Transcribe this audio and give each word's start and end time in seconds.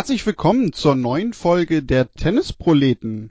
Herzlich 0.00 0.24
willkommen 0.24 0.72
zur 0.72 0.94
neuen 0.94 1.34
Folge 1.34 1.82
der 1.82 2.10
Tennisproleten. 2.10 3.28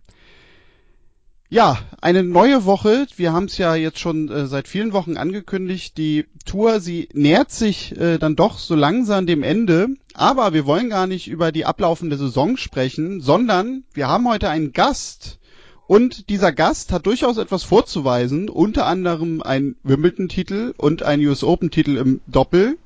Ja, 1.49 1.79
eine 1.99 2.21
neue 2.21 2.63
Woche. 2.65 3.07
Wir 3.17 3.33
haben 3.33 3.45
es 3.45 3.57
ja 3.57 3.73
jetzt 3.73 3.97
schon 3.97 4.29
äh, 4.29 4.45
seit 4.45 4.67
vielen 4.67 4.93
Wochen 4.93 5.17
angekündigt. 5.17 5.97
Die 5.97 6.27
Tour, 6.45 6.79
sie 6.79 7.09
nähert 7.11 7.49
sich 7.49 7.99
äh, 7.99 8.19
dann 8.19 8.35
doch 8.35 8.59
so 8.59 8.75
langsam 8.75 9.25
dem 9.25 9.41
Ende. 9.41 9.87
Aber 10.13 10.53
wir 10.53 10.67
wollen 10.67 10.91
gar 10.91 11.07
nicht 11.07 11.27
über 11.27 11.51
die 11.51 11.65
ablaufende 11.65 12.17
Saison 12.17 12.55
sprechen, 12.55 13.19
sondern 13.19 13.83
wir 13.95 14.07
haben 14.07 14.29
heute 14.29 14.49
einen 14.49 14.71
Gast. 14.71 15.39
Und 15.87 16.29
dieser 16.29 16.51
Gast 16.51 16.91
hat 16.91 17.07
durchaus 17.07 17.37
etwas 17.37 17.63
vorzuweisen, 17.63 18.47
unter 18.47 18.85
anderem 18.85 19.41
ein 19.41 19.75
Wimbledon-Titel 19.81 20.75
und 20.77 21.01
ein 21.01 21.19
US 21.25 21.43
Open-Titel 21.43 21.97
im 21.97 22.21
Doppel. 22.27 22.77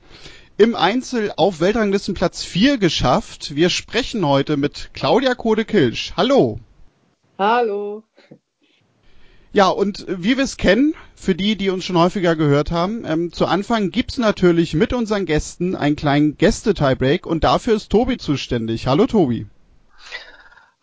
Im 0.56 0.76
Einzel 0.76 1.34
auf 1.36 1.62
Weltranglistenplatz 1.62 2.44
4 2.44 2.78
geschafft. 2.78 3.56
Wir 3.56 3.72
sprechen 3.72 4.24
heute 4.24 4.56
mit 4.56 4.92
Claudia 4.94 5.34
Kode-Kilsch. 5.34 6.14
Hallo. 6.16 6.60
Hallo. 7.40 8.04
Ja, 9.52 9.70
und 9.70 10.06
wie 10.08 10.38
wir 10.38 10.44
es 10.44 10.58
kennen, 10.58 10.94
für 11.16 11.34
die, 11.34 11.56
die 11.56 11.72
uns 11.72 11.86
schon 11.86 11.98
häufiger 11.98 12.36
gehört 12.36 12.70
haben, 12.70 13.04
ähm, 13.04 13.32
zu 13.34 13.48
Anfang 13.48 13.90
gibt's 13.90 14.20
natürlich 14.20 14.76
mit 14.76 14.94
unseren 14.94 15.26
Gästen 15.26 15.76
einen 15.76 15.96
kleinen 15.96 16.38
Gäste-Tiebreak 16.38 17.26
und 17.26 17.44
dafür 17.44 17.74
ist 17.74 17.90
Tobi 17.90 18.18
zuständig. 18.20 18.86
Hallo 18.86 19.08
Tobi. 19.08 19.48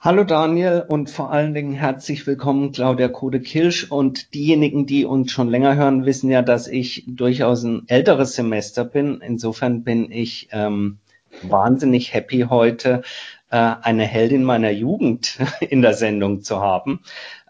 Hallo 0.03 0.25
Daniel 0.25 0.87
und 0.89 1.11
vor 1.11 1.31
allen 1.31 1.53
Dingen 1.53 1.75
herzlich 1.75 2.27
willkommen 2.27 2.73
Claudia 2.73 3.09
Kode-Kirsch 3.09 3.91
und 3.91 4.33
diejenigen, 4.33 4.87
die 4.87 5.05
uns 5.05 5.31
schon 5.31 5.51
länger 5.51 5.75
hören, 5.75 6.06
wissen 6.06 6.31
ja, 6.31 6.41
dass 6.41 6.69
ich 6.69 7.05
durchaus 7.06 7.65
ein 7.65 7.83
älteres 7.87 8.34
Semester 8.34 8.87
bin. 8.87 9.21
Insofern 9.21 9.84
bin 9.84 10.11
ich 10.11 10.48
ähm, 10.53 11.01
wahnsinnig 11.43 12.15
happy 12.15 12.47
heute, 12.48 13.03
äh, 13.51 13.59
eine 13.59 14.05
Heldin 14.05 14.43
meiner 14.43 14.71
Jugend 14.71 15.39
in 15.61 15.83
der 15.83 15.93
Sendung 15.93 16.41
zu 16.41 16.62
haben. 16.62 17.03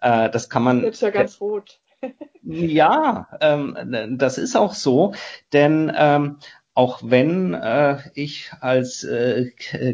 Äh, 0.03 0.29
das 0.29 0.51
kann 0.51 0.65
man. 0.65 0.83
Jetzt 0.83 1.03
ja 1.03 1.11
ganz 1.11 1.41
rot. 1.41 1.79
ja, 2.43 3.29
ähm, 3.41 4.17
das 4.19 4.39
ist 4.39 4.57
auch 4.57 4.75
so, 4.75 5.15
denn 5.53 5.93
ähm, 5.95 6.39
auch 6.75 7.01
wenn 7.03 7.55
äh, 7.55 7.99
ich 8.15 8.53
als 8.61 9.05
äh, 9.05 9.51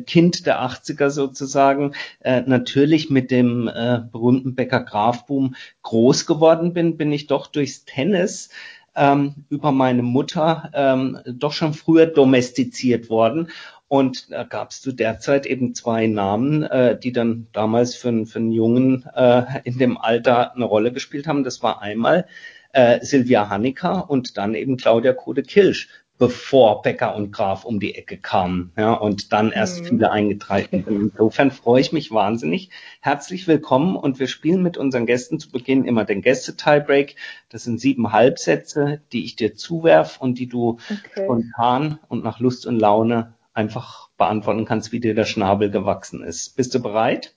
Kind 0.07 0.47
der 0.47 0.61
80er 0.61 1.11
sozusagen 1.11 1.95
äh, 2.21 2.43
natürlich 2.43 3.11
mit 3.11 3.31
dem 3.31 3.69
äh, 3.69 4.01
berühmten 4.13 4.55
Becker 4.55 4.81
Grafboom 4.81 5.55
groß 5.83 6.27
geworden 6.27 6.75
bin, 6.75 6.97
bin 6.97 7.13
ich 7.13 7.27
doch 7.27 7.47
durchs 7.47 7.85
Tennis 7.85 8.51
ähm, 8.95 9.35
über 9.49 9.73
meine 9.73 10.03
Mutter 10.03 10.71
ähm, 10.75 11.19
doch 11.27 11.53
schon 11.53 11.75
früher 11.75 12.07
domestiziert 12.07 13.11
worden. 13.11 13.49
Und 13.89 14.33
da 14.33 14.43
gab 14.43 14.71
es 14.71 14.81
zu 14.81 14.91
der 14.91 15.21
Zeit 15.21 15.47
eben 15.47 15.75
zwei 15.75 16.09
Namen, 16.09 16.65
äh, 16.65 16.99
die 16.99 17.13
dann 17.13 17.47
damals 17.53 17.95
für, 17.95 18.27
für 18.27 18.39
einen 18.39 18.51
Jungen 18.51 19.07
äh, 19.15 19.45
in 19.65 19.79
dem 19.79 19.97
Alter 19.97 20.55
eine 20.55 20.65
Rolle 20.65 20.93
gespielt 20.93 21.29
haben. 21.29 21.45
Das 21.45 21.63
war 21.63 21.83
einmal 21.83 22.27
äh, 22.73 23.05
Silvia 23.05 23.49
Hanecker 23.49 24.11
und 24.11 24.37
dann 24.39 24.55
eben 24.55 24.77
Claudia 24.77 25.13
Kode-Kilsch 25.13 25.89
bevor 26.19 26.83
Becker 26.83 27.15
und 27.15 27.31
Graf 27.31 27.65
um 27.65 27.79
die 27.79 27.95
Ecke 27.95 28.17
kamen, 28.17 28.73
ja, 28.77 28.95
und 28.95 29.33
dann 29.33 29.53
erst 29.53 29.83
mhm. 29.83 29.87
viele 29.87 30.11
eingetreten 30.11 30.85
sind. 30.85 31.13
Insofern 31.13 31.51
freue 31.51 31.81
ich 31.81 31.93
mich 31.93 32.11
wahnsinnig. 32.11 32.71
Herzlich 33.01 33.47
willkommen 33.47 33.97
und 33.97 34.19
wir 34.19 34.27
spielen 34.27 34.63
mit 34.63 34.79
unseren 34.79 35.07
Gästen 35.07 35.39
zu 35.39 35.51
Beginn 35.51 35.85
immer 35.85 36.05
den 36.05 36.23
Gäste-Tiebreak. 36.23 37.17
Das 37.51 37.65
sind 37.65 37.81
sieben 37.81 38.13
Halbsätze, 38.13 39.03
die 39.13 39.25
ich 39.25 39.37
dir 39.37 39.55
zuwerf 39.55 40.19
und 40.21 40.39
die 40.39 40.49
du 40.49 40.79
okay. 40.91 41.25
spontan 41.25 41.99
und 42.09 42.25
nach 42.25 42.41
Lust 42.41 42.67
und 42.67 42.79
Laune 42.79 43.35
einfach 43.53 44.09
beantworten 44.17 44.65
kannst, 44.65 44.93
wie 44.93 45.01
dir 45.01 45.15
der 45.15 45.25
Schnabel 45.27 45.71
gewachsen 45.71 46.23
ist. 46.23 46.57
Bist 46.57 46.75
du 46.75 46.81
bereit? 46.81 47.35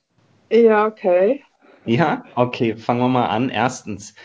Ja, 0.50 0.86
okay. 0.86 1.44
Ja, 1.86 2.24
okay, 2.36 2.76
fangen 2.76 3.02
wir 3.02 3.08
mal 3.08 3.28
an. 3.28 3.50
Erstens, 3.50 4.16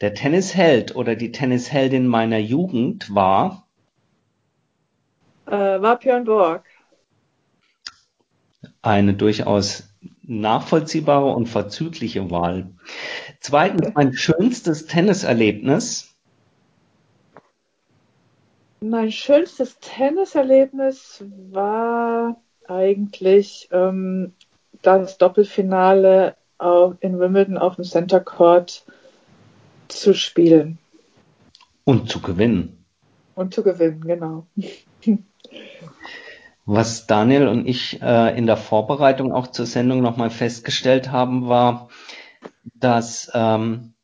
der 0.00 0.14
Tennisheld 0.14 0.94
oder 0.94 1.14
die 1.14 1.32
Tennisheldin 1.32 2.06
meiner 2.06 2.38
Jugend 2.38 3.14
war 3.14 3.65
äh, 5.46 5.80
war 5.80 5.98
Björn 5.98 6.24
Borg. 6.24 6.64
Eine 8.82 9.14
durchaus 9.14 9.88
nachvollziehbare 10.22 11.32
und 11.32 11.46
verzügliche 11.46 12.30
Wahl. 12.30 12.70
Zweitens, 13.40 13.92
mein 13.94 14.12
schönstes 14.12 14.86
Tenniserlebnis. 14.86 16.14
Mein 18.80 19.10
schönstes 19.10 19.78
Tenniserlebnis 19.80 21.24
war 21.50 22.40
eigentlich 22.68 23.68
ähm, 23.72 24.32
das 24.82 25.18
Doppelfinale 25.18 26.36
in 27.00 27.18
Wimbledon 27.18 27.58
auf 27.58 27.76
dem 27.76 27.84
Center 27.84 28.20
Court 28.20 28.84
zu 29.88 30.14
spielen. 30.14 30.78
Und 31.84 32.08
zu 32.10 32.20
gewinnen. 32.20 32.84
Und 33.34 33.52
zu 33.52 33.62
gewinnen, 33.62 34.00
genau. 34.00 34.46
Was 36.64 37.06
Daniel 37.06 37.46
und 37.46 37.66
ich 37.68 38.02
äh, 38.02 38.36
in 38.36 38.46
der 38.46 38.56
Vorbereitung 38.56 39.32
auch 39.32 39.46
zur 39.46 39.66
Sendung 39.66 40.02
nochmal 40.02 40.30
festgestellt 40.30 41.12
haben, 41.12 41.48
war, 41.48 41.88
dass 42.74 43.30
ähm, 43.34 43.94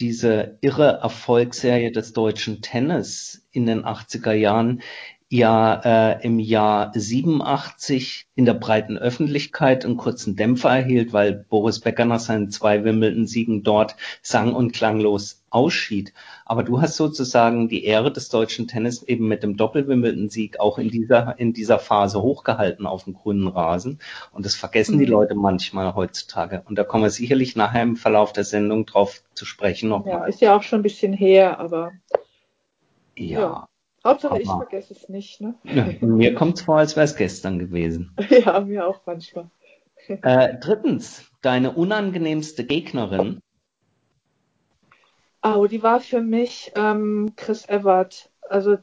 diese 0.00 0.58
irre 0.60 0.98
Erfolgsserie 1.02 1.92
des 1.92 2.12
deutschen 2.12 2.62
Tennis 2.62 3.46
in 3.52 3.66
den 3.66 3.84
80er 3.84 4.32
Jahren 4.32 4.82
ja 5.28 6.14
äh, 6.14 6.24
im 6.24 6.38
Jahr 6.38 6.92
87 6.94 8.26
in 8.34 8.44
der 8.44 8.54
breiten 8.54 8.98
Öffentlichkeit 8.98 9.84
einen 9.84 9.96
kurzen 9.96 10.36
Dämpfer 10.36 10.70
erhielt, 10.70 11.12
weil 11.12 11.32
Boris 11.32 11.80
Becker 11.80 12.04
nach 12.04 12.20
seinen 12.20 12.50
zwei 12.50 12.84
Wimbledon-Siegen 12.84 13.62
dort 13.62 13.96
sang- 14.22 14.54
und 14.54 14.72
klanglos 14.72 15.43
ausschied. 15.54 16.12
Aber 16.44 16.62
du 16.62 16.80
hast 16.80 16.96
sozusagen 16.96 17.68
die 17.68 17.84
Ehre 17.84 18.12
des 18.12 18.28
deutschen 18.28 18.68
Tennis 18.68 19.02
eben 19.02 19.28
mit 19.28 19.42
dem 19.42 19.56
Doppel-Wimbledon-Sieg 19.56 20.60
auch 20.60 20.78
in 20.78 20.90
dieser, 20.90 21.38
in 21.38 21.52
dieser 21.52 21.78
Phase 21.78 22.20
hochgehalten 22.20 22.86
auf 22.86 23.04
dem 23.04 23.14
grünen 23.14 23.48
Rasen. 23.48 24.00
Und 24.32 24.44
das 24.44 24.54
vergessen 24.54 24.96
mhm. 24.96 25.00
die 25.00 25.06
Leute 25.06 25.34
manchmal 25.34 25.94
heutzutage. 25.94 26.62
Und 26.66 26.76
da 26.76 26.84
kommen 26.84 27.04
wir 27.04 27.10
sicherlich 27.10 27.56
nachher 27.56 27.82
im 27.82 27.96
Verlauf 27.96 28.32
der 28.32 28.44
Sendung 28.44 28.84
drauf 28.86 29.22
zu 29.34 29.44
sprechen 29.44 29.88
noch. 29.88 30.06
Ja, 30.06 30.24
ist 30.24 30.40
ja 30.40 30.56
auch 30.56 30.62
schon 30.62 30.80
ein 30.80 30.84
bisschen 30.84 31.12
her, 31.12 31.58
aber. 31.60 31.92
ja. 33.16 33.40
ja. 33.40 33.68
Hauptsache, 34.06 34.38
ich 34.38 34.46
vergesse 34.46 34.92
es 34.92 35.08
nicht. 35.08 35.40
Ne? 35.40 35.54
Ja, 35.64 35.86
mir 36.06 36.34
kommt 36.34 36.58
es 36.58 36.64
vor, 36.64 36.76
als 36.76 36.94
wäre 36.94 37.04
es 37.04 37.16
gestern 37.16 37.58
gewesen. 37.58 38.14
ja, 38.28 38.60
mir 38.60 38.86
auch 38.86 39.00
manchmal. 39.06 39.48
Äh, 40.08 40.58
drittens, 40.60 41.30
deine 41.40 41.72
unangenehmste 41.72 42.64
Gegnerin. 42.64 43.40
Oh, 45.46 45.66
die 45.66 45.82
war 45.82 46.00
für 46.00 46.22
mich 46.22 46.72
ähm, 46.74 47.34
Chris 47.36 47.68
Evert. 47.68 48.30
Also 48.48 48.78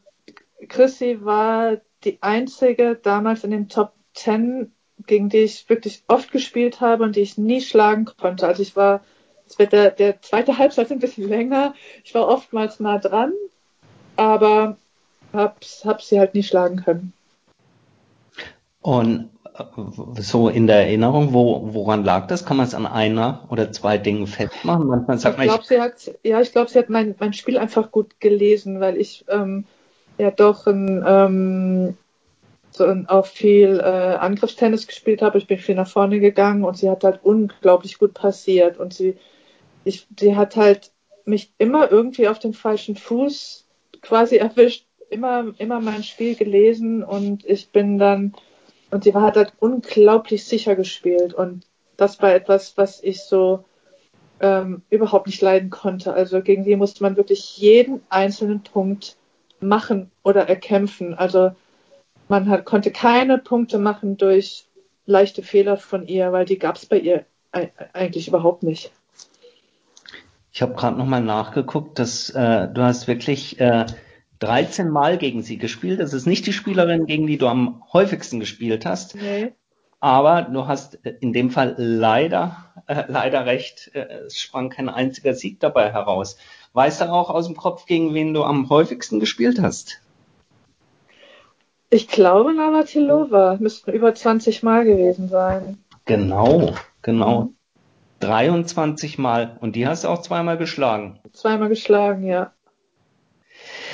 Chrissy 0.69 1.25
war 1.25 1.77
die 2.03 2.21
einzige 2.21 2.95
damals 2.95 3.43
in 3.43 3.49
den 3.49 3.67
Top 3.67 3.93
Ten, 4.13 4.71
gegen 5.07 5.29
die 5.29 5.39
ich 5.39 5.67
wirklich 5.69 6.03
oft 6.07 6.31
gespielt 6.31 6.79
habe 6.79 7.03
und 7.03 7.15
die 7.15 7.21
ich 7.21 7.39
nie 7.39 7.61
schlagen 7.61 8.05
konnte. 8.05 8.45
Also 8.45 8.61
ich 8.61 8.75
war, 8.75 9.03
es 9.47 9.57
wird 9.57 9.73
der, 9.73 9.89
der 9.89 10.21
zweite 10.21 10.59
Halbzeit 10.59 10.91
ein 10.91 10.99
bisschen 10.99 11.27
länger. 11.27 11.73
Ich 12.03 12.13
war 12.13 12.27
oftmals 12.27 12.79
nah 12.79 12.99
dran, 12.99 13.33
aber 14.15 14.77
hab's, 15.33 15.83
hab 15.83 16.03
sie 16.03 16.19
halt 16.19 16.35
nie 16.35 16.43
schlagen 16.43 16.83
können. 16.83 17.13
Und 18.81 19.29
äh, 19.55 20.21
so 20.21 20.49
in 20.49 20.67
der 20.67 20.87
Erinnerung, 20.87 21.33
wo, 21.33 21.73
woran 21.73 22.03
lag 22.03 22.27
das? 22.27 22.45
Kann 22.45 22.57
man 22.57 22.65
es 22.65 22.73
an 22.73 22.85
einer 22.85 23.47
oder 23.49 23.71
zwei 23.71 23.97
Dingen 23.97 24.27
festmachen? 24.27 24.87
Manchmal 24.87 25.17
sagt 25.17 25.39
ich 25.39 25.45
glaube, 25.45 25.65
sie 25.65 25.79
hat, 25.79 26.11
ja, 26.23 26.41
ich 26.41 26.51
glaube, 26.51 26.69
sie 26.69 26.79
hat 26.79 26.89
mein, 26.89 27.15
mein 27.19 27.33
Spiel 27.33 27.57
einfach 27.57 27.91
gut 27.91 28.19
gelesen, 28.19 28.79
weil 28.79 28.97
ich 28.97 29.25
ähm, 29.29 29.65
ja 30.17 30.31
doch 30.31 30.67
ein, 30.67 31.03
ähm, 31.05 31.97
so 32.71 32.85
ein, 32.85 33.07
auch 33.07 33.25
viel 33.25 33.79
äh, 33.79 34.15
Angriffstennis 34.15 34.87
gespielt 34.87 35.21
habe. 35.21 35.37
Ich 35.37 35.47
bin 35.47 35.57
viel 35.57 35.75
nach 35.75 35.89
vorne 35.89 36.19
gegangen 36.19 36.63
und 36.63 36.77
sie 36.77 36.89
hat 36.89 37.03
halt 37.03 37.19
unglaublich 37.23 37.99
gut 37.99 38.13
passiert 38.13 38.79
und 38.79 38.93
sie, 38.93 39.15
ich, 39.83 40.07
sie 40.19 40.35
hat 40.35 40.55
halt 40.55 40.91
mich 41.25 41.53
immer 41.57 41.91
irgendwie 41.91 42.27
auf 42.27 42.39
dem 42.39 42.53
falschen 42.53 42.95
Fuß 42.95 43.65
quasi 44.01 44.37
erwischt 44.37 44.85
immer, 45.09 45.53
immer 45.57 45.79
mein 45.79 46.03
Spiel 46.03 46.35
gelesen 46.35 47.03
und 47.03 47.45
ich 47.45 47.69
bin 47.69 47.97
dann, 47.97 48.33
und 48.91 49.03
sie 49.03 49.13
hat 49.13 49.37
halt 49.37 49.53
unglaublich 49.59 50.45
sicher 50.45 50.75
gespielt 50.75 51.33
und 51.33 51.65
das 51.97 52.21
war 52.21 52.33
etwas, 52.33 52.77
was 52.77 53.01
ich 53.03 53.21
so 53.23 53.63
ähm, 54.39 54.81
überhaupt 54.89 55.27
nicht 55.27 55.41
leiden 55.41 55.69
konnte. 55.69 56.13
Also 56.13 56.41
gegen 56.41 56.63
sie 56.63 56.75
musste 56.75 57.03
man 57.03 57.15
wirklich 57.15 57.57
jeden 57.57 58.01
einzelnen 58.09 58.63
Punkt 58.63 59.15
machen 59.59 60.11
oder 60.23 60.49
erkämpfen. 60.49 61.13
Also 61.13 61.51
man 62.27 62.49
hat, 62.49 62.65
konnte 62.65 62.91
keine 62.91 63.37
Punkte 63.37 63.77
machen 63.77 64.17
durch 64.17 64.65
leichte 65.05 65.43
Fehler 65.43 65.77
von 65.77 66.07
ihr, 66.07 66.31
weil 66.31 66.45
die 66.45 66.57
gab 66.57 66.75
es 66.75 66.85
bei 66.85 66.97
ihr 66.97 67.25
eigentlich 67.93 68.27
überhaupt 68.27 68.63
nicht. 68.63 68.91
Ich 70.53 70.61
habe 70.61 70.73
gerade 70.73 70.97
nochmal 70.97 71.21
nachgeguckt, 71.21 71.99
dass 71.99 72.29
äh, 72.31 72.67
du 72.67 72.81
hast 72.81 73.07
wirklich 73.07 73.59
äh, 73.59 73.85
13 74.41 74.89
Mal 74.89 75.17
gegen 75.17 75.43
sie 75.43 75.57
gespielt. 75.57 75.99
Das 75.99 76.13
ist 76.13 76.25
nicht 76.25 76.45
die 76.45 76.53
Spielerin, 76.53 77.05
gegen 77.05 77.27
die 77.27 77.37
du 77.37 77.47
am 77.47 77.83
häufigsten 77.93 78.39
gespielt 78.39 78.85
hast. 78.85 79.15
Nee. 79.15 79.53
Aber 79.99 80.41
du 80.41 80.67
hast 80.67 80.95
in 80.95 81.31
dem 81.31 81.51
Fall 81.51 81.75
leider, 81.77 82.73
äh, 82.87 83.03
leider 83.07 83.45
recht, 83.45 83.91
äh, 83.93 84.25
es 84.25 84.39
sprang 84.39 84.69
kein 84.69 84.89
einziger 84.89 85.35
Sieg 85.35 85.59
dabei 85.59 85.93
heraus. 85.93 86.37
Weißt 86.73 87.01
du 87.01 87.11
auch 87.11 87.29
aus 87.29 87.45
dem 87.45 87.55
Kopf, 87.55 87.85
gegen 87.85 88.15
wen 88.15 88.33
du 88.33 88.43
am 88.43 88.69
häufigsten 88.69 89.19
gespielt 89.19 89.61
hast? 89.61 90.01
Ich 91.91 92.07
glaube 92.07 92.53
Navratilova. 92.53 93.57
Müssten 93.59 93.91
über 93.91 94.15
20 94.15 94.63
Mal 94.63 94.85
gewesen 94.85 95.29
sein. 95.29 95.77
Genau, 96.05 96.73
genau. 97.03 97.49
23 98.21 99.19
Mal. 99.19 99.57
Und 99.61 99.75
die 99.75 99.85
hast 99.85 100.03
du 100.03 100.07
auch 100.07 100.21
zweimal 100.21 100.57
geschlagen. 100.57 101.19
Zweimal 101.31 101.69
geschlagen, 101.69 102.25
ja. 102.25 102.53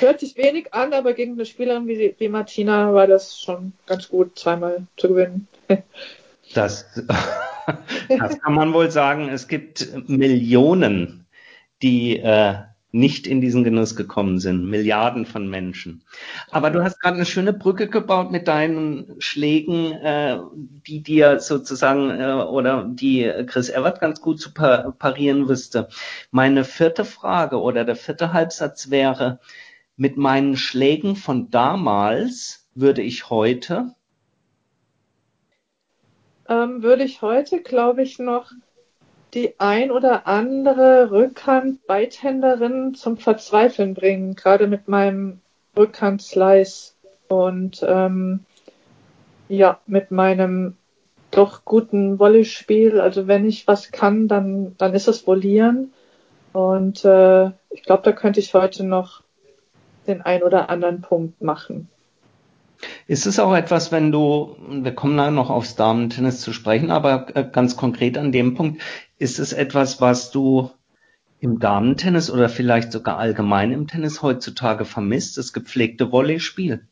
Hört 0.00 0.20
sich 0.20 0.36
wenig 0.36 0.74
an, 0.74 0.92
aber 0.92 1.12
gegen 1.12 1.32
eine 1.32 1.46
Spielerin 1.46 1.86
wie, 1.86 2.14
wie 2.18 2.28
Martina 2.28 2.94
war 2.94 3.06
das 3.06 3.40
schon 3.40 3.72
ganz 3.86 4.08
gut, 4.08 4.38
zweimal 4.38 4.86
zu 4.96 5.08
gewinnen. 5.08 5.48
Das, 6.54 6.86
das 8.08 8.40
kann 8.40 8.54
man 8.54 8.72
wohl 8.72 8.90
sagen. 8.90 9.28
Es 9.28 9.48
gibt 9.48 10.08
Millionen, 10.08 11.26
die 11.82 12.16
äh, 12.16 12.54
nicht 12.90 13.26
in 13.26 13.40
diesen 13.40 13.64
Genuss 13.64 13.96
gekommen 13.96 14.38
sind. 14.38 14.64
Milliarden 14.64 15.26
von 15.26 15.48
Menschen. 15.48 16.02
Aber 16.50 16.70
du 16.70 16.82
hast 16.82 17.00
gerade 17.00 17.16
eine 17.16 17.26
schöne 17.26 17.52
Brücke 17.52 17.88
gebaut 17.88 18.30
mit 18.30 18.48
deinen 18.48 19.16
Schlägen, 19.18 19.92
äh, 19.92 20.38
die 20.86 21.02
dir 21.02 21.38
sozusagen 21.40 22.10
äh, 22.10 22.32
oder 22.32 22.86
die 22.88 23.30
Chris 23.46 23.68
Evert 23.68 24.00
ganz 24.00 24.22
gut 24.22 24.40
zu 24.40 24.54
par 24.54 24.92
parieren 24.92 25.48
wüsste. 25.48 25.88
Meine 26.30 26.64
vierte 26.64 27.04
Frage 27.04 27.60
oder 27.60 27.84
der 27.84 27.96
vierte 27.96 28.32
Halbsatz 28.32 28.90
wäre, 28.90 29.38
mit 29.98 30.16
meinen 30.16 30.56
Schlägen 30.56 31.16
von 31.16 31.50
damals 31.50 32.66
würde 32.74 33.02
ich 33.02 33.28
heute 33.28 33.94
ähm, 36.48 36.82
würde 36.82 37.04
ich 37.04 37.20
heute, 37.20 37.60
glaube 37.60 38.02
ich, 38.02 38.18
noch 38.18 38.50
die 39.34 39.60
ein 39.60 39.90
oder 39.90 40.26
andere 40.26 41.10
Rückhand-Beithänderin 41.10 42.94
zum 42.94 43.18
Verzweifeln 43.18 43.92
bringen, 43.94 44.34
gerade 44.34 44.66
mit 44.66 44.88
meinem 44.88 45.40
Rückhand-Slice 45.76 46.94
und 47.28 47.84
ähm, 47.86 48.40
ja, 49.48 49.80
mit 49.86 50.10
meinem 50.10 50.76
doch 51.30 51.64
guten 51.66 52.18
Volleyspiel. 52.18 53.00
Also 53.00 53.26
wenn 53.26 53.46
ich 53.46 53.68
was 53.68 53.92
kann, 53.92 54.28
dann, 54.28 54.74
dann 54.78 54.94
ist 54.94 55.08
es 55.08 55.26
Volieren. 55.26 55.92
Und 56.54 57.04
äh, 57.04 57.50
ich 57.68 57.82
glaube, 57.82 58.02
da 58.04 58.12
könnte 58.12 58.40
ich 58.40 58.54
heute 58.54 58.84
noch 58.84 59.22
den 60.08 60.22
ein 60.22 60.42
oder 60.42 60.70
anderen 60.70 61.00
Punkt 61.00 61.40
machen. 61.42 61.88
Ist 63.06 63.26
es 63.26 63.40
auch 63.40 63.54
etwas, 63.54 63.90
wenn 63.90 64.12
du, 64.12 64.56
wir 64.68 64.94
kommen 64.94 65.16
dann 65.16 65.34
noch 65.34 65.50
aufs 65.50 65.74
Damen-Tennis 65.74 66.40
zu 66.40 66.52
sprechen, 66.52 66.90
aber 66.90 67.26
äh, 67.34 67.44
ganz 67.44 67.76
konkret 67.76 68.16
an 68.16 68.32
dem 68.32 68.54
Punkt, 68.54 68.80
ist 69.18 69.38
es 69.38 69.52
etwas, 69.52 70.00
was 70.00 70.30
du 70.30 70.70
im 71.40 71.58
Damentennis 71.58 72.30
oder 72.30 72.48
vielleicht 72.48 72.92
sogar 72.92 73.18
allgemein 73.18 73.72
im 73.72 73.86
Tennis 73.86 74.22
heutzutage 74.22 74.84
vermisst, 74.84 75.38
das 75.38 75.52
gepflegte 75.52 76.10
Volleyspiel? 76.10 76.86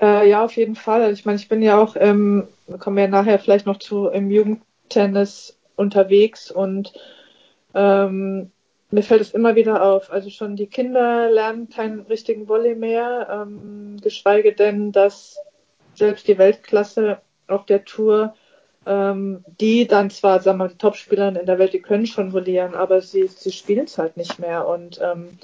Äh, 0.00 0.28
ja, 0.28 0.44
auf 0.44 0.56
jeden 0.56 0.74
Fall. 0.74 1.12
Ich 1.12 1.24
meine, 1.24 1.36
ich 1.36 1.48
bin 1.48 1.62
ja 1.62 1.78
auch, 1.80 1.96
ähm, 1.98 2.48
wir 2.66 2.78
kommen 2.78 2.98
ja 2.98 3.08
nachher 3.08 3.38
vielleicht 3.38 3.66
noch 3.66 3.78
zu 3.78 4.08
im 4.08 4.30
Jugendtennis 4.30 5.58
unterwegs 5.76 6.50
und 6.50 6.92
ähm, 7.74 8.50
mir 8.94 9.02
fällt 9.02 9.20
es 9.20 9.32
immer 9.32 9.56
wieder 9.56 9.82
auf. 9.82 10.10
Also 10.12 10.30
schon 10.30 10.56
die 10.56 10.68
Kinder 10.68 11.28
lernen 11.30 11.68
keinen 11.68 12.00
richtigen 12.02 12.48
Volley 12.48 12.76
mehr, 12.76 13.28
ähm, 13.30 13.96
geschweige 14.00 14.52
denn, 14.52 14.92
dass 14.92 15.38
selbst 15.94 16.28
die 16.28 16.38
Weltklasse 16.38 17.18
auf 17.48 17.66
der 17.66 17.84
Tour, 17.84 18.34
ähm, 18.86 19.44
die 19.60 19.86
dann 19.86 20.10
zwar, 20.10 20.40
sagen 20.40 20.58
wir 20.58 20.64
mal, 20.64 20.70
die 20.70 20.78
Topspielerinnen 20.78 21.40
in 21.40 21.46
der 21.46 21.58
Welt, 21.58 21.72
die 21.72 21.82
können 21.82 22.06
schon 22.06 22.30
vollieren, 22.30 22.74
aber 22.74 23.00
sie, 23.00 23.26
sie 23.26 23.52
spielen 23.52 23.86
es 23.86 23.98
halt 23.98 24.16
nicht 24.16 24.38
mehr. 24.38 24.66
Und 24.68 25.00
ähm, 25.02 25.38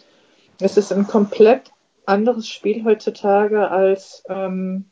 es 0.60 0.76
ist 0.76 0.92
ein 0.92 1.06
komplett 1.06 1.72
anderes 2.06 2.48
Spiel 2.48 2.84
heutzutage, 2.84 3.68
als 3.70 4.22
ähm, 4.28 4.84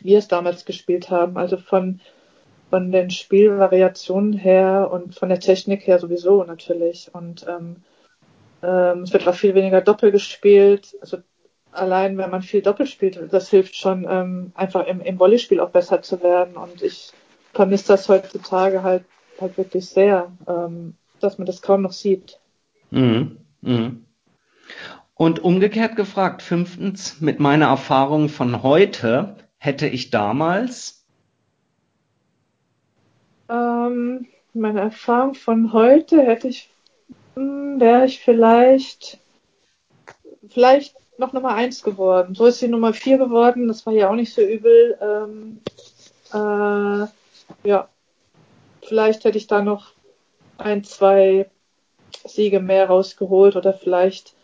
wir 0.00 0.18
es 0.18 0.28
damals 0.28 0.64
gespielt 0.64 1.10
haben. 1.10 1.36
Also 1.36 1.56
von 1.56 2.00
von 2.70 2.92
den 2.92 3.10
Spielvariationen 3.10 4.32
her 4.32 4.90
und 4.92 5.14
von 5.14 5.28
der 5.28 5.40
Technik 5.40 5.86
her 5.86 5.98
sowieso 5.98 6.44
natürlich. 6.44 7.10
Und 7.12 7.44
ähm, 7.48 7.76
ähm, 8.62 9.02
es 9.02 9.12
wird 9.12 9.26
auch 9.26 9.34
viel 9.34 9.54
weniger 9.54 9.80
Doppel 9.80 10.12
gespielt. 10.12 10.96
Also 11.00 11.18
allein 11.72 12.16
wenn 12.16 12.30
man 12.30 12.42
viel 12.42 12.62
Doppel 12.62 12.86
spielt, 12.86 13.32
das 13.32 13.50
hilft 13.50 13.76
schon 13.76 14.06
ähm, 14.08 14.52
einfach 14.54 14.86
im, 14.86 15.00
im 15.00 15.18
Volleyspiel 15.18 15.60
auch 15.60 15.70
besser 15.70 16.00
zu 16.02 16.22
werden. 16.22 16.56
Und 16.56 16.82
ich 16.82 17.12
vermisse 17.52 17.88
das 17.88 18.08
heutzutage 18.08 18.82
halt 18.82 19.04
halt 19.40 19.56
wirklich 19.58 19.88
sehr, 19.88 20.30
ähm, 20.46 20.94
dass 21.20 21.38
man 21.38 21.46
das 21.46 21.62
kaum 21.62 21.82
noch 21.82 21.92
sieht. 21.92 22.38
Mhm. 22.90 23.38
Mhm. 23.62 24.04
Und 25.14 25.40
umgekehrt 25.40 25.96
gefragt, 25.96 26.42
fünftens, 26.42 27.20
mit 27.20 27.40
meiner 27.40 27.66
Erfahrung 27.66 28.28
von 28.28 28.62
heute 28.62 29.36
hätte 29.58 29.86
ich 29.86 30.10
damals 30.10 30.99
ähm, 33.50 34.26
meine 34.54 34.80
Erfahrung 34.80 35.34
von 35.34 35.72
heute 35.72 36.22
hätte 36.22 36.48
ich, 36.48 36.70
hm, 37.34 37.80
wäre 37.80 38.06
ich 38.06 38.20
vielleicht, 38.20 39.18
vielleicht 40.48 40.96
noch 41.18 41.32
Nummer 41.32 41.54
eins 41.54 41.82
geworden. 41.82 42.34
So 42.34 42.46
ist 42.46 42.60
sie 42.60 42.68
Nummer 42.68 42.92
vier 42.92 43.18
geworden. 43.18 43.68
Das 43.68 43.84
war 43.86 43.92
ja 43.92 44.08
auch 44.10 44.14
nicht 44.14 44.32
so 44.32 44.42
übel. 44.42 44.98
Ähm, 45.00 45.60
äh, 46.32 47.06
ja, 47.68 47.88
vielleicht 48.82 49.24
hätte 49.24 49.38
ich 49.38 49.46
da 49.46 49.62
noch 49.62 49.92
ein, 50.58 50.84
zwei 50.84 51.50
Siege 52.24 52.60
mehr 52.60 52.86
rausgeholt 52.86 53.56
oder 53.56 53.72
vielleicht 53.72 54.34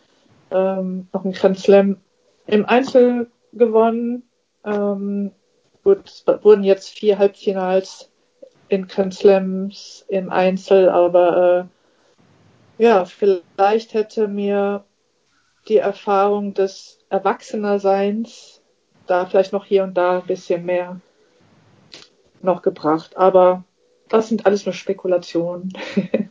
ähm, 0.51 1.07
noch 1.13 1.25
ein 1.25 1.33
Grand 1.33 1.59
Slam 1.59 1.97
im 2.45 2.65
Einzel 2.65 3.29
gewonnen. 3.53 4.23
Ähm, 4.63 5.31
gut, 5.83 6.05
es 6.05 6.25
wurden 6.43 6.63
jetzt 6.63 6.89
vier 6.89 7.17
Halbfinals 7.17 8.09
in 8.69 8.87
Grand 8.87 9.13
Slams 9.13 10.05
im 10.07 10.29
Einzel, 10.29 10.89
aber 10.89 11.69
äh, 12.79 12.83
ja, 12.83 13.05
vielleicht 13.05 13.93
hätte 13.93 14.27
mir 14.27 14.83
die 15.67 15.77
Erfahrung 15.77 16.53
des 16.53 16.99
Erwachsenerseins 17.09 18.61
da 19.07 19.25
vielleicht 19.25 19.53
noch 19.53 19.65
hier 19.65 19.83
und 19.83 19.95
da 19.95 20.19
ein 20.19 20.27
bisschen 20.27 20.65
mehr 20.65 20.99
noch 22.41 22.61
gebracht. 22.61 23.17
Aber 23.17 23.63
das 24.09 24.29
sind 24.29 24.45
alles 24.45 24.65
nur 24.65 24.73
Spekulationen. 24.73 25.73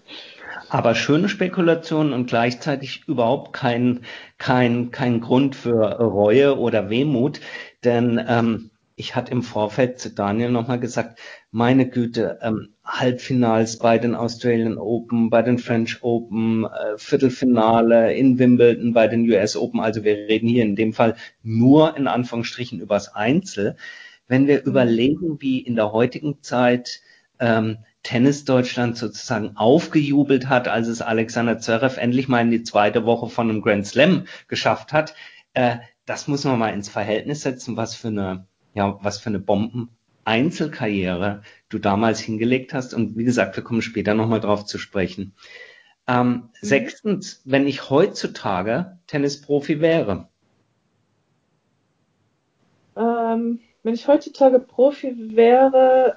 Aber 0.69 0.95
schöne 0.95 1.28
Spekulationen 1.28 2.12
und 2.12 2.26
gleichzeitig 2.26 3.05
überhaupt 3.07 3.52
kein, 3.52 4.05
kein, 4.38 4.90
kein 4.90 5.21
Grund 5.21 5.55
für 5.55 6.00
Reue 6.00 6.59
oder 6.59 6.90
Wehmut. 6.90 7.40
Denn 7.85 8.25
ähm, 8.26 8.71
ich 8.99 9.15
hatte 9.15 9.31
im 9.33 9.43
Vorfeld 9.43 10.00
zu 10.00 10.11
Daniel 10.11 10.50
nochmal 10.50 10.81
gesagt, 10.81 11.19
meine 11.50 11.87
Güte, 11.87 12.38
ähm, 12.41 12.75
Halbfinals 12.83 13.79
bei 13.79 13.99
den 13.99 14.15
Australian 14.15 14.79
Open, 14.79 15.29
bei 15.29 15.43
den 15.43 15.59
French 15.59 16.03
Open, 16.03 16.65
äh, 16.65 16.97
Viertelfinale 16.97 18.15
in 18.15 18.38
Wimbledon, 18.38 18.95
bei 18.95 19.07
den 19.07 19.29
US 19.31 19.55
Open. 19.55 19.81
Also 19.81 20.03
wir 20.03 20.15
reden 20.15 20.49
hier 20.49 20.65
in 20.65 20.76
dem 20.76 20.95
Fall 20.95 21.17
nur 21.43 21.95
in 21.97 22.09
Anführungsstrichen 22.09 22.81
übers 22.81 23.15
Einzel. 23.15 23.76
Wenn 24.29 24.47
wir 24.47 24.61
mhm. 24.61 24.71
überlegen, 24.71 25.43
wie 25.43 25.61
in 25.61 25.76
der 25.76 25.93
heutigen 25.93 26.43
Zeit 26.43 27.03
ähm, 27.38 27.79
Tennis 28.03 28.47
Deutschland 28.47 28.97
sozusagen 28.97 29.57
aufgejubelt 29.59 30.49
hat, 30.49 30.69
als 30.69 30.88
es 30.88 31.03
Alexander 31.03 31.59
Zverev 31.59 32.00
endlich 32.00 32.29
mal 32.29 32.41
in 32.41 32.50
die 32.50 32.62
zweite 32.62 33.05
Woche 33.05 33.29
von 33.29 33.50
einem 33.50 33.61
Grand 33.61 33.87
Slam 33.87 34.25
geschafft 34.49 34.95
hat, 34.95 35.15
äh, 35.53 35.76
das 36.07 36.29
muss 36.29 36.45
man 36.45 36.59
mal 36.59 36.73
ins 36.73 36.88
Verhältnis 36.88 37.43
setzen, 37.43 37.76
was 37.76 37.95
für 37.95 38.09
eine 38.09 38.47
ja, 38.76 38.99
was 39.02 39.18
für 39.18 39.30
eine 39.30 39.38
Bomben-Einzelkarriere 39.38 41.42
du 41.68 41.78
damals 41.78 42.21
hingelegt 42.21 42.75
hast. 42.75 42.95
Und 42.95 43.16
wie 43.16 43.25
gesagt, 43.25 43.56
wir 43.56 43.64
kommen 43.64 43.83
später 43.83 44.14
nochmal 44.14 44.40
drauf 44.40 44.66
zu 44.66 44.78
sprechen. 44.78 45.35
Ähm, 46.06 46.28
mhm. 46.28 46.42
Sechstens, 46.61 47.42
wenn 47.45 47.66
ich 47.66 47.90
heutzutage 47.90 48.99
Tennisprofi 49.06 49.80
wäre. 49.80 50.28
Ähm, 52.97 53.61
wenn 53.83 53.95
ich 53.95 54.09
heutzutage 54.09 54.59
Profi 54.59 55.37
wäre, 55.37 56.16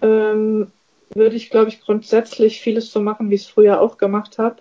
ähm, 0.00 0.72
würde 1.14 1.36
ich, 1.36 1.50
glaube 1.50 1.68
ich, 1.68 1.80
grundsätzlich 1.80 2.60
vieles 2.60 2.90
so 2.90 3.00
machen, 3.00 3.28
wie 3.28 3.34
ich 3.34 3.42
es 3.42 3.48
früher 3.48 3.80
auch 3.80 3.98
gemacht 3.98 4.38
habe. 4.38 4.56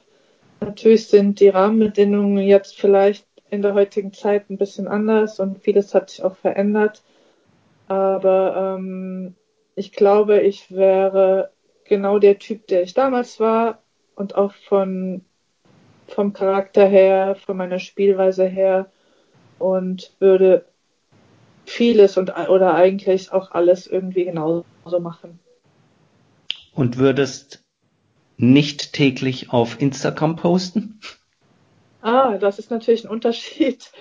Natürlich 0.60 1.08
sind 1.08 1.40
die 1.40 1.50
Rahmenbedingungen 1.50 2.44
jetzt 2.44 2.80
vielleicht 2.80 3.26
in 3.50 3.62
der 3.62 3.74
heutigen 3.74 4.14
Zeit 4.14 4.50
ein 4.50 4.58
bisschen 4.58 4.88
anders 4.88 5.40
und 5.40 5.64
vieles 5.64 5.94
hat 5.94 6.10
sich 6.10 6.24
auch 6.24 6.36
verändert. 6.36 7.02
Aber 7.92 8.78
ähm, 8.78 9.36
ich 9.76 9.92
glaube, 9.92 10.40
ich 10.40 10.72
wäre 10.72 11.52
genau 11.84 12.20
der 12.20 12.40
Typ, 12.40 12.66
der 12.68 12.84
ich 12.84 12.94
damals 12.94 13.38
war 13.42 13.84
und 14.16 14.36
auch 14.36 14.54
von 14.54 15.26
vom 16.08 16.32
Charakter 16.32 16.88
her, 16.88 17.36
von 17.36 17.58
meiner 17.58 17.80
Spielweise 17.80 18.46
her 18.46 18.90
und 19.60 20.16
würde 20.20 20.64
vieles 21.66 22.16
und 22.16 22.30
oder 22.48 22.76
eigentlich 22.76 23.34
auch 23.34 23.52
alles 23.52 23.88
irgendwie 23.88 24.24
genauso 24.24 24.64
machen. 25.02 25.42
Und 26.74 26.98
würdest 26.98 27.62
nicht 28.38 28.94
täglich 28.94 29.52
auf 29.52 29.82
Instagram 29.82 30.38
posten? 30.38 31.02
Ah, 32.02 32.38
das 32.38 32.58
ist 32.58 32.72
natürlich 32.72 33.04
ein 33.04 33.12
Unterschied. 33.12 33.92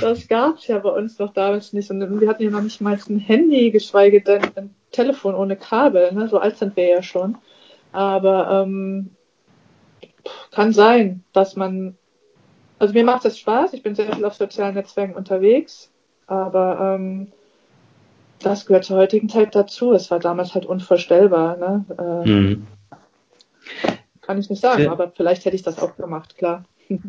Das 0.00 0.26
gab 0.28 0.58
es 0.58 0.66
ja 0.66 0.78
bei 0.78 0.90
uns 0.90 1.18
noch 1.18 1.32
damals 1.32 1.72
nicht. 1.72 1.90
Und 1.90 2.20
wir 2.20 2.28
hatten 2.28 2.42
ja 2.42 2.50
noch 2.50 2.62
nicht 2.62 2.80
mal 2.80 2.98
ein 3.08 3.18
Handy, 3.18 3.70
geschweige 3.70 4.22
denn 4.22 4.42
ein 4.56 4.74
Telefon 4.90 5.34
ohne 5.34 5.56
Kabel. 5.56 6.12
Ne? 6.12 6.28
So 6.28 6.38
alt 6.38 6.58
sind 6.58 6.76
wir 6.76 6.88
ja 6.88 7.02
schon. 7.02 7.38
Aber 7.92 8.64
ähm, 8.64 9.10
kann 10.50 10.72
sein, 10.72 11.22
dass 11.32 11.56
man. 11.56 11.96
Also 12.78 12.92
mir 12.92 13.04
macht 13.04 13.24
es 13.24 13.38
Spaß. 13.38 13.72
Ich 13.72 13.82
bin 13.82 13.94
sehr 13.94 14.12
viel 14.12 14.24
auf 14.24 14.34
sozialen 14.34 14.74
Netzwerken 14.74 15.14
unterwegs. 15.14 15.90
Aber 16.26 16.96
ähm, 16.96 17.32
das 18.40 18.66
gehört 18.66 18.84
zur 18.84 18.96
heutigen 18.96 19.28
Zeit 19.28 19.54
dazu. 19.54 19.92
Es 19.92 20.10
war 20.10 20.18
damals 20.18 20.54
halt 20.54 20.66
unvorstellbar. 20.66 21.56
Ne? 21.56 21.84
Äh, 21.98 22.28
mhm. 22.28 22.66
Kann 24.20 24.38
ich 24.38 24.50
nicht 24.50 24.60
sagen, 24.60 24.88
aber 24.88 25.12
vielleicht 25.14 25.44
hätte 25.44 25.56
ich 25.56 25.62
das 25.62 25.78
auch 25.78 25.96
gemacht, 25.96 26.36
klar. 26.36 26.64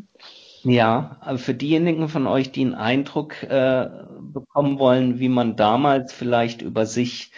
Ja, 0.67 1.19
für 1.37 1.53
diejenigen 1.53 2.09
von 2.09 2.25
euch, 2.25 2.51
die 2.51 2.61
einen 2.61 2.73
Eindruck 2.73 3.43
äh, 3.43 3.87
bekommen 4.19 4.79
wollen, 4.79 5.19
wie 5.19 5.29
man 5.29 5.55
damals 5.55 6.11
vielleicht 6.11 6.63
über 6.63 6.87
sich 6.87 7.31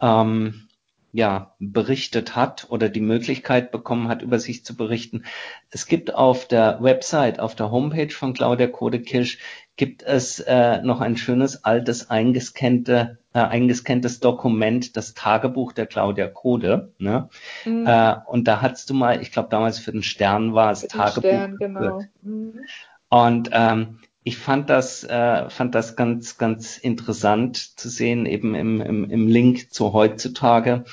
ähm, 0.00 0.66
ja, 1.12 1.54
berichtet 1.60 2.34
hat 2.34 2.66
oder 2.70 2.88
die 2.88 3.00
Möglichkeit 3.00 3.70
bekommen 3.70 4.08
hat, 4.08 4.22
über 4.22 4.40
sich 4.40 4.64
zu 4.64 4.76
berichten. 4.76 5.24
Es 5.70 5.86
gibt 5.86 6.12
auf 6.16 6.48
der 6.48 6.82
Website, 6.82 7.38
auf 7.38 7.54
der 7.54 7.70
Homepage 7.70 8.10
von 8.10 8.34
Claudia 8.34 8.66
Kodekirsch, 8.66 9.38
gibt 9.76 10.02
es 10.02 10.40
äh, 10.40 10.80
noch 10.82 11.00
ein 11.00 11.16
schönes 11.16 11.64
altes 11.64 12.10
eingescannte, 12.10 13.18
äh, 13.32 13.40
eingescanntes 13.40 14.20
Dokument, 14.20 14.96
das 14.96 15.14
Tagebuch 15.14 15.72
der 15.72 15.86
Claudia 15.86 16.28
Kode. 16.28 16.92
Ne? 16.98 17.28
Mhm. 17.64 17.86
Äh, 17.86 18.16
und 18.26 18.46
da 18.46 18.60
hattest 18.60 18.90
du 18.90 18.94
mal, 18.94 19.20
ich 19.20 19.32
glaube 19.32 19.48
damals 19.50 19.78
für 19.78 19.92
den 19.92 20.02
Stern 20.02 20.54
war 20.54 20.70
es 20.70 20.82
Tagebuch. 20.86 21.28
Stern, 21.28 21.56
genau. 21.56 22.02
Mhm. 22.22 22.60
Und 23.08 23.50
ähm, 23.52 23.98
ich 24.22 24.38
fand 24.38 24.70
das, 24.70 25.04
äh, 25.04 25.50
fand 25.50 25.74
das 25.74 25.96
ganz, 25.96 26.38
ganz 26.38 26.78
interessant 26.78 27.78
zu 27.78 27.88
sehen, 27.88 28.26
eben 28.26 28.54
im, 28.54 28.80
im, 28.80 29.10
im 29.10 29.28
Link 29.28 29.72
zu 29.72 29.92
heutzutage, 29.92 30.84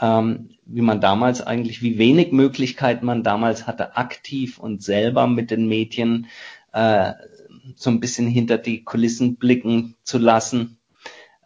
ähm, 0.00 0.50
wie 0.64 0.80
man 0.80 1.00
damals 1.00 1.42
eigentlich, 1.42 1.82
wie 1.82 1.98
wenig 1.98 2.32
Möglichkeiten 2.32 3.04
man 3.04 3.22
damals 3.22 3.66
hatte, 3.66 3.96
aktiv 3.96 4.58
und 4.58 4.82
selber 4.82 5.26
mit 5.26 5.50
den 5.50 5.68
Medien 5.68 6.28
äh, 6.72 7.12
so 7.76 7.90
ein 7.90 8.00
bisschen 8.00 8.26
hinter 8.26 8.58
die 8.58 8.84
Kulissen 8.84 9.36
blicken 9.36 9.96
zu 10.02 10.18
lassen, 10.18 10.78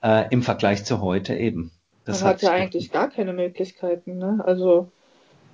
äh, 0.02 0.25
im 0.31 0.43
Vergleich 0.43 0.85
zu 0.85 1.00
heute 1.00 1.35
eben. 1.35 1.73
Das 2.05 2.21
man 2.21 2.31
hat, 2.31 2.43
ja 2.43 2.50
eigentlich 2.50 2.91
gar 2.91 3.09
keine 3.09 3.33
Möglichkeiten, 3.33 4.19
ne? 4.19 4.43
Also 4.45 4.91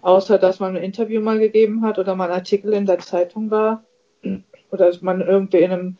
außer 0.01 0.39
dass 0.39 0.61
man 0.61 0.77
ein 0.77 0.83
Interview 0.83 1.21
mal 1.21 1.39
gegeben 1.39 1.83
hat 1.83 1.99
oder 1.99 2.15
mal 2.15 2.31
ein 2.31 2.37
Artikel 2.37 2.73
in 2.73 2.87
der 2.87 2.99
Zeitung 2.99 3.51
war 3.51 3.85
oder 4.71 4.87
dass 4.87 5.03
man 5.03 5.21
irgendwie 5.21 5.59
in 5.59 5.73
einem 5.73 5.97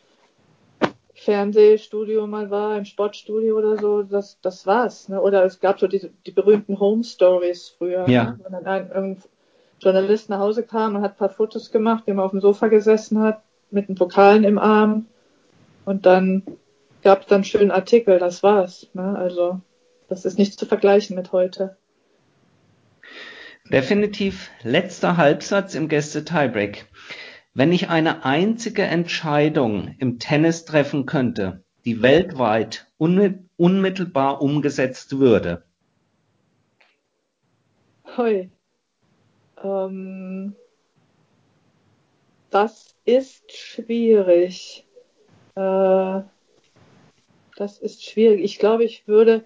Fernsehstudio 1.15 2.27
mal 2.27 2.51
war, 2.51 2.79
im 2.79 2.85
Sportstudio 2.85 3.59
oder 3.59 3.77
so, 3.77 4.03
das, 4.03 4.41
das 4.41 4.67
war's. 4.67 5.09
Ne? 5.09 5.21
Oder 5.21 5.45
es 5.45 5.59
gab 5.59 5.81
so 5.81 5.89
diese, 5.89 6.11
die 6.27 6.31
berühmten 6.31 6.79
Home 6.79 7.03
Stories 7.03 7.75
früher. 7.77 8.09
Ja. 8.09 8.25
Ne? 8.25 8.41
Wenn 8.45 8.53
dann 8.53 8.67
ein, 8.67 8.93
ein 8.93 9.23
Journalist 9.81 10.29
nach 10.29 10.39
Hause 10.39 10.63
kam 10.63 10.95
und 10.95 11.03
hat 11.03 11.13
ein 11.13 11.19
paar 11.19 11.31
Fotos 11.31 11.73
gemacht, 11.73 12.05
wie 12.07 12.13
man 12.13 12.25
auf 12.25 12.31
dem 12.31 12.41
Sofa 12.41 12.69
gesessen 12.69 13.19
hat, 13.21 13.43
mit 13.71 13.89
den 13.89 13.95
Pokalen 13.95 14.45
im 14.45 14.59
Arm. 14.59 15.07
Und 15.85 16.07
dann 16.07 16.43
gab 17.03 17.23
es 17.23 17.27
dann 17.27 17.45
schönen 17.45 17.71
Artikel, 17.71 18.19
das 18.19 18.43
war's. 18.43 18.89
Ne? 18.95 19.17
Also, 19.17 19.61
das 20.09 20.25
ist 20.25 20.39
nicht 20.39 20.59
zu 20.59 20.67
vergleichen 20.67 21.17
mit 21.17 21.33
heute. 21.33 21.77
Definitiv 23.71 24.51
letzter 24.63 25.17
Halbsatz 25.17 25.75
im 25.75 25.89
Gäste-Tiebreak. 25.89 26.87
Wenn 27.55 27.73
ich 27.73 27.89
eine 27.89 28.25
einzige 28.25 28.83
Entscheidung 28.83 29.95
im 29.99 30.19
Tennis 30.19 30.65
treffen 30.65 31.07
könnte, 31.07 31.65
die 31.85 32.03
weltweit 32.03 32.87
unmittelbar 32.99 34.41
umgesetzt 34.41 35.19
würde. 35.19 35.65
Hoi. 38.17 38.51
Ähm, 39.63 40.55
das 42.51 42.95
ist 43.05 43.53
schwierig. 43.53 44.87
Äh, 45.55 46.21
das 47.57 47.79
ist 47.81 48.05
schwierig. 48.05 48.43
Ich 48.45 48.59
glaube, 48.59 48.85
ich 48.85 49.07
würde 49.07 49.45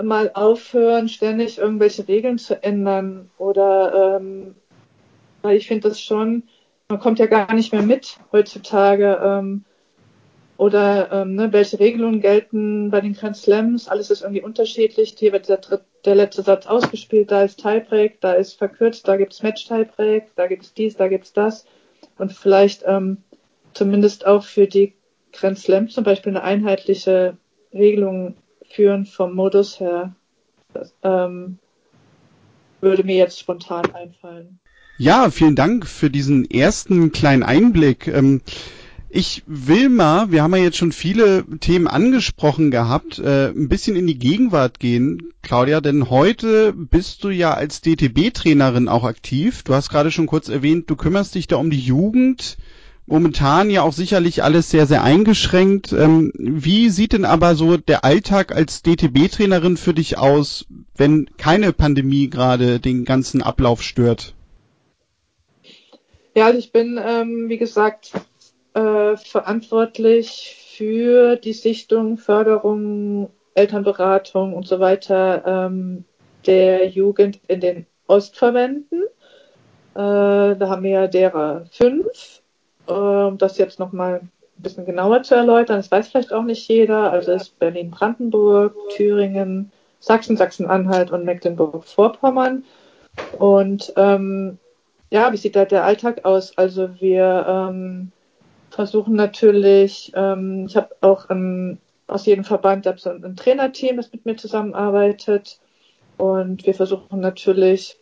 mal 0.00 0.30
aufhören, 0.34 1.08
ständig 1.08 1.58
irgendwelche 1.58 2.06
Regeln 2.08 2.38
zu 2.38 2.62
ändern 2.62 3.30
oder 3.38 4.18
ähm, 4.18 4.54
weil 5.42 5.56
ich 5.56 5.66
finde 5.66 5.88
das 5.88 6.00
schon 6.00 6.44
man 6.90 7.00
kommt 7.00 7.18
ja 7.18 7.26
gar 7.26 7.54
nicht 7.54 7.72
mehr 7.72 7.82
mit 7.82 8.18
heutzutage. 8.32 9.18
Ähm, 9.22 9.64
oder 10.56 11.10
ähm, 11.10 11.36
ne, 11.36 11.52
welche 11.52 11.80
Regelungen 11.80 12.20
gelten 12.20 12.90
bei 12.90 13.00
den 13.00 13.14
Grand 13.14 13.36
Slams? 13.36 13.88
Alles 13.88 14.10
ist 14.10 14.20
irgendwie 14.20 14.42
unterschiedlich. 14.42 15.14
Hier 15.16 15.32
wird 15.32 15.48
der, 15.48 15.60
der 16.04 16.14
letzte 16.14 16.42
Satz 16.42 16.66
ausgespielt, 16.66 17.30
da 17.30 17.44
ist 17.44 17.62
Tiebreak, 17.62 18.20
da 18.20 18.34
ist 18.34 18.58
verkürzt, 18.58 19.08
da 19.08 19.16
gibt's 19.16 19.42
Match-Tiebreak, 19.42 20.34
da 20.36 20.48
gibt's 20.48 20.74
dies, 20.74 20.96
da 20.96 21.08
gibt's 21.08 21.32
das. 21.32 21.64
Und 22.20 22.32
vielleicht 22.32 22.82
ähm, 22.86 23.18
zumindest 23.72 24.26
auch 24.26 24.44
für 24.44 24.66
die 24.66 24.94
Grand 25.32 25.58
Slams 25.58 25.94
zum 25.94 26.04
Beispiel 26.04 26.30
eine 26.30 26.42
einheitliche 26.42 27.36
Regelung 27.72 28.36
führen 28.68 29.06
vom 29.06 29.34
Modus 29.34 29.80
her. 29.80 30.14
Das, 30.74 30.94
ähm, 31.02 31.58
würde 32.80 33.04
mir 33.04 33.16
jetzt 33.16 33.38
spontan 33.38 33.94
einfallen. 33.94 34.58
Ja, 34.98 35.30
vielen 35.30 35.56
Dank 35.56 35.86
für 35.86 36.10
diesen 36.10 36.50
ersten 36.50 37.10
kleinen 37.12 37.42
Einblick. 37.42 38.06
Ähm, 38.06 38.42
ich 39.12 39.42
will 39.46 39.88
mal, 39.88 40.30
wir 40.30 40.42
haben 40.42 40.54
ja 40.54 40.62
jetzt 40.62 40.76
schon 40.76 40.92
viele 40.92 41.44
Themen 41.58 41.88
angesprochen 41.88 42.70
gehabt, 42.70 43.18
äh, 43.18 43.48
ein 43.48 43.68
bisschen 43.68 43.96
in 43.96 44.06
die 44.06 44.18
Gegenwart 44.18 44.78
gehen, 44.78 45.32
Claudia, 45.42 45.80
denn 45.80 46.10
heute 46.10 46.72
bist 46.72 47.24
du 47.24 47.30
ja 47.30 47.52
als 47.52 47.80
DTB-Trainerin 47.80 48.88
auch 48.88 49.02
aktiv. 49.02 49.64
Du 49.64 49.74
hast 49.74 49.90
gerade 49.90 50.12
schon 50.12 50.26
kurz 50.26 50.48
erwähnt, 50.48 50.88
du 50.88 50.94
kümmerst 50.94 51.34
dich 51.34 51.48
da 51.48 51.56
um 51.56 51.70
die 51.70 51.80
Jugend. 51.80 52.56
Momentan 53.06 53.70
ja 53.70 53.82
auch 53.82 53.92
sicherlich 53.92 54.44
alles 54.44 54.70
sehr, 54.70 54.86
sehr 54.86 55.02
eingeschränkt. 55.02 55.92
Ähm, 55.92 56.32
wie 56.36 56.88
sieht 56.90 57.12
denn 57.12 57.24
aber 57.24 57.56
so 57.56 57.76
der 57.76 58.04
Alltag 58.04 58.54
als 58.54 58.82
DTB-Trainerin 58.82 59.76
für 59.76 59.94
dich 59.94 60.18
aus, 60.18 60.66
wenn 60.96 61.28
keine 61.36 61.72
Pandemie 61.72 62.30
gerade 62.30 62.78
den 62.78 63.04
ganzen 63.04 63.42
Ablauf 63.42 63.82
stört? 63.82 64.34
Ja, 66.36 66.46
also 66.46 66.60
ich 66.60 66.70
bin, 66.70 67.00
ähm, 67.04 67.48
wie 67.48 67.58
gesagt, 67.58 68.12
äh, 68.74 69.16
verantwortlich 69.16 70.56
für 70.76 71.36
die 71.36 71.52
Sichtung, 71.52 72.16
Förderung, 72.18 73.30
Elternberatung 73.54 74.54
und 74.54 74.66
so 74.66 74.80
weiter 74.80 75.42
ähm, 75.46 76.04
der 76.46 76.88
Jugend 76.88 77.40
in 77.48 77.60
den 77.60 77.86
Ostverbänden. 78.06 79.02
Äh, 79.94 80.56
da 80.56 80.58
haben 80.60 80.82
wir 80.82 80.90
ja 80.90 81.06
derer 81.06 81.66
fünf. 81.72 82.40
Äh, 82.86 82.92
um 82.92 83.38
das 83.38 83.58
jetzt 83.58 83.78
nochmal 83.78 84.20
ein 84.20 84.30
bisschen 84.56 84.86
genauer 84.86 85.22
zu 85.22 85.34
erläutern, 85.34 85.76
das 85.76 85.90
weiß 85.90 86.08
vielleicht 86.08 86.32
auch 86.32 86.42
nicht 86.42 86.68
jeder. 86.68 87.12
Also 87.12 87.32
ist 87.32 87.58
Berlin-Brandenburg, 87.58 88.74
Thüringen, 88.90 89.72
Sachsen, 90.00 90.36
Sachsen-Anhalt 90.36 91.10
und 91.10 91.24
Mecklenburg-Vorpommern. 91.24 92.64
Und 93.38 93.92
ähm, 93.96 94.58
ja, 95.10 95.32
wie 95.32 95.36
sieht 95.36 95.56
da 95.56 95.64
der 95.64 95.84
Alltag 95.84 96.24
aus? 96.24 96.56
Also 96.56 97.00
wir 97.00 97.44
ähm, 97.48 98.12
versuchen 98.80 99.14
natürlich, 99.14 100.10
ähm, 100.14 100.64
ich 100.66 100.74
habe 100.74 100.96
auch 101.02 101.28
ähm, 101.28 101.76
aus 102.06 102.24
jedem 102.24 102.44
Verband 102.44 102.88
so 102.96 103.10
ein, 103.10 103.22
ein 103.22 103.36
Trainerteam, 103.36 103.98
das 103.98 104.10
mit 104.10 104.24
mir 104.24 104.36
zusammenarbeitet. 104.36 105.60
Und 106.16 106.64
wir 106.64 106.72
versuchen 106.72 107.20
natürlich 107.20 107.98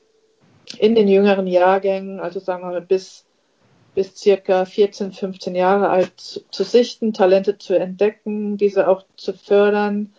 in 0.78 0.94
den 0.94 1.08
jüngeren 1.08 1.48
Jahrgängen, 1.48 2.20
also 2.20 2.38
sagen 2.38 2.62
wir 2.62 2.70
mal 2.70 2.80
bis, 2.80 3.24
bis 3.96 4.14
circa 4.14 4.66
14, 4.66 5.10
15 5.10 5.56
Jahre 5.56 5.88
alt 5.88 6.12
zu, 6.16 6.48
zu 6.48 6.62
sichten, 6.62 7.12
Talente 7.12 7.58
zu 7.58 7.76
entdecken, 7.76 8.56
diese 8.56 8.86
auch 8.86 9.04
zu 9.16 9.32
fördern 9.32 10.12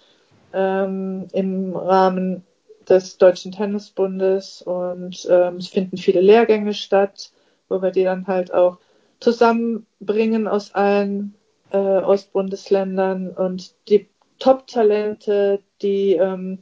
ähm, 0.51 1.29
im 1.31 1.73
Rahmen 1.73 2.43
des 2.89 3.17
Deutschen 3.17 3.53
Tennisbundes 3.53 4.61
und 4.61 5.25
ähm, 5.31 5.55
es 5.55 5.69
finden 5.69 5.95
viele 5.95 6.19
Lehrgänge 6.19 6.73
statt, 6.73 7.31
wo 7.69 7.81
wir 7.81 7.91
die 7.91 8.03
dann 8.03 8.27
halt 8.27 8.53
auch 8.53 8.77
zusammenbringen 9.19 10.47
aus 10.47 10.73
allen 10.73 11.35
äh, 11.71 11.77
Ostbundesländern 11.77 13.29
und 13.29 13.73
die 13.89 14.07
Top-Talente, 14.39 15.59
die, 15.81 16.13
ähm, 16.13 16.59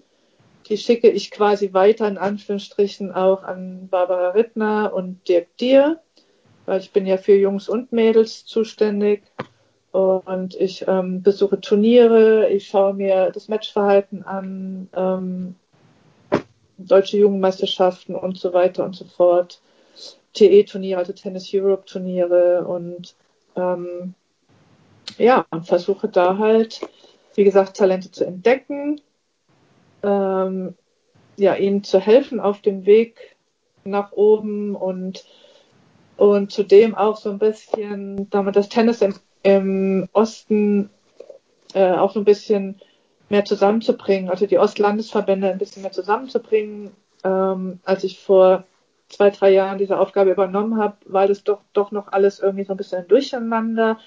die 0.67 0.77
schicke 0.77 1.09
ich 1.09 1.31
quasi 1.31 1.73
weiter 1.73 2.07
in 2.07 2.17
Anführungsstrichen 2.17 3.11
auch 3.11 3.43
an 3.43 3.87
Barbara 3.89 4.29
Rittner 4.29 4.93
und 4.93 5.27
Dirk 5.27 5.55
Dier. 5.57 5.99
weil 6.65 6.81
ich 6.81 6.91
bin 6.91 7.05
ja 7.05 7.17
für 7.17 7.35
Jungs 7.35 7.69
und 7.69 7.91
Mädels 7.91 8.45
zuständig. 8.45 9.23
Und 9.91 10.53
ich 10.53 10.85
ähm, 10.87 11.23
besuche 11.23 11.61
Turniere, 11.61 12.49
ich 12.49 12.67
schaue 12.67 12.93
mir 12.93 13.31
das 13.31 13.47
Matchverhalten 13.47 14.23
an, 14.23 14.89
ähm, 14.93 15.55
deutsche 16.77 17.17
Jugendmeisterschaften 17.17 18.15
und 18.15 18.37
so 18.37 18.53
weiter 18.53 18.83
und 18.83 18.95
so 18.95 19.05
fort. 19.05 19.61
TE-Turniere, 20.37 20.99
also 20.99 21.13
Tennis 21.13 21.49
Europe-Turniere 21.53 22.65
und 22.65 23.15
ähm, 23.55 24.13
ja, 25.17 25.45
und 25.49 25.65
versuche 25.65 26.07
da 26.07 26.37
halt, 26.37 26.81
wie 27.35 27.43
gesagt, 27.43 27.77
Talente 27.77 28.11
zu 28.11 28.25
entdecken, 28.25 29.01
ähm, 30.03 30.75
ja, 31.37 31.55
ihnen 31.55 31.83
zu 31.83 31.99
helfen 31.99 32.39
auf 32.39 32.61
dem 32.61 32.85
Weg 32.85 33.35
nach 33.83 34.11
oben 34.11 34.75
und 34.75 35.25
und 36.17 36.51
zudem 36.51 36.95
auch 36.95 37.17
so 37.17 37.29
ein 37.29 37.37
bisschen, 37.37 38.27
damit 38.31 38.55
das 38.55 38.69
Tennis 38.69 39.01
im, 39.01 39.13
im 39.43 40.09
Osten 40.13 40.89
äh, 41.75 41.91
auch 41.91 42.11
so 42.11 42.19
ein 42.19 42.25
bisschen 42.25 42.81
mehr 43.29 43.45
zusammenzubringen, 43.45 44.29
also 44.29 44.47
die 44.47 44.57
Ostlandesverbände 44.57 45.49
ein 45.49 45.59
bisschen 45.59 45.83
mehr 45.83 45.91
zusammenzubringen. 45.91 46.91
Ähm, 47.23 47.79
als 47.83 48.03
ich 48.03 48.19
vor 48.19 48.63
zwei, 49.09 49.29
drei 49.29 49.51
Jahren 49.51 49.77
diese 49.77 49.99
Aufgabe 49.99 50.31
übernommen 50.31 50.77
habe, 50.77 50.97
war 51.05 51.27
das 51.27 51.43
doch, 51.43 51.61
doch 51.73 51.91
noch 51.91 52.11
alles 52.11 52.39
irgendwie 52.39 52.65
so 52.65 52.73
ein 52.73 52.77
bisschen 52.77 53.07
durcheinander. 53.07 53.99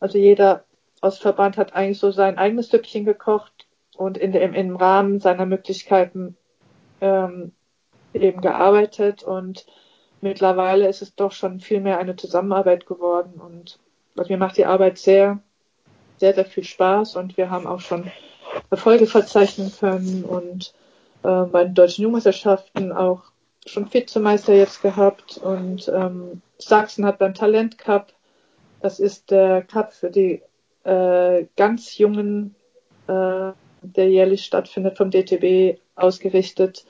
Also 0.00 0.18
jeder 0.18 0.64
Ostverband 1.00 1.56
hat 1.56 1.74
eigentlich 1.74 1.98
so 1.98 2.10
sein 2.10 2.38
eigenes 2.38 2.68
Süppchen 2.68 3.04
gekocht 3.04 3.66
und 3.96 4.18
in 4.18 4.32
dem, 4.32 4.54
im 4.54 4.76
Rahmen 4.76 5.20
seiner 5.20 5.46
Möglichkeiten 5.46 6.36
ähm, 7.00 7.52
eben 8.14 8.40
gearbeitet. 8.40 9.22
Und 9.22 9.66
mittlerweile 10.20 10.88
ist 10.88 11.02
es 11.02 11.14
doch 11.14 11.32
schon 11.32 11.60
viel 11.60 11.80
mehr 11.80 11.98
eine 11.98 12.16
Zusammenarbeit 12.16 12.86
geworden. 12.86 13.40
Und 13.40 13.78
also 14.16 14.32
mir 14.32 14.38
macht 14.38 14.56
die 14.56 14.66
Arbeit 14.66 14.98
sehr, 14.98 15.40
sehr, 16.18 16.34
sehr 16.34 16.44
viel 16.44 16.64
Spaß. 16.64 17.16
Und 17.16 17.36
wir 17.36 17.50
haben 17.50 17.66
auch 17.66 17.80
schon 17.80 18.10
Erfolge 18.70 19.06
verzeichnen 19.06 19.72
können. 19.78 20.24
Und 20.24 20.72
äh, 21.22 21.42
bei 21.42 21.64
den 21.64 21.74
deutschen 21.74 22.02
Jugendmeisterschaften 22.02 22.92
auch 22.92 23.22
schon 23.66 23.92
Vizemeister 23.92 24.54
jetzt 24.54 24.80
gehabt 24.80 25.38
und 25.38 25.88
ähm, 25.88 26.40
Sachsen 26.58 27.04
hat 27.04 27.18
beim 27.18 27.34
Talent 27.34 27.78
Cup, 27.78 28.12
das 28.80 29.00
ist 29.00 29.30
der 29.30 29.62
Cup 29.62 29.92
für 29.92 30.10
die 30.10 30.42
äh, 30.84 31.46
ganz 31.56 31.98
Jungen, 31.98 32.54
äh, 33.08 33.52
der 33.82 34.08
jährlich 34.08 34.44
stattfindet 34.44 34.96
vom 34.96 35.10
DTB 35.10 35.78
ausgerichtet, 35.96 36.84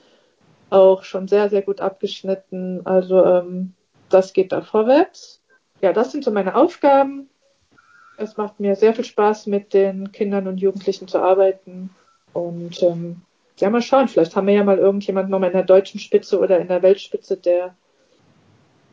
auch 0.69 1.03
schon 1.03 1.27
sehr, 1.27 1.49
sehr 1.49 1.61
gut 1.61 1.81
abgeschnitten. 1.81 2.85
Also 2.85 3.23
ähm, 3.25 3.73
das 4.09 4.33
geht 4.33 4.51
da 4.51 4.61
vorwärts. 4.61 5.41
Ja, 5.81 5.93
das 5.93 6.11
sind 6.11 6.23
so 6.23 6.31
meine 6.31 6.55
Aufgaben. 6.55 7.29
Es 8.17 8.37
macht 8.37 8.59
mir 8.59 8.75
sehr 8.75 8.93
viel 8.93 9.05
Spaß, 9.05 9.47
mit 9.47 9.73
den 9.73 10.11
Kindern 10.11 10.47
und 10.47 10.57
Jugendlichen 10.57 11.07
zu 11.07 11.19
arbeiten. 11.19 11.91
Und 12.33 12.81
ähm, 12.83 13.21
ja, 13.59 13.69
mal 13.69 13.81
schauen, 13.81 14.07
vielleicht 14.07 14.35
haben 14.35 14.47
wir 14.47 14.53
ja 14.53 14.63
mal 14.63 14.77
irgendjemand 14.77 15.29
nochmal 15.29 15.49
in 15.49 15.55
der 15.55 15.63
deutschen 15.63 15.99
Spitze 15.99 16.39
oder 16.39 16.59
in 16.59 16.67
der 16.67 16.81
Weltspitze, 16.81 17.37
der 17.37 17.75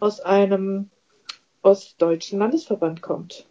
aus 0.00 0.20
einem 0.20 0.90
ostdeutschen 1.62 2.38
Landesverband 2.38 3.02
kommt. 3.02 3.46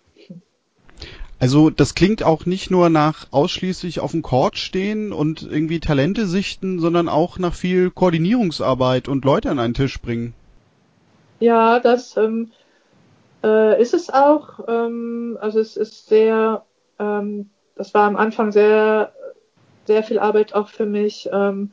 Also 1.40 1.70
das 1.70 1.94
klingt 1.94 2.24
auch 2.24 2.46
nicht 2.46 2.72
nur 2.72 2.90
nach 2.90 3.28
ausschließlich 3.32 4.00
auf 4.00 4.12
dem 4.12 4.22
Court 4.22 4.58
stehen 4.58 5.12
und 5.12 5.44
irgendwie 5.44 5.82
Talente 5.82 6.26
sichten, 6.26 6.80
sondern 6.80 7.10
auch 7.10 7.38
nach 7.38 7.54
viel 7.54 7.92
Koordinierungsarbeit 7.92 9.10
und 9.10 9.26
Leute 9.26 9.50
an 9.52 9.60
einen 9.60 9.74
Tisch 9.74 10.00
bringen. 10.00 10.34
Ja, 11.42 11.82
das 11.82 12.16
ähm, 12.16 12.52
äh, 13.44 13.82
ist 13.82 13.94
es 13.94 14.10
auch. 14.10 14.62
Ähm, 14.68 15.38
also 15.42 15.60
es 15.60 15.76
ist 15.76 16.08
sehr, 16.08 16.64
ähm, 16.98 17.50
das 17.76 17.94
war 17.94 18.08
am 18.08 18.16
Anfang 18.16 18.54
sehr, 18.54 19.12
sehr 19.86 20.04
viel 20.04 20.20
Arbeit 20.20 20.54
auch 20.54 20.70
für 20.70 20.86
mich. 20.86 21.30
Ähm, 21.32 21.72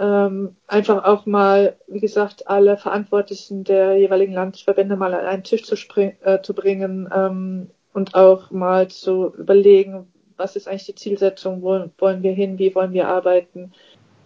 ähm, 0.00 0.56
einfach 0.66 1.04
auch 1.04 1.24
mal, 1.24 1.76
wie 1.86 2.00
gesagt, 2.00 2.48
alle 2.48 2.76
Verantwortlichen 2.76 3.64
der 3.64 3.96
jeweiligen 3.96 4.32
Landesverbände 4.32 4.96
mal 4.96 5.14
an 5.14 5.24
einen 5.24 5.44
Tisch 5.44 5.62
zu, 5.64 5.76
äh, 6.00 6.42
zu 6.42 6.52
bringen, 6.54 7.08
ähm, 7.14 7.70
und 7.94 8.14
auch 8.14 8.50
mal 8.50 8.88
zu 8.88 9.32
überlegen, 9.36 10.12
was 10.36 10.56
ist 10.56 10.68
eigentlich 10.68 10.86
die 10.86 10.96
Zielsetzung, 10.96 11.62
wo 11.62 11.84
wollen 11.98 12.22
wir 12.22 12.32
hin, 12.32 12.58
wie 12.58 12.74
wollen 12.74 12.92
wir 12.92 13.08
arbeiten, 13.08 13.72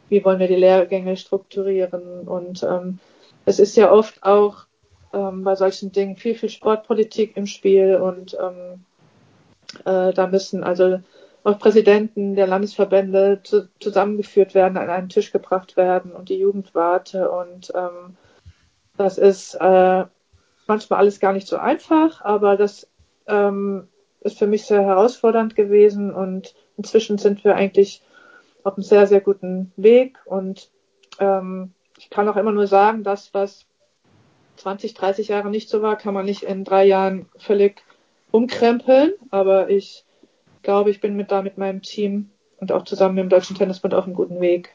wie 0.09 0.25
wollen 0.25 0.41
wir 0.41 0.49
die 0.49 0.57
Lehrgänge 0.57 1.17
strukturieren. 1.17 2.27
Und 2.27 2.63
ähm, 2.63 2.99
es 3.45 3.59
ist 3.59 3.77
ja 3.77 3.93
oft 3.93 4.23
auch 4.23 4.65
ähm, 5.13 5.45
bei 5.45 5.55
solchen 5.55 5.93
Dingen 5.93 6.17
viel, 6.17 6.35
viel 6.35 6.49
Sportpolitik 6.49 7.37
im 7.37 7.47
Spiel 7.47 7.97
und 7.97 8.37
ähm, 8.41 8.85
äh, 9.85 10.15
da 10.15 10.27
müssen 10.27 10.65
also 10.65 11.01
auch 11.49 11.59
Präsidenten 11.59 12.35
der 12.35 12.47
Landesverbände 12.47 13.41
zu, 13.43 13.69
zusammengeführt 13.81 14.55
werden, 14.55 14.77
an 14.77 14.91
einen 14.91 15.09
Tisch 15.09 15.33
gebracht 15.33 15.77
werden 15.77 16.13
und 16.13 16.29
die 16.29 16.39
Jugendwarte 16.39 17.31
und 17.31 17.73
ähm, 17.75 18.17
das 18.97 19.17
ist 19.17 19.55
äh, 19.55 20.05
manchmal 20.67 20.99
alles 20.99 21.21
gar 21.21 21.33
nicht 21.33 21.47
so 21.47 21.57
einfach, 21.57 22.21
aber 22.25 22.57
das 22.57 22.89
ähm, 23.27 23.89
ist 24.21 24.39
für 24.39 24.47
mich 24.47 24.65
sehr 24.65 24.83
herausfordernd 24.83 25.55
gewesen. 25.55 26.13
Und 26.13 26.55
inzwischen 26.77 27.19
sind 27.19 27.45
wir 27.45 27.55
eigentlich 27.55 28.03
auf 28.65 28.77
einem 28.77 28.83
sehr, 28.83 29.07
sehr 29.07 29.21
guten 29.21 29.73
Weg. 29.77 30.19
Und 30.25 30.71
ähm, 31.21 31.73
ich 31.97 32.11
kann 32.11 32.29
auch 32.29 32.37
immer 32.37 32.53
nur 32.53 32.67
sagen, 32.67 33.05
das, 33.05 33.33
was 33.33 33.67
20, 34.57 34.95
30 34.95 35.29
Jahre 35.29 35.51
nicht 35.51 35.69
so 35.69 35.83
war, 35.83 35.97
kann 35.97 36.15
man 36.15 36.27
nicht 36.27 36.43
in 36.43 36.65
drei 36.65 36.85
Jahren 36.85 37.29
völlig 37.39 37.83
umkrempeln, 38.31 39.13
aber 39.31 39.71
ich 39.71 40.05
glaube, 40.63 40.91
ich 40.91 41.01
bin 41.01 41.17
mit 41.17 41.31
da 41.31 41.43
mit 41.43 41.59
meinem 41.59 41.83
Team 41.83 42.31
und 42.59 42.73
auch 42.73 42.85
zusammen 42.85 43.15
mit 43.15 43.25
dem 43.25 43.31
Deutschen 43.31 43.57
Tennisbund 43.57 43.95
auf 43.95 44.05
einem 44.05 44.15
guten 44.15 44.41
Weg. 44.41 44.75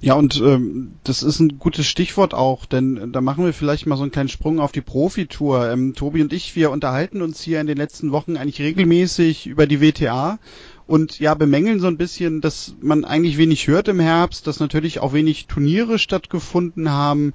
Ja, 0.00 0.14
und 0.14 0.38
ähm, 0.42 0.96
das 1.02 1.22
ist 1.22 1.40
ein 1.40 1.58
gutes 1.58 1.86
Stichwort 1.86 2.34
auch, 2.34 2.66
denn 2.66 3.12
da 3.12 3.22
machen 3.22 3.46
wir 3.46 3.54
vielleicht 3.54 3.86
mal 3.86 3.96
so 3.96 4.02
einen 4.02 4.12
kleinen 4.12 4.28
Sprung 4.28 4.60
auf 4.60 4.70
die 4.70 4.82
Profitour. 4.82 5.70
Ähm, 5.70 5.94
Tobi 5.94 6.20
und 6.20 6.32
ich, 6.34 6.56
wir 6.56 6.70
unterhalten 6.70 7.22
uns 7.22 7.40
hier 7.40 7.58
in 7.60 7.66
den 7.66 7.78
letzten 7.78 8.12
Wochen 8.12 8.36
eigentlich 8.36 8.60
regelmäßig 8.60 9.46
über 9.46 9.66
die 9.66 9.80
WTA 9.80 10.38
und 10.86 11.18
ja, 11.20 11.32
bemängeln 11.32 11.80
so 11.80 11.86
ein 11.86 11.96
bisschen, 11.96 12.42
dass 12.42 12.74
man 12.82 13.06
eigentlich 13.06 13.38
wenig 13.38 13.66
hört 13.66 13.88
im 13.88 13.98
Herbst, 13.98 14.46
dass 14.46 14.60
natürlich 14.60 15.00
auch 15.00 15.14
wenig 15.14 15.46
Turniere 15.46 15.98
stattgefunden 15.98 16.90
haben. 16.90 17.32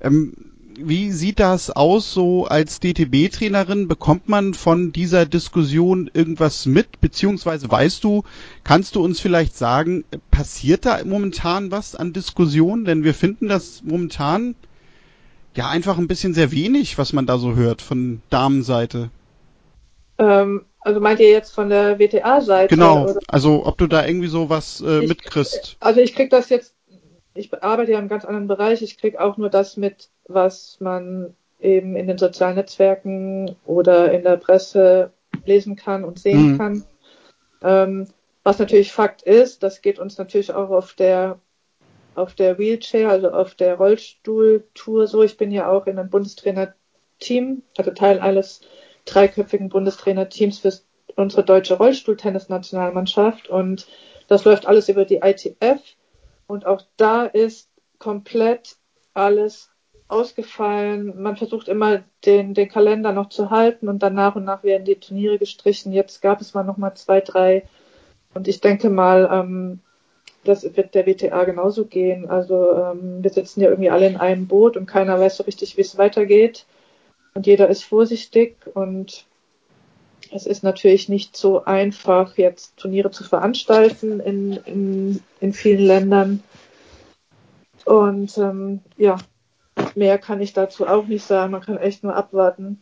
Ähm, 0.00 0.55
wie 0.78 1.10
sieht 1.10 1.40
das 1.40 1.70
aus 1.70 2.12
so 2.12 2.46
als 2.46 2.80
DTB-Trainerin? 2.80 3.88
Bekommt 3.88 4.28
man 4.28 4.54
von 4.54 4.92
dieser 4.92 5.26
Diskussion 5.26 6.10
irgendwas 6.12 6.66
mit? 6.66 7.00
Beziehungsweise 7.00 7.70
weißt 7.70 8.04
du, 8.04 8.22
kannst 8.64 8.94
du 8.94 9.04
uns 9.04 9.20
vielleicht 9.20 9.56
sagen, 9.56 10.04
passiert 10.30 10.86
da 10.86 11.00
momentan 11.04 11.70
was 11.70 11.94
an 11.94 12.12
Diskussionen? 12.12 12.84
Denn 12.84 13.04
wir 13.04 13.14
finden 13.14 13.48
das 13.48 13.82
momentan 13.84 14.54
ja 15.54 15.68
einfach 15.68 15.98
ein 15.98 16.08
bisschen 16.08 16.34
sehr 16.34 16.52
wenig, 16.52 16.98
was 16.98 17.12
man 17.12 17.26
da 17.26 17.38
so 17.38 17.56
hört 17.56 17.82
von 17.82 18.20
Damenseite. 18.30 19.10
Ähm, 20.18 20.64
also 20.80 21.00
meint 21.00 21.18
ihr 21.18 21.30
jetzt 21.30 21.52
von 21.52 21.68
der 21.68 21.98
WTA-Seite? 21.98 22.74
Genau, 22.74 23.04
oder? 23.04 23.20
also 23.28 23.66
ob 23.66 23.76
du 23.78 23.86
da 23.86 24.06
irgendwie 24.06 24.28
so 24.28 24.48
was 24.48 24.80
äh, 24.80 25.00
ich, 25.00 25.08
mitkriegst. 25.08 25.76
Also 25.80 26.00
ich 26.00 26.14
krieg 26.14 26.30
das 26.30 26.48
jetzt 26.48 26.75
ich 27.36 27.52
arbeite 27.62 27.92
ja 27.92 27.98
im 27.98 28.08
ganz 28.08 28.24
anderen 28.24 28.48
Bereich. 28.48 28.82
Ich 28.82 28.98
kriege 28.98 29.20
auch 29.20 29.36
nur 29.36 29.50
das 29.50 29.76
mit, 29.76 30.10
was 30.26 30.78
man 30.80 31.34
eben 31.60 31.96
in 31.96 32.06
den 32.06 32.18
sozialen 32.18 32.56
Netzwerken 32.56 33.56
oder 33.64 34.12
in 34.12 34.22
der 34.22 34.36
Presse 34.36 35.12
lesen 35.44 35.76
kann 35.76 36.04
und 36.04 36.18
sehen 36.18 36.52
mhm. 36.52 36.58
kann. 36.58 36.84
Ähm, 37.62 38.08
was 38.42 38.58
natürlich 38.58 38.92
Fakt 38.92 39.22
ist, 39.22 39.62
das 39.62 39.82
geht 39.82 39.98
uns 39.98 40.18
natürlich 40.18 40.52
auch 40.52 40.70
auf 40.70 40.94
der 40.94 41.40
auf 42.14 42.34
der 42.34 42.56
Wheelchair, 42.58 43.10
also 43.10 43.30
auf 43.30 43.54
der 43.54 43.74
Rollstuhltour 43.74 45.06
so. 45.06 45.22
Ich 45.22 45.36
bin 45.36 45.50
ja 45.50 45.68
auch 45.68 45.86
in 45.86 45.98
einem 45.98 46.08
Bundestrainer-Team, 46.08 47.62
also 47.76 47.90
Teil 47.90 48.20
eines 48.20 48.62
dreiköpfigen 49.04 49.68
Bundestrainer-Teams 49.68 50.60
für 50.60 50.72
unsere 51.14 51.44
deutsche 51.44 51.76
Rollstuhltennis-Nationalmannschaft 51.76 53.48
und 53.48 53.86
das 54.28 54.44
läuft 54.44 54.66
alles 54.66 54.88
über 54.88 55.04
die 55.04 55.20
ITF 55.22 55.80
und 56.46 56.66
auch 56.66 56.82
da 56.96 57.24
ist 57.24 57.70
komplett 57.98 58.76
alles 59.14 59.70
ausgefallen. 60.08 61.20
Man 61.20 61.36
versucht 61.36 61.68
immer 61.68 62.04
den, 62.24 62.54
den 62.54 62.68
Kalender 62.68 63.12
noch 63.12 63.28
zu 63.28 63.50
halten 63.50 63.88
und 63.88 64.02
dann 64.02 64.14
nach 64.14 64.36
und 64.36 64.44
nach 64.44 64.62
werden 64.62 64.84
die 64.84 65.00
Turniere 65.00 65.38
gestrichen. 65.38 65.92
Jetzt 65.92 66.22
gab 66.22 66.40
es 66.40 66.54
mal 66.54 66.62
noch 66.62 66.76
mal 66.76 66.94
zwei, 66.94 67.20
drei. 67.20 67.66
Und 68.34 68.48
ich 68.48 68.60
denke 68.60 68.90
mal, 68.90 69.28
ähm, 69.32 69.80
das 70.44 70.62
wird 70.76 70.94
der 70.94 71.06
WTA 71.06 71.44
genauso 71.44 71.86
gehen. 71.86 72.28
Also 72.28 72.72
ähm, 72.76 73.22
wir 73.22 73.30
sitzen 73.30 73.60
ja 73.60 73.68
irgendwie 73.68 73.90
alle 73.90 74.06
in 74.06 74.16
einem 74.16 74.46
Boot 74.46 74.76
und 74.76 74.86
keiner 74.86 75.18
weiß 75.18 75.38
so 75.38 75.44
richtig, 75.44 75.76
wie 75.76 75.80
es 75.80 75.98
weitergeht. 75.98 76.66
Und 77.34 77.46
jeder 77.46 77.68
ist 77.68 77.84
vorsichtig 77.84 78.56
und 78.74 79.26
es 80.32 80.46
ist 80.46 80.62
natürlich 80.62 81.08
nicht 81.08 81.36
so 81.36 81.64
einfach, 81.64 82.36
jetzt 82.36 82.76
Turniere 82.76 83.10
zu 83.10 83.24
veranstalten 83.24 84.20
in, 84.20 84.52
in, 84.52 85.20
in 85.40 85.52
vielen 85.52 85.84
Ländern. 85.84 86.42
Und 87.84 88.36
ähm, 88.38 88.80
ja, 88.96 89.16
mehr 89.94 90.18
kann 90.18 90.40
ich 90.40 90.52
dazu 90.52 90.86
auch 90.86 91.06
nicht 91.06 91.24
sagen. 91.24 91.52
Man 91.52 91.60
kann 91.60 91.78
echt 91.78 92.02
nur 92.02 92.14
abwarten, 92.14 92.80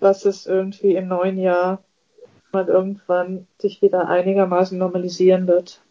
was 0.00 0.24
es 0.24 0.46
irgendwie 0.46 0.94
im 0.94 1.08
neuen 1.08 1.38
Jahr 1.38 1.82
mal 2.52 2.66
irgendwann 2.66 3.46
sich 3.58 3.82
wieder 3.82 4.08
einigermaßen 4.08 4.78
normalisieren 4.78 5.46
wird. 5.46 5.82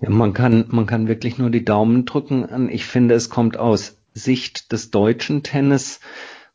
Ja, 0.00 0.10
man 0.10 0.32
kann, 0.32 0.66
man 0.70 0.86
kann 0.86 1.08
wirklich 1.08 1.38
nur 1.38 1.50
die 1.50 1.64
Daumen 1.64 2.04
drücken. 2.04 2.68
Ich 2.70 2.86
finde, 2.86 3.14
es 3.14 3.30
kommt 3.30 3.56
aus 3.56 3.98
Sicht 4.14 4.72
des 4.72 4.90
deutschen 4.90 5.42
Tennis 5.42 6.00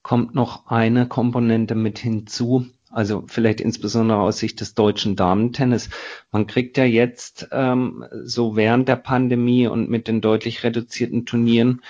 kommt 0.08 0.36
noch 0.36 0.68
eine 0.68 1.06
Komponente 1.06 1.76
mit 1.76 2.00
hinzu. 2.00 2.66
Also 2.90 3.24
vielleicht 3.28 3.60
insbesondere 3.60 4.20
aus 4.20 4.40
Sicht 4.40 4.62
des 4.62 4.74
deutschen 4.74 5.16
Damentennis. 5.16 5.90
Man 6.32 6.48
kriegt 6.48 6.78
ja 6.78 6.86
jetzt 6.86 7.50
ähm, 7.52 8.06
so 8.24 8.56
während 8.56 8.88
der 8.88 8.96
Pandemie 8.96 9.68
und 9.68 9.90
mit 9.90 10.08
den 10.08 10.22
deutlich 10.22 10.64
reduzierten 10.64 11.26
Turnieren 11.26 11.82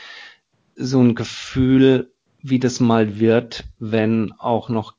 so 0.76 1.02
ein 1.02 1.16
Gefühl, 1.16 2.12
wie 2.42 2.60
das 2.60 2.80
mal 2.80 3.20
wird, 3.20 3.66
wenn 3.80 4.34
auch 4.38 4.70
noch 4.70 4.96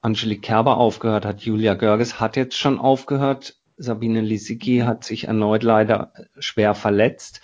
Angelique 0.00 0.42
Kerber 0.42 0.76
aufgehört 0.78 1.24
hat. 1.24 1.42
Julia 1.42 1.74
Görges 1.74 2.20
hat 2.20 2.36
jetzt 2.36 2.56
schon 2.56 2.78
aufgehört. 2.78 3.56
Sabine 3.76 4.20
Lisicki 4.20 4.80
hat 4.80 5.04
sich 5.04 5.24
erneut 5.24 5.62
leider 5.62 6.12
schwer 6.38 6.74
verletzt. 6.74 7.40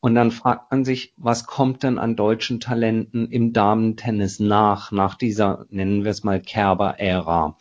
Und 0.00 0.14
dann 0.14 0.30
fragt 0.30 0.70
man 0.70 0.84
sich, 0.84 1.12
was 1.16 1.46
kommt 1.46 1.82
denn 1.82 1.98
an 1.98 2.16
deutschen 2.16 2.58
Talenten 2.58 3.30
im 3.30 3.52
Damentennis 3.52 4.40
nach, 4.40 4.92
nach 4.92 5.14
dieser, 5.14 5.66
nennen 5.68 6.04
wir 6.04 6.10
es 6.10 6.24
mal, 6.24 6.40
Kerber-Ära? 6.40 7.56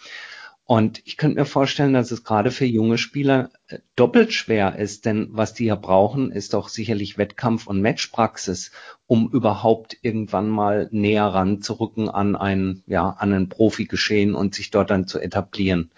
Und 0.63 1.01
ich 1.05 1.17
könnte 1.17 1.39
mir 1.39 1.45
vorstellen, 1.45 1.93
dass 1.93 2.11
es 2.11 2.23
gerade 2.23 2.51
für 2.51 2.65
junge 2.65 2.99
Spieler 2.99 3.49
äh, 3.69 3.79
doppelt 3.95 4.33
schwer 4.33 4.77
ist, 4.77 5.05
denn 5.05 5.29
was 5.31 5.55
die 5.55 5.65
ja 5.65 5.73
brauchen, 5.73 6.31
ist 6.31 6.53
doch 6.53 6.69
sicherlich 6.69 7.17
Wettkampf 7.17 7.65
und 7.65 7.81
Matchpraxis, 7.81 8.71
um 9.07 9.31
überhaupt 9.31 9.97
irgendwann 10.03 10.47
mal 10.47 10.87
näher 10.91 11.25
ranzurücken 11.25 12.07
an 12.07 12.35
ein, 12.35 12.83
ja, 12.85 13.09
an 13.09 13.33
ein 13.33 13.49
Profi-Geschehen 13.49 14.35
und 14.35 14.53
sich 14.53 14.69
dort 14.69 14.91
dann 14.91 15.07
zu 15.07 15.19
etablieren. 15.19 15.89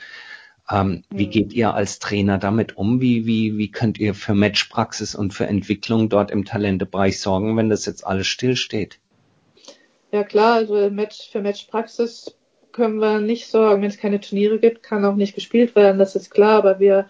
Ähm, 0.71 1.03
mhm. 1.09 1.17
Wie 1.17 1.27
geht 1.27 1.53
ihr 1.53 1.73
als 1.73 1.99
Trainer 1.99 2.37
damit 2.37 2.77
um? 2.77 3.01
Wie, 3.01 3.25
wie, 3.25 3.57
wie 3.57 3.71
könnt 3.71 3.99
ihr 3.99 4.13
für 4.13 4.33
Matchpraxis 4.33 5.15
und 5.15 5.33
für 5.33 5.47
Entwicklung 5.47 6.09
dort 6.09 6.31
im 6.31 6.45
Talentebereich 6.45 7.19
sorgen, 7.19 7.57
wenn 7.57 7.69
das 7.69 7.85
jetzt 7.85 8.05
alles 8.05 8.27
stillsteht? 8.27 8.99
Ja 10.11 10.23
klar, 10.23 10.55
also 10.55 10.89
Match, 10.89 11.29
für 11.31 11.41
Matchpraxis 11.41 12.35
können 12.71 12.97
wir 12.97 13.19
nicht 13.19 13.47
sorgen. 13.47 13.81
Wenn 13.81 13.89
es 13.89 13.97
keine 13.97 14.19
Turniere 14.19 14.59
gibt, 14.59 14.83
kann 14.83 15.05
auch 15.05 15.15
nicht 15.15 15.35
gespielt 15.35 15.75
werden, 15.75 15.99
das 15.99 16.15
ist 16.15 16.29
klar, 16.29 16.57
aber 16.57 16.79
wir, 16.79 17.09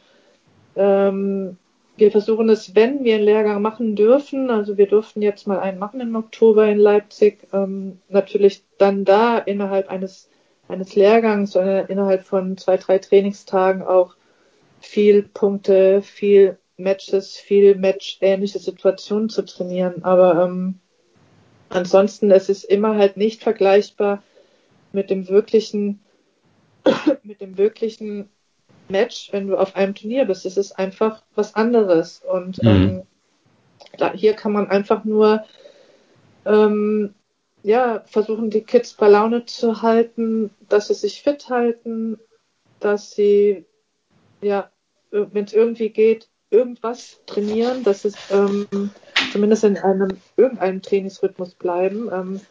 ähm, 0.75 1.57
wir 1.97 2.11
versuchen 2.11 2.49
es, 2.49 2.75
wenn 2.75 3.03
wir 3.03 3.15
einen 3.15 3.23
Lehrgang 3.23 3.61
machen 3.61 3.95
dürfen, 3.95 4.49
also 4.49 4.77
wir 4.77 4.87
durften 4.87 5.21
jetzt 5.21 5.47
mal 5.47 5.59
einen 5.59 5.79
machen 5.79 5.99
im 5.99 6.15
Oktober 6.15 6.67
in 6.67 6.79
Leipzig, 6.79 7.47
ähm, 7.53 7.99
natürlich 8.09 8.63
dann 8.77 9.03
da 9.03 9.37
innerhalb 9.37 9.89
eines 9.89 10.29
eines 10.71 10.95
Lehrgangs, 10.95 11.51
sondern 11.51 11.87
innerhalb 11.87 12.23
von 12.23 12.57
zwei, 12.57 12.77
drei 12.77 12.97
Trainingstagen 12.97 13.83
auch 13.83 14.15
viel 14.79 15.23
Punkte, 15.23 16.01
viel 16.01 16.57
Matches, 16.77 17.37
viel 17.37 17.75
Match-ähnliche 17.75 18.59
Situationen 18.59 19.29
zu 19.29 19.43
trainieren. 19.43 20.03
Aber 20.03 20.43
ähm, 20.43 20.79
ansonsten 21.69 22.31
es 22.31 22.49
ist 22.49 22.63
immer 22.63 22.95
halt 22.95 23.17
nicht 23.17 23.43
vergleichbar 23.43 24.23
mit 24.91 25.09
dem 25.09 25.29
wirklichen, 25.29 25.99
mit 27.23 27.41
dem 27.41 27.57
wirklichen 27.57 28.29
Match, 28.89 29.31
wenn 29.31 29.47
du 29.47 29.57
auf 29.57 29.75
einem 29.75 29.93
Turnier 29.93 30.25
bist. 30.25 30.45
Es 30.45 30.57
ist 30.57 30.73
einfach 30.73 31.21
was 31.35 31.55
anderes. 31.55 32.21
Und 32.27 32.61
mhm. 32.63 32.69
ähm, 32.69 33.03
da, 33.97 34.13
hier 34.13 34.33
kann 34.33 34.51
man 34.51 34.69
einfach 34.69 35.03
nur 35.03 35.43
ähm, 36.45 37.13
ja, 37.63 38.03
versuchen 38.05 38.49
die 38.49 38.61
Kids 38.61 38.93
bei 38.93 39.07
Laune 39.07 39.45
zu 39.45 39.81
halten, 39.81 40.51
dass 40.69 40.87
sie 40.87 40.93
sich 40.93 41.21
fit 41.21 41.49
halten, 41.49 42.19
dass 42.79 43.11
sie, 43.11 43.65
ja, 44.41 44.69
wenn 45.11 45.45
es 45.45 45.53
irgendwie 45.53 45.89
geht, 45.89 46.29
irgendwas 46.49 47.21
trainieren, 47.25 47.83
dass 47.83 48.05
es 48.05 48.15
ähm, 48.31 48.67
zumindest 49.31 49.63
in 49.63 49.77
einem 49.77 50.17
irgendeinem 50.35 50.81
Trainingsrhythmus 50.81 51.53
bleiben. 51.55 52.09
Ähm, 52.11 52.41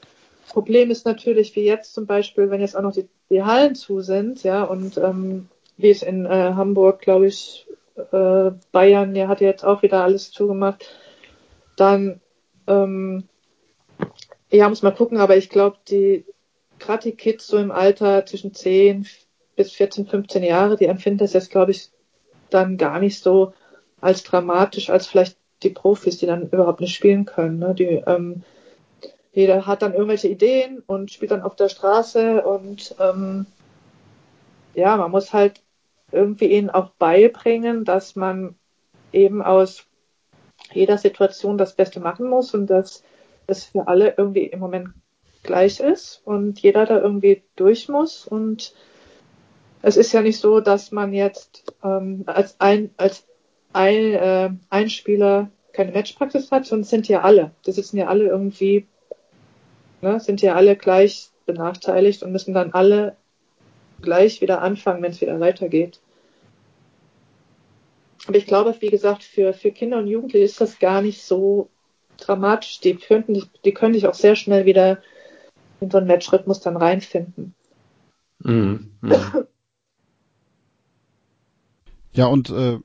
Problem 0.48 0.90
ist 0.90 1.06
natürlich, 1.06 1.54
wie 1.54 1.64
jetzt 1.64 1.94
zum 1.94 2.06
Beispiel, 2.06 2.50
wenn 2.50 2.60
jetzt 2.60 2.76
auch 2.76 2.82
noch 2.82 2.92
die, 2.92 3.08
die 3.30 3.42
Hallen 3.42 3.74
zu 3.74 4.00
sind, 4.00 4.42
ja, 4.42 4.64
und 4.64 4.96
ähm, 4.96 5.48
wie 5.76 5.90
es 5.90 6.02
in 6.02 6.26
äh, 6.26 6.54
Hamburg, 6.54 7.00
glaube 7.00 7.26
ich, 7.26 7.66
äh, 8.12 8.50
Bayern, 8.72 9.14
ja, 9.14 9.28
hat 9.28 9.40
jetzt 9.40 9.64
auch 9.64 9.82
wieder 9.82 10.02
alles 10.02 10.32
zugemacht, 10.32 10.86
dann 11.76 12.20
ähm, 12.66 13.24
ja, 14.50 14.68
muss 14.68 14.82
mal 14.82 14.90
gucken, 14.90 15.18
aber 15.18 15.36
ich 15.36 15.48
glaube, 15.48 15.78
die, 15.88 16.24
gerade 16.78 17.04
die 17.04 17.16
Kids 17.16 17.46
so 17.46 17.56
im 17.58 17.70
Alter 17.70 18.26
zwischen 18.26 18.54
10 18.54 19.06
bis 19.56 19.72
14, 19.72 20.06
15 20.06 20.42
Jahre, 20.42 20.76
die 20.76 20.86
empfinden 20.86 21.18
das 21.18 21.32
jetzt, 21.32 21.50
glaube 21.50 21.70
ich, 21.70 21.90
dann 22.50 22.76
gar 22.76 22.98
nicht 22.98 23.22
so 23.22 23.52
als 24.00 24.22
dramatisch, 24.24 24.90
als 24.90 25.06
vielleicht 25.06 25.36
die 25.62 25.70
Profis, 25.70 26.18
die 26.18 26.26
dann 26.26 26.48
überhaupt 26.48 26.80
nicht 26.80 26.94
spielen 26.94 27.26
können. 27.26 27.58
Ne? 27.58 27.74
Die, 27.74 28.02
ähm, 28.06 28.42
jeder 29.32 29.66
hat 29.66 29.82
dann 29.82 29.92
irgendwelche 29.92 30.28
Ideen 30.28 30.82
und 30.86 31.10
spielt 31.12 31.30
dann 31.30 31.42
auf 31.42 31.54
der 31.54 31.68
Straße 31.68 32.42
und 32.42 32.94
ähm, 32.98 33.46
ja, 34.74 34.96
man 34.96 35.10
muss 35.10 35.32
halt 35.32 35.60
irgendwie 36.10 36.46
ihnen 36.46 36.70
auch 36.70 36.90
beibringen, 36.98 37.84
dass 37.84 38.16
man 38.16 38.56
eben 39.12 39.42
aus 39.42 39.86
jeder 40.72 40.98
Situation 40.98 41.58
das 41.58 41.74
Beste 41.74 42.00
machen 42.00 42.28
muss 42.28 42.54
und 42.54 42.66
dass 42.66 43.04
es 43.50 43.64
für 43.64 43.88
alle 43.88 44.14
irgendwie 44.16 44.44
im 44.44 44.60
Moment 44.60 44.90
gleich 45.42 45.80
ist 45.80 46.22
und 46.24 46.60
jeder 46.60 46.86
da 46.86 47.00
irgendwie 47.00 47.42
durch 47.56 47.88
muss. 47.88 48.26
Und 48.26 48.74
es 49.82 49.96
ist 49.96 50.12
ja 50.12 50.22
nicht 50.22 50.38
so, 50.38 50.60
dass 50.60 50.92
man 50.92 51.12
jetzt 51.12 51.72
ähm, 51.82 52.24
als 52.26 52.60
ein 52.60 52.90
als 52.96 53.26
ein, 53.72 54.14
äh, 54.14 54.50
ein 54.68 54.90
Spieler 54.90 55.50
keine 55.72 55.92
Matchpraxis 55.92 56.50
hat, 56.50 56.66
sondern 56.66 56.84
sind 56.84 57.08
ja 57.08 57.22
alle. 57.22 57.52
Die 57.66 57.72
sitzen 57.72 57.96
ja 57.96 58.08
alle 58.08 58.26
irgendwie, 58.26 58.86
ne, 60.00 60.20
sind 60.20 60.42
ja 60.42 60.54
alle 60.54 60.76
gleich 60.76 61.30
benachteiligt 61.46 62.22
und 62.22 62.32
müssen 62.32 62.54
dann 62.54 62.72
alle 62.72 63.16
gleich 64.02 64.40
wieder 64.40 64.62
anfangen, 64.62 65.02
wenn 65.02 65.12
es 65.12 65.20
wieder 65.20 65.38
weitergeht. 65.40 66.00
Aber 68.26 68.36
ich 68.36 68.46
glaube, 68.46 68.74
wie 68.80 68.90
gesagt, 68.90 69.22
für, 69.22 69.52
für 69.52 69.70
Kinder 69.70 69.98
und 69.98 70.06
Jugendliche 70.06 70.44
ist 70.44 70.60
das 70.60 70.78
gar 70.78 71.02
nicht 71.02 71.22
so 71.22 71.68
dramatisch. 72.20 72.80
Die 72.80 72.94
könnten, 72.96 73.42
die 73.64 73.72
können 73.72 73.94
sich 73.94 74.06
auch 74.06 74.14
sehr 74.14 74.36
schnell 74.36 74.66
wieder 74.66 75.02
in 75.80 75.90
so 75.90 75.98
einen 75.98 76.06
Matchrhythmus 76.06 76.60
dann 76.60 76.76
reinfinden. 76.76 77.54
Mhm. 78.38 78.90
Mhm. 79.00 79.46
Ja, 82.12 82.26
und 82.26 82.50
äh, 82.50 82.78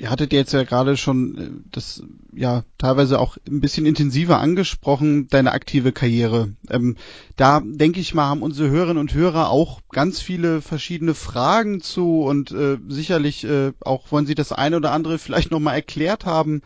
ihr 0.00 0.10
hattet 0.10 0.32
jetzt 0.32 0.52
ja 0.52 0.62
gerade 0.64 0.96
schon 0.96 1.38
äh, 1.38 1.50
das 1.70 2.02
ja 2.34 2.64
teilweise 2.78 3.18
auch 3.18 3.36
ein 3.46 3.60
bisschen 3.60 3.86
intensiver 3.86 4.38
angesprochen, 4.38 5.28
deine 5.28 5.52
aktive 5.52 5.92
Karriere. 5.92 6.54
Ähm, 6.70 6.96
da 7.36 7.60
denke 7.62 8.00
ich 8.00 8.14
mal, 8.14 8.26
haben 8.26 8.42
unsere 8.42 8.70
Hörerinnen 8.70 8.98
und 8.98 9.14
Hörer 9.14 9.50
auch 9.50 9.82
ganz 9.90 10.20
viele 10.20 10.62
verschiedene 10.62 11.14
Fragen 11.14 11.82
zu 11.82 12.22
und 12.22 12.50
äh, 12.50 12.78
sicherlich 12.88 13.44
äh, 13.44 13.72
auch 13.80 14.10
wollen 14.10 14.26
sie 14.26 14.34
das 14.34 14.52
eine 14.52 14.76
oder 14.76 14.92
andere 14.92 15.18
vielleicht 15.18 15.50
nochmal 15.50 15.74
erklärt 15.74 16.24
haben. 16.24 16.62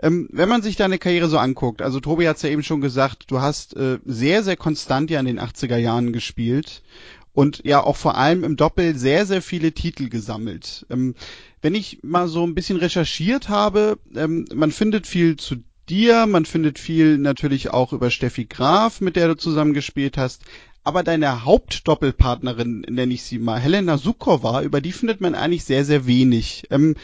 Ähm, 0.00 0.28
wenn 0.32 0.48
man 0.48 0.62
sich 0.62 0.76
deine 0.76 0.98
Karriere 0.98 1.28
so 1.28 1.38
anguckt, 1.38 1.82
also 1.82 2.00
Tobi 2.00 2.28
hat 2.28 2.36
es 2.36 2.42
ja 2.42 2.50
eben 2.50 2.62
schon 2.62 2.80
gesagt, 2.80 3.30
du 3.30 3.40
hast 3.40 3.76
äh, 3.76 3.98
sehr, 4.04 4.42
sehr 4.42 4.56
konstant 4.56 5.10
ja 5.10 5.20
in 5.20 5.26
den 5.26 5.40
80er 5.40 5.76
Jahren 5.76 6.12
gespielt 6.12 6.82
und 7.32 7.62
ja 7.64 7.82
auch 7.82 7.96
vor 7.96 8.16
allem 8.16 8.44
im 8.44 8.56
Doppel 8.56 8.96
sehr, 8.96 9.26
sehr 9.26 9.42
viele 9.42 9.72
Titel 9.72 10.08
gesammelt. 10.08 10.86
Ähm, 10.90 11.14
wenn 11.62 11.74
ich 11.74 12.00
mal 12.02 12.28
so 12.28 12.46
ein 12.46 12.54
bisschen 12.54 12.78
recherchiert 12.78 13.48
habe, 13.48 13.98
ähm, 14.14 14.46
man 14.54 14.70
findet 14.70 15.06
viel 15.06 15.36
zu 15.36 15.56
dir, 15.88 16.26
man 16.26 16.44
findet 16.44 16.78
viel 16.78 17.18
natürlich 17.18 17.70
auch 17.70 17.92
über 17.92 18.10
Steffi 18.10 18.44
Graf, 18.44 19.00
mit 19.00 19.16
der 19.16 19.28
du 19.28 19.36
zusammen 19.36 19.74
gespielt 19.74 20.16
hast. 20.16 20.42
Aber 20.84 21.02
deine 21.02 21.44
Hauptdoppelpartnerin, 21.44 22.84
nenne 22.88 23.14
ich 23.14 23.22
sie 23.22 23.38
mal, 23.38 23.58
Helena 23.58 23.96
Sukova, 23.96 24.62
über 24.62 24.80
die 24.80 24.92
findet 24.92 25.20
man 25.20 25.34
eigentlich 25.34 25.64
sehr, 25.64 25.84
sehr 25.84 26.06
wenig. 26.06 26.64
Ähm, 26.70 26.94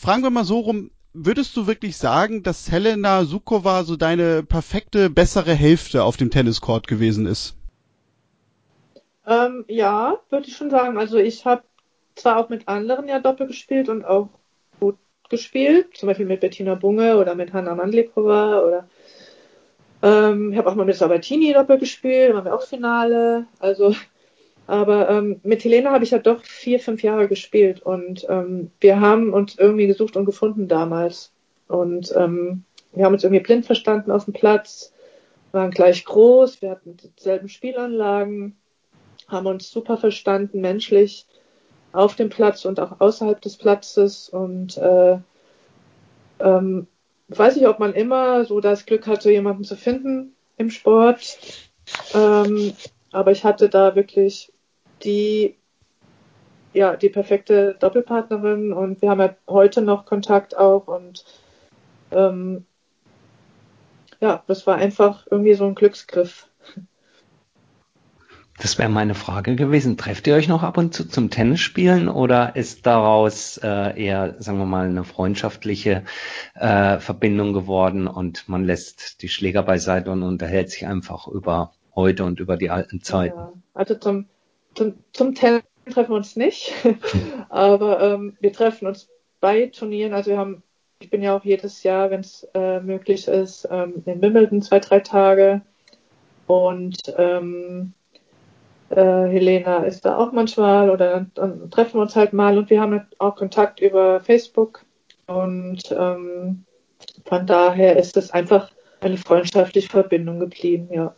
fragen 0.00 0.22
wir 0.22 0.30
mal 0.30 0.44
so 0.44 0.60
rum, 0.60 0.90
würdest 1.14 1.56
du 1.56 1.66
wirklich 1.66 1.96
sagen, 1.96 2.42
dass 2.42 2.70
Helena 2.70 3.24
Sukova 3.24 3.84
so 3.84 3.96
deine 3.96 4.42
perfekte, 4.42 5.10
bessere 5.10 5.54
Hälfte 5.54 6.04
auf 6.04 6.16
dem 6.16 6.30
Tenniscourt 6.30 6.86
gewesen 6.86 7.26
ist? 7.26 7.56
Ähm, 9.26 9.64
ja, 9.68 10.18
würde 10.30 10.48
ich 10.48 10.56
schon 10.56 10.70
sagen. 10.70 10.98
Also 10.98 11.18
ich 11.18 11.44
habe 11.44 11.62
zwar 12.14 12.38
auch 12.38 12.48
mit 12.48 12.68
anderen 12.68 13.08
ja 13.08 13.20
Doppel 13.20 13.46
gespielt 13.46 13.88
und 13.88 14.04
auch 14.04 14.28
gut 14.80 14.96
gespielt, 15.28 15.96
zum 15.96 16.08
Beispiel 16.08 16.26
mit 16.26 16.40
Bettina 16.40 16.74
Bunge 16.74 17.16
oder 17.16 17.34
mit 17.34 17.52
Hanna 17.52 17.74
Mandlikova 17.74 18.60
oder 18.60 18.88
ähm, 20.02 20.52
ich 20.52 20.58
habe 20.58 20.68
auch 20.68 20.74
mal 20.74 20.84
mit 20.84 20.96
Sabatini 20.96 21.52
Doppel 21.52 21.78
gespielt, 21.78 22.34
waren 22.34 22.44
wir 22.44 22.54
auch 22.54 22.62
Finale. 22.62 23.46
Also, 23.60 23.94
aber 24.72 25.10
ähm, 25.10 25.38
mit 25.42 25.62
Helena 25.64 25.90
habe 25.90 26.04
ich 26.04 26.12
ja 26.12 26.18
doch 26.18 26.42
vier, 26.44 26.80
fünf 26.80 27.02
Jahre 27.02 27.28
gespielt 27.28 27.82
und 27.82 28.24
ähm, 28.30 28.70
wir 28.80 29.00
haben 29.00 29.34
uns 29.34 29.58
irgendwie 29.58 29.86
gesucht 29.86 30.16
und 30.16 30.24
gefunden 30.24 30.66
damals. 30.66 31.30
Und 31.68 32.10
ähm, 32.16 32.64
wir 32.94 33.04
haben 33.04 33.12
uns 33.12 33.22
irgendwie 33.22 33.42
blind 33.42 33.66
verstanden 33.66 34.10
auf 34.10 34.24
dem 34.24 34.32
Platz, 34.32 34.94
waren 35.50 35.72
gleich 35.72 36.06
groß, 36.06 36.62
wir 36.62 36.70
hatten 36.70 36.96
dieselben 37.18 37.50
Spielanlagen, 37.50 38.56
haben 39.28 39.46
uns 39.46 39.70
super 39.70 39.98
verstanden, 39.98 40.62
menschlich 40.62 41.26
auf 41.92 42.16
dem 42.16 42.30
Platz 42.30 42.64
und 42.64 42.80
auch 42.80 42.98
außerhalb 42.98 43.42
des 43.42 43.58
Platzes 43.58 44.30
und 44.30 44.78
äh, 44.78 45.18
ähm, 46.40 46.86
weiß 47.28 47.58
ich, 47.58 47.68
ob 47.68 47.78
man 47.78 47.92
immer 47.92 48.46
so 48.46 48.58
das 48.60 48.86
Glück 48.86 49.06
hat, 49.06 49.20
so 49.20 49.28
jemanden 49.28 49.64
zu 49.64 49.76
finden 49.76 50.34
im 50.56 50.70
Sport. 50.70 51.36
Ähm, 52.14 52.72
aber 53.10 53.32
ich 53.32 53.44
hatte 53.44 53.68
da 53.68 53.94
wirklich 53.94 54.50
die, 55.04 55.56
ja, 56.72 56.96
die 56.96 57.08
perfekte 57.08 57.76
Doppelpartnerin 57.78 58.72
und 58.72 59.02
wir 59.02 59.10
haben 59.10 59.20
ja 59.20 59.34
heute 59.48 59.82
noch 59.82 60.06
Kontakt 60.06 60.56
auch 60.56 60.86
und 60.86 61.24
ähm, 62.10 62.64
ja, 64.20 64.42
das 64.46 64.66
war 64.66 64.76
einfach 64.76 65.26
irgendwie 65.30 65.54
so 65.54 65.66
ein 65.66 65.74
Glücksgriff. 65.74 66.48
Das 68.58 68.78
wäre 68.78 68.88
meine 68.88 69.14
Frage 69.16 69.56
gewesen. 69.56 69.96
Trefft 69.96 70.28
ihr 70.28 70.36
euch 70.36 70.46
noch 70.46 70.62
ab 70.62 70.78
und 70.78 70.94
zu 70.94 71.08
zum 71.08 71.30
Tennisspielen 71.30 72.08
oder 72.08 72.54
ist 72.54 72.86
daraus 72.86 73.58
äh, 73.58 74.00
eher, 74.00 74.36
sagen 74.38 74.58
wir 74.58 74.66
mal, 74.66 74.86
eine 74.86 75.02
freundschaftliche 75.02 76.04
äh, 76.54 77.00
Verbindung 77.00 77.54
geworden 77.54 78.06
und 78.06 78.48
man 78.48 78.64
lässt 78.64 79.22
die 79.22 79.28
Schläger 79.28 79.64
beiseite 79.64 80.12
und 80.12 80.22
unterhält 80.22 80.70
sich 80.70 80.86
einfach 80.86 81.26
über 81.26 81.72
heute 81.96 82.24
und 82.24 82.38
über 82.38 82.56
die 82.56 82.70
alten 82.70 83.02
Zeiten? 83.02 83.36
Ja, 83.36 83.52
also 83.74 83.96
zum, 83.96 84.26
zum, 84.74 84.94
zum 85.12 85.34
Tennis 85.34 85.62
treffen 85.90 86.10
wir 86.10 86.16
uns 86.16 86.36
nicht, 86.36 86.72
aber 87.48 88.00
ähm, 88.00 88.36
wir 88.40 88.52
treffen 88.52 88.86
uns 88.86 89.08
bei 89.40 89.66
Turnieren. 89.66 90.14
Also 90.14 90.30
wir 90.30 90.38
haben, 90.38 90.62
ich 91.00 91.10
bin 91.10 91.22
ja 91.22 91.36
auch 91.36 91.44
jedes 91.44 91.82
Jahr, 91.82 92.10
wenn 92.10 92.20
es 92.20 92.48
äh, 92.54 92.80
möglich 92.80 93.28
ist, 93.28 93.68
ähm, 93.70 94.02
in 94.06 94.22
Wimbledon 94.22 94.62
zwei, 94.62 94.78
drei 94.78 95.00
Tage 95.00 95.62
und 96.46 96.98
ähm, 97.16 97.92
äh, 98.90 98.94
Helena 98.96 99.84
ist 99.84 100.04
da 100.04 100.18
auch 100.18 100.32
manchmal 100.32 100.90
oder 100.90 101.10
dann, 101.10 101.30
dann, 101.34 101.70
treffen 101.70 101.94
wir 101.94 102.02
uns 102.02 102.16
halt 102.16 102.32
mal 102.32 102.58
und 102.58 102.70
wir 102.70 102.80
haben 102.80 103.06
auch 103.18 103.36
Kontakt 103.36 103.80
über 103.80 104.20
Facebook 104.20 104.84
und 105.26 105.82
ähm, 105.90 106.64
von 107.24 107.46
daher 107.46 107.96
ist 107.96 108.16
es 108.16 108.30
einfach 108.30 108.70
eine 109.00 109.16
freundschaftliche 109.16 109.88
Verbindung 109.88 110.38
geblieben, 110.38 110.88
ja. 110.92 111.14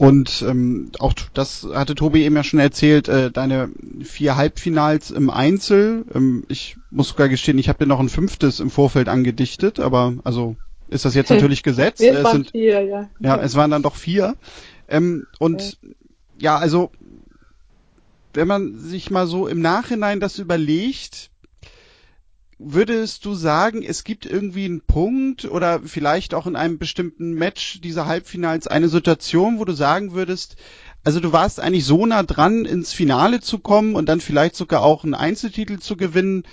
Und 0.00 0.42
ähm, 0.48 0.92
auch 0.98 1.12
das 1.34 1.68
hatte 1.74 1.94
Tobi 1.94 2.24
eben 2.24 2.34
ja 2.34 2.42
schon 2.42 2.58
erzählt, 2.58 3.06
äh, 3.08 3.30
deine 3.30 3.68
vier 4.02 4.34
Halbfinals 4.34 5.10
im 5.10 5.28
Einzel. 5.28 6.06
Ähm, 6.14 6.44
ich 6.48 6.78
muss 6.90 7.08
sogar 7.08 7.28
gestehen, 7.28 7.58
ich 7.58 7.68
habe 7.68 7.80
dir 7.80 7.86
noch 7.86 8.00
ein 8.00 8.08
fünftes 8.08 8.60
im 8.60 8.70
Vorfeld 8.70 9.10
angedichtet, 9.10 9.78
aber 9.78 10.14
also 10.24 10.56
ist 10.88 11.04
das 11.04 11.14
jetzt 11.14 11.28
natürlich 11.30 11.62
gesetzt. 11.62 12.00
Es 12.00 12.24
waren 12.24 12.32
sind, 12.32 12.50
vier, 12.52 12.80
ja. 12.80 13.10
Ja, 13.20 13.36
es 13.42 13.56
waren 13.56 13.70
dann 13.70 13.82
doch 13.82 13.94
vier. 13.94 14.36
Ähm, 14.88 15.26
und 15.38 15.76
ja. 15.82 15.90
ja, 16.38 16.56
also 16.56 16.90
wenn 18.32 18.48
man 18.48 18.78
sich 18.78 19.10
mal 19.10 19.26
so 19.26 19.48
im 19.48 19.60
Nachhinein 19.60 20.18
das 20.18 20.38
überlegt, 20.38 21.28
würdest 22.62 23.24
du 23.24 23.34
sagen, 23.34 23.82
es 23.82 24.04
gibt 24.04 24.26
irgendwie 24.26 24.66
einen 24.66 24.82
Punkt 24.82 25.46
oder 25.46 25.80
vielleicht 25.80 26.34
auch 26.34 26.46
in 26.46 26.56
einem 26.56 26.78
bestimmten 26.78 27.32
Match 27.32 27.80
dieser 27.80 28.06
Halbfinals 28.06 28.66
eine 28.66 28.88
Situation, 28.88 29.58
wo 29.58 29.64
du 29.64 29.72
sagen 29.72 30.12
würdest, 30.12 30.56
also 31.02 31.20
du 31.20 31.32
warst 31.32 31.58
eigentlich 31.58 31.86
so 31.86 32.04
nah 32.04 32.22
dran, 32.22 32.66
ins 32.66 32.92
Finale 32.92 33.40
zu 33.40 33.58
kommen 33.58 33.94
und 33.94 34.10
dann 34.10 34.20
vielleicht 34.20 34.56
sogar 34.56 34.82
auch 34.82 35.04
einen 35.04 35.14
Einzeltitel 35.14 35.78
zu 35.78 35.96
gewinnen, 35.96 36.44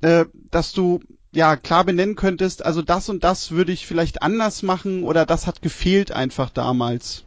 äh, 0.00 0.24
dass 0.50 0.72
du 0.72 1.00
ja 1.32 1.56
klar 1.56 1.84
benennen 1.84 2.16
könntest, 2.16 2.64
also 2.64 2.80
das 2.80 3.10
und 3.10 3.22
das 3.22 3.50
würde 3.50 3.72
ich 3.72 3.86
vielleicht 3.86 4.22
anders 4.22 4.62
machen 4.62 5.04
oder 5.04 5.26
das 5.26 5.46
hat 5.46 5.60
gefehlt 5.60 6.10
einfach 6.10 6.48
damals. 6.48 7.24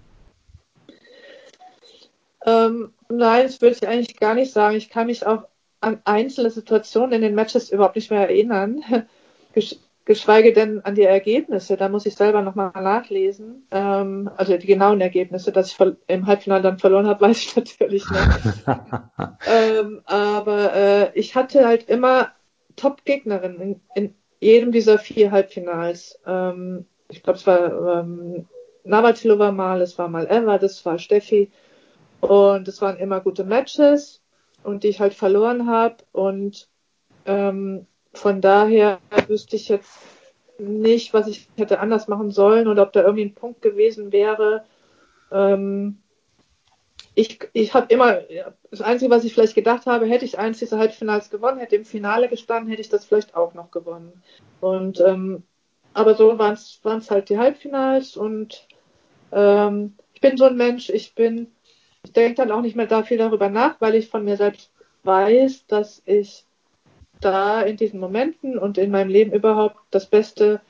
Ähm, 2.45 2.93
nein, 3.09 3.43
das 3.43 3.61
würde 3.61 3.75
ich 3.75 3.87
eigentlich 3.87 4.19
gar 4.19 4.33
nicht 4.33 4.51
sagen. 4.51 4.75
Ich 4.75 4.89
kann 4.89 5.05
mich 5.05 5.25
auch 5.25 5.43
an 5.83 6.01
einzelne 6.05 6.49
Situationen 6.49 7.11
in 7.11 7.21
den 7.21 7.35
Matches 7.35 7.69
überhaupt 7.69 7.95
nicht 7.95 8.09
mehr 8.09 8.21
erinnern, 8.21 8.83
geschweige 10.05 10.53
denn 10.53 10.81
an 10.83 10.95
die 10.95 11.03
Ergebnisse. 11.03 11.77
Da 11.77 11.89
muss 11.89 12.05
ich 12.05 12.15
selber 12.15 12.41
nochmal 12.41 12.71
nachlesen. 12.73 13.67
Ähm, 13.71 14.29
also 14.37 14.57
die 14.57 14.67
genauen 14.67 15.01
Ergebnisse, 15.01 15.51
dass 15.51 15.71
ich 15.71 15.77
im 16.07 16.25
Halbfinale 16.25 16.63
dann 16.63 16.79
verloren 16.79 17.07
habe, 17.07 17.21
weiß 17.27 17.37
ich 17.37 17.55
natürlich 17.55 18.09
nicht. 18.09 18.65
ähm, 19.47 20.01
aber 20.05 20.73
äh, 20.73 21.19
ich 21.19 21.35
hatte 21.35 21.67
halt 21.67 21.89
immer 21.89 22.31
Top-Gegnerinnen 22.75 23.61
in, 23.61 23.81
in, 23.95 24.15
jedem 24.39 24.73
dieser 24.73 24.99
vier 24.99 25.31
Halbfinals. 25.31 26.19
Ähm, 26.25 26.85
ich 27.07 27.23
glaube, 27.23 27.39
es 27.39 27.47
war 27.47 27.99
ähm, 27.99 28.45
Navratilova 28.83 29.53
mal, 29.53 29.81
es 29.81 29.97
war 29.97 30.09
mal 30.09 30.27
Eva, 30.29 30.57
das 30.57 30.85
war 30.85 30.99
Steffi. 30.99 31.49
Und 32.19 32.67
es 32.67 32.81
waren 32.81 32.97
immer 32.97 33.21
gute 33.21 33.45
Matches 33.45 34.22
und 34.63 34.83
die 34.83 34.89
ich 34.89 34.99
halt 34.99 35.13
verloren 35.13 35.67
habe. 35.67 35.97
Und 36.11 36.69
ähm, 37.25 37.87
von 38.13 38.41
daher 38.41 38.99
wüsste 39.27 39.55
ich 39.55 39.69
jetzt 39.69 39.99
nicht, 40.57 41.13
was 41.13 41.27
ich 41.27 41.49
hätte 41.57 41.79
anders 41.79 42.07
machen 42.07 42.31
sollen 42.31 42.67
oder 42.67 42.83
ob 42.83 42.93
da 42.93 43.01
irgendwie 43.01 43.25
ein 43.25 43.35
Punkt 43.35 43.61
gewesen 43.61 44.11
wäre. 44.11 44.63
Ähm, 45.31 45.99
ich 47.15 47.39
ich 47.53 47.73
habe 47.73 47.93
immer, 47.93 48.21
das 48.71 48.81
Einzige, 48.81 49.11
was 49.11 49.23
ich 49.23 49.33
vielleicht 49.33 49.55
gedacht 49.55 49.85
habe, 49.85 50.05
hätte 50.05 50.25
ich 50.25 50.39
eins 50.39 50.59
dieser 50.59 50.79
Halbfinals 50.79 51.29
gewonnen, 51.29 51.59
hätte 51.59 51.75
im 51.75 51.85
Finale 51.85 52.27
gestanden, 52.27 52.69
hätte 52.69 52.81
ich 52.81 52.89
das 52.89 53.05
vielleicht 53.05 53.35
auch 53.35 53.53
noch 53.53 53.71
gewonnen. 53.71 54.23
Und 54.61 54.99
ähm, 54.99 55.43
aber 55.93 56.15
so 56.15 56.39
waren 56.39 56.53
es 56.53 57.11
halt 57.11 57.29
die 57.29 57.37
Halbfinals 57.37 58.17
und 58.17 58.67
ähm, 59.31 59.95
ich 60.13 60.21
bin 60.21 60.37
so 60.37 60.45
ein 60.45 60.57
Mensch, 60.57 60.89
ich 60.89 61.13
bin 61.13 61.51
ich 62.03 62.11
denke 62.11 62.35
dann 62.35 62.51
auch 62.51 62.61
nicht 62.61 62.75
mehr 62.75 62.87
da 62.87 63.03
viel 63.03 63.17
darüber 63.17 63.49
nach, 63.49 63.79
weil 63.79 63.95
ich 63.95 64.09
von 64.09 64.25
mir 64.25 64.37
selbst 64.37 64.71
weiß, 65.03 65.65
dass 65.67 66.01
ich 66.05 66.45
da 67.21 67.61
in 67.61 67.77
diesen 67.77 67.99
Momenten 67.99 68.57
und 68.57 68.77
in 68.77 68.91
meinem 68.91 69.09
Leben 69.09 69.31
überhaupt 69.31 69.77
das 69.91 70.05
Beste 70.05 70.61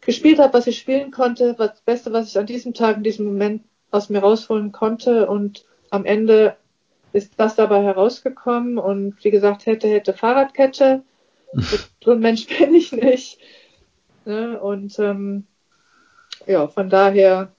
gespielt 0.00 0.38
habe, 0.38 0.54
was 0.54 0.66
ich 0.66 0.78
spielen 0.78 1.10
konnte, 1.10 1.54
das 1.54 1.80
Beste, 1.80 2.12
was 2.12 2.28
ich 2.28 2.38
an 2.38 2.46
diesem 2.46 2.74
Tag, 2.74 2.98
in 2.98 3.02
diesem 3.02 3.26
Moment 3.26 3.62
aus 3.90 4.10
mir 4.10 4.20
rausholen 4.20 4.72
konnte 4.72 5.28
und 5.28 5.64
am 5.90 6.04
Ende 6.04 6.56
ist 7.12 7.32
das 7.38 7.56
dabei 7.56 7.82
herausgekommen 7.82 8.78
und 8.78 9.22
wie 9.24 9.30
gesagt, 9.30 9.64
hätte, 9.66 9.88
hätte 9.88 10.12
Fahrradkette. 10.12 11.02
so 12.04 12.12
ein 12.12 12.20
Mensch 12.20 12.46
bin 12.46 12.74
ich 12.74 12.92
nicht. 12.92 13.38
Ne? 14.26 14.60
Und 14.60 14.98
ähm, 14.98 15.46
ja, 16.46 16.68
von 16.68 16.90
daher 16.90 17.52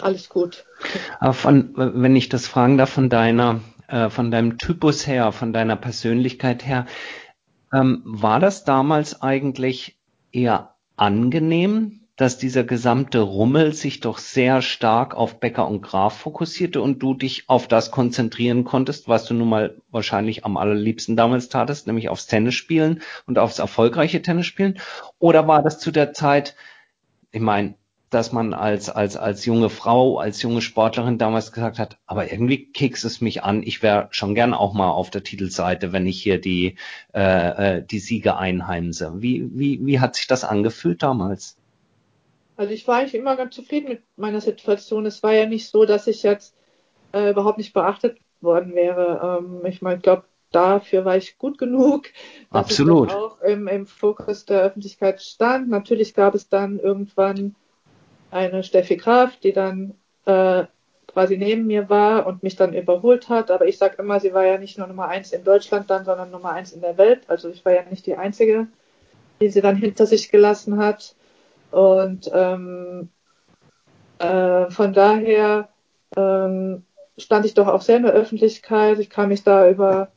alles 0.00 0.28
gut. 0.28 0.64
Aber 1.20 1.34
von, 1.34 1.72
wenn 1.74 2.16
ich 2.16 2.28
das 2.28 2.46
fragen 2.46 2.78
darf, 2.78 2.90
von 2.90 3.08
deiner, 3.08 3.60
äh, 3.88 4.08
von 4.10 4.30
deinem 4.30 4.58
Typus 4.58 5.06
her, 5.06 5.32
von 5.32 5.52
deiner 5.52 5.76
Persönlichkeit 5.76 6.64
her, 6.66 6.86
ähm, 7.72 8.02
war 8.04 8.40
das 8.40 8.64
damals 8.64 9.22
eigentlich 9.22 9.96
eher 10.30 10.74
angenehm, 10.96 12.00
dass 12.16 12.38
dieser 12.38 12.62
gesamte 12.62 13.20
Rummel 13.20 13.72
sich 13.72 14.00
doch 14.00 14.18
sehr 14.18 14.60
stark 14.62 15.14
auf 15.14 15.40
Becker 15.40 15.66
und 15.66 15.80
Graf 15.80 16.18
fokussierte 16.18 16.80
und 16.80 17.02
du 17.02 17.14
dich 17.14 17.48
auf 17.48 17.68
das 17.68 17.90
konzentrieren 17.90 18.64
konntest, 18.64 19.08
was 19.08 19.24
du 19.24 19.34
nun 19.34 19.48
mal 19.48 19.76
wahrscheinlich 19.90 20.44
am 20.44 20.56
allerliebsten 20.56 21.16
damals 21.16 21.48
tatest, 21.48 21.86
nämlich 21.86 22.10
aufs 22.10 22.26
Tennisspielen 22.26 23.00
und 23.26 23.38
aufs 23.38 23.58
erfolgreiche 23.58 24.20
Tennisspielen? 24.20 24.78
Oder 25.18 25.48
war 25.48 25.62
das 25.62 25.78
zu 25.78 25.90
der 25.90 26.12
Zeit, 26.12 26.54
ich 27.32 27.40
meine, 27.40 27.74
dass 28.12 28.30
man 28.30 28.52
als, 28.52 28.90
als, 28.90 29.16
als 29.16 29.46
junge 29.46 29.70
Frau, 29.70 30.18
als 30.18 30.42
junge 30.42 30.60
Sportlerin 30.60 31.16
damals 31.16 31.50
gesagt 31.50 31.78
hat, 31.78 31.98
aber 32.06 32.30
irgendwie 32.30 32.70
kickst 32.70 33.04
es 33.04 33.20
mich 33.20 33.42
an, 33.42 33.62
ich 33.62 33.82
wäre 33.82 34.08
schon 34.10 34.34
gern 34.34 34.52
auch 34.52 34.74
mal 34.74 34.90
auf 34.90 35.10
der 35.10 35.22
Titelseite, 35.22 35.92
wenn 35.92 36.06
ich 36.06 36.22
hier 36.22 36.40
die, 36.40 36.76
äh, 37.14 37.78
äh, 37.78 37.82
die 37.82 37.98
Siege 37.98 38.36
einheimse. 38.36 39.14
Wie, 39.16 39.48
wie, 39.54 39.84
wie 39.86 39.98
hat 39.98 40.16
sich 40.16 40.26
das 40.26 40.44
angefühlt 40.44 41.02
damals? 41.02 41.56
Also 42.56 42.74
ich 42.74 42.86
war 42.86 42.98
eigentlich 42.98 43.14
immer 43.14 43.34
ganz 43.36 43.54
zufrieden 43.54 43.88
mit 43.88 44.02
meiner 44.16 44.42
Situation. 44.42 45.06
Es 45.06 45.22
war 45.22 45.32
ja 45.32 45.46
nicht 45.46 45.68
so, 45.68 45.86
dass 45.86 46.06
ich 46.06 46.22
jetzt 46.22 46.54
äh, 47.12 47.30
überhaupt 47.30 47.58
nicht 47.58 47.72
beachtet 47.72 48.18
worden 48.42 48.74
wäre. 48.74 49.40
Ähm, 49.40 49.64
ich 49.64 49.80
meine, 49.80 49.96
ich 49.96 50.02
glaube, 50.02 50.24
dafür 50.50 51.06
war 51.06 51.16
ich 51.16 51.38
gut 51.38 51.56
genug, 51.56 52.10
dass 52.50 52.64
Absolut. 52.64 53.08
ich 53.08 53.14
auch 53.14 53.40
im, 53.40 53.68
im 53.68 53.86
Fokus 53.86 54.44
der 54.44 54.60
Öffentlichkeit 54.60 55.22
stand. 55.22 55.70
Natürlich 55.70 56.12
gab 56.12 56.34
es 56.34 56.50
dann 56.50 56.78
irgendwann 56.78 57.54
eine 58.32 58.64
Steffi 58.64 58.96
Graf, 58.96 59.36
die 59.36 59.52
dann 59.52 59.94
äh, 60.24 60.64
quasi 61.06 61.36
neben 61.36 61.66
mir 61.66 61.88
war 61.90 62.26
und 62.26 62.42
mich 62.42 62.56
dann 62.56 62.72
überholt 62.72 63.28
hat. 63.28 63.50
Aber 63.50 63.66
ich 63.66 63.78
sage 63.78 63.96
immer, 63.98 64.18
sie 64.18 64.32
war 64.32 64.44
ja 64.44 64.58
nicht 64.58 64.78
nur 64.78 64.86
Nummer 64.86 65.08
eins 65.08 65.32
in 65.32 65.44
Deutschland 65.44 65.90
dann, 65.90 66.04
sondern 66.04 66.30
Nummer 66.30 66.52
eins 66.52 66.72
in 66.72 66.80
der 66.80 66.96
Welt. 66.96 67.22
Also 67.28 67.48
ich 67.50 67.64
war 67.64 67.72
ja 67.72 67.82
nicht 67.88 68.06
die 68.06 68.16
Einzige, 68.16 68.68
die 69.40 69.48
sie 69.48 69.60
dann 69.60 69.76
hinter 69.76 70.06
sich 70.06 70.30
gelassen 70.30 70.78
hat. 70.78 71.14
Und 71.70 72.30
ähm, 72.32 73.10
äh, 74.18 74.70
von 74.70 74.92
daher 74.92 75.68
ähm, 76.16 76.84
stand 77.18 77.44
ich 77.44 77.54
doch 77.54 77.66
auch 77.66 77.82
sehr 77.82 77.98
in 77.98 78.04
der 78.04 78.12
Öffentlichkeit. 78.12 78.98
Ich 78.98 79.10
kann 79.10 79.28
mich 79.28 79.42
da 79.42 79.68
über 79.68 80.08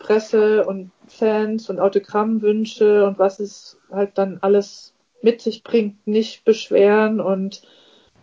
Presse 0.00 0.66
und 0.66 0.90
Fans 1.06 1.70
und 1.70 1.80
Autogrammwünsche 1.80 3.06
und 3.06 3.18
was 3.18 3.40
es 3.40 3.78
halt 3.90 4.18
dann 4.18 4.38
alles 4.40 4.94
mit 5.22 5.40
sich 5.40 5.62
bringt, 5.62 6.06
nicht 6.06 6.44
beschweren 6.44 7.20
und 7.20 7.62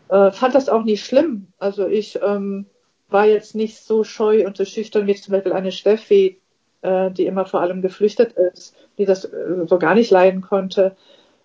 äh, 0.09 0.31
fand 0.31 0.55
das 0.55 0.69
auch 0.69 0.83
nicht 0.83 1.05
schlimm. 1.05 1.47
Also 1.59 1.87
ich 1.87 2.19
ähm, 2.21 2.67
war 3.09 3.25
jetzt 3.25 3.55
nicht 3.55 3.77
so 3.77 4.03
scheu 4.03 4.45
und 4.45 4.57
so 4.57 4.65
schüchtern 4.65 5.07
wie 5.07 5.15
zum 5.15 5.33
Beispiel 5.33 5.53
eine 5.53 5.71
Steffi, 5.71 6.39
äh, 6.81 7.11
die 7.11 7.25
immer 7.25 7.45
vor 7.45 7.61
allem 7.61 7.81
geflüchtet 7.81 8.33
ist, 8.33 8.75
die 8.97 9.05
das 9.05 9.25
äh, 9.25 9.65
so 9.67 9.77
gar 9.79 9.95
nicht 9.95 10.11
leiden 10.11 10.41
konnte. 10.41 10.95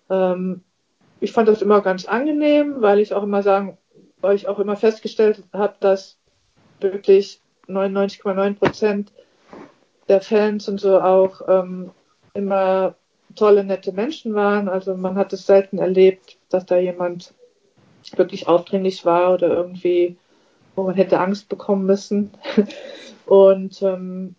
Ähm, 0.09 0.61
ich 1.19 1.31
fand 1.31 1.47
das 1.47 1.61
immer 1.61 1.81
ganz 1.81 2.05
angenehm, 2.05 2.81
weil 2.81 2.99
ich 2.99 3.13
auch 3.13 3.23
immer 3.23 3.43
sagen, 3.43 3.77
weil 4.21 4.35
ich 4.35 4.47
auch 4.47 4.59
immer 4.59 4.75
festgestellt 4.75 5.43
habe, 5.53 5.75
dass 5.79 6.17
wirklich 6.79 7.41
99,9 7.67 8.55
Prozent 8.55 9.11
der 10.07 10.21
Fans 10.21 10.67
und 10.67 10.79
so 10.79 10.99
auch 10.99 11.41
ähm, 11.47 11.91
immer 12.33 12.95
tolle, 13.35 13.63
nette 13.63 13.91
Menschen 13.91 14.33
waren. 14.33 14.69
Also 14.69 14.95
man 14.95 15.15
hat 15.15 15.33
es 15.33 15.45
selten 15.45 15.77
erlebt, 15.77 16.37
dass 16.49 16.65
da 16.65 16.77
jemand 16.77 17.33
wirklich 18.15 18.47
aufdringlich 18.47 19.05
war 19.05 19.33
oder 19.33 19.49
irgendwie, 19.49 20.17
wo 20.75 20.83
man 20.83 20.95
hätte 20.95 21.19
Angst 21.19 21.49
bekommen 21.49 21.85
müssen. 21.85 22.31
Und 23.25 23.81
ähm, 23.81 24.35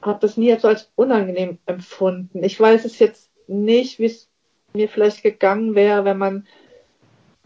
habe 0.00 0.18
das 0.20 0.36
nie 0.36 0.56
so 0.58 0.68
als 0.68 0.90
unangenehm 0.96 1.58
empfunden. 1.66 2.42
Ich 2.42 2.58
weiß 2.58 2.84
es 2.84 2.98
jetzt 2.98 3.30
nicht, 3.46 3.98
wie 3.98 4.06
es 4.06 4.28
mir 4.74 4.88
vielleicht 4.88 5.22
gegangen 5.22 5.74
wäre, 5.74 6.04
wenn 6.04 6.18
man, 6.18 6.46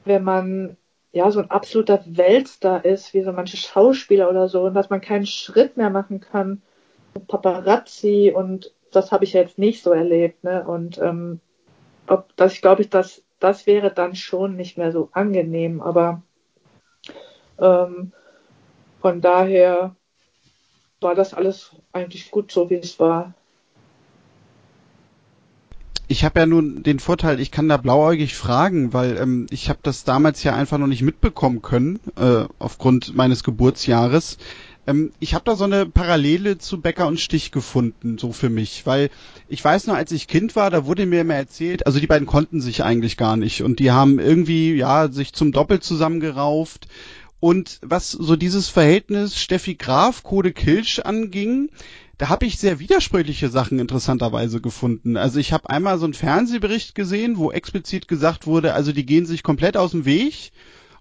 wenn 0.05 0.25
man 0.25 0.77
ja 1.13 1.31
so 1.31 1.41
ein 1.41 1.51
absoluter 1.51 2.03
Weltstar 2.07 2.85
ist, 2.85 3.15
wie 3.15 3.23
so 3.23 3.33
manche 3.33 3.57
Schauspieler 3.57 4.31
oder 4.31 4.49
so, 4.49 4.65
und 4.65 4.75
dass 4.75 4.91
man 4.91 5.01
keinen 5.01 5.27
Schritt 5.27 5.77
mehr 5.77 5.91
machen 5.91 6.21
kann. 6.21 6.63
Paparazzi 7.29 8.33
und 8.35 8.73
das 8.93 9.13
habe 9.13 9.25
ich 9.25 9.33
jetzt 9.33 9.59
nicht 9.59 9.83
so 9.83 9.93
erlebt, 9.93 10.45
ne? 10.45 10.67
Und 10.67 10.99
ähm, 10.99 11.41
ob 12.07 12.35
das, 12.37 12.55
ich 12.55 12.63
glaube 12.63 12.83
ich, 12.83 12.91
das, 12.91 13.23
das 13.41 13.67
wäre 13.67 13.93
dann 13.93 14.15
schon 14.15 14.57
nicht 14.57 14.79
mehr 14.79 14.93
so 14.93 15.09
angenehm, 15.13 15.81
aber 15.81 16.23
ähm, 17.59 18.13
von 19.01 19.21
daher 19.21 19.95
war 21.01 21.15
das 21.15 21.35
alles 21.35 21.73
eigentlich 21.93 22.31
gut 22.31 22.51
so, 22.51 22.71
wie 22.71 22.77
es 22.77 22.99
war. 22.99 23.35
Ich 26.09 26.25
habe 26.25 26.39
ja 26.39 26.47
nun 26.47 26.85
den 26.85 27.01
Vorteil, 27.01 27.41
ich 27.41 27.51
kann 27.51 27.69
da 27.69 27.77
blauäugig 27.77 28.37
fragen, 28.37 28.93
weil 28.93 29.17
ähm, 29.17 29.47
ich 29.51 29.69
habe 29.69 29.81
das 29.83 30.05
damals 30.05 30.45
ja 30.45 30.55
einfach 30.55 30.79
noch 30.79 30.87
nicht 30.87 31.03
mitbekommen 31.03 31.63
können, 31.63 31.99
äh, 32.17 32.45
aufgrund 32.61 33.17
meines 33.17 33.43
Geburtsjahres. 33.43 34.39
Ähm, 34.87 35.13
ich 35.19 35.35
habe 35.35 35.45
da 35.45 35.57
so 35.57 35.65
eine 35.65 35.87
Parallele 35.87 36.59
zu 36.59 36.81
Becker 36.81 37.07
und 37.07 37.21
Stich 37.21 37.51
gefunden, 37.51 38.19
so 38.19 38.33
für 38.33 38.51
mich, 38.51 38.87
weil 38.87 39.11
ich 39.49 39.65
weiß 39.65 39.87
noch, 39.87 39.95
als 39.95 40.13
ich 40.13 40.29
Kind 40.29 40.57
war, 40.57 40.71
da 40.71 40.87
wurde 40.87 41.07
mir 41.07 41.23
immer 41.23 41.35
erzählt, 41.35 41.87
also 41.87 42.01
die 42.01 42.07
beiden 42.07 42.27
konnten 42.27 42.61
sich 42.61 42.85
eigentlich 42.85 43.17
gar 43.17 43.37
nicht. 43.37 43.63
Und 43.63 43.79
die 43.79 43.91
haben 43.91 44.19
irgendwie 44.19 44.75
ja 44.75 45.09
sich 45.11 45.33
zum 45.33 45.53
Doppel 45.53 45.81
zusammengerauft. 45.81 46.89
Und 47.39 47.81
was 47.83 48.11
so 48.11 48.35
dieses 48.35 48.69
Verhältnis 48.69 49.39
Steffi 49.39 49.75
Graf, 49.75 50.23
Code 50.23 50.53
Kilsch 50.53 51.01
anging, 51.01 51.69
da 52.19 52.31
habe 52.31 52.47
ich 52.47 52.59
sehr 52.59 52.79
widersprüchliche 52.79 53.51
Sachen 53.51 53.79
interessanterweise 53.79 54.63
gefunden. 54.63 55.19
Also 55.19 55.39
ich 55.39 55.53
habe 55.53 55.69
einmal 55.69 55.99
so 55.99 56.07
einen 56.07 56.15
Fernsehbericht 56.15 56.95
gesehen, 56.95 57.37
wo 57.37 57.53
explizit 57.53 58.09
gesagt 58.09 58.47
wurde, 58.47 58.73
also 58.73 58.93
die 58.93 59.05
gehen 59.05 59.27
sich 59.27 59.43
komplett 59.43 59.77
aus 59.77 59.91
dem 59.91 60.07
Weg 60.07 60.53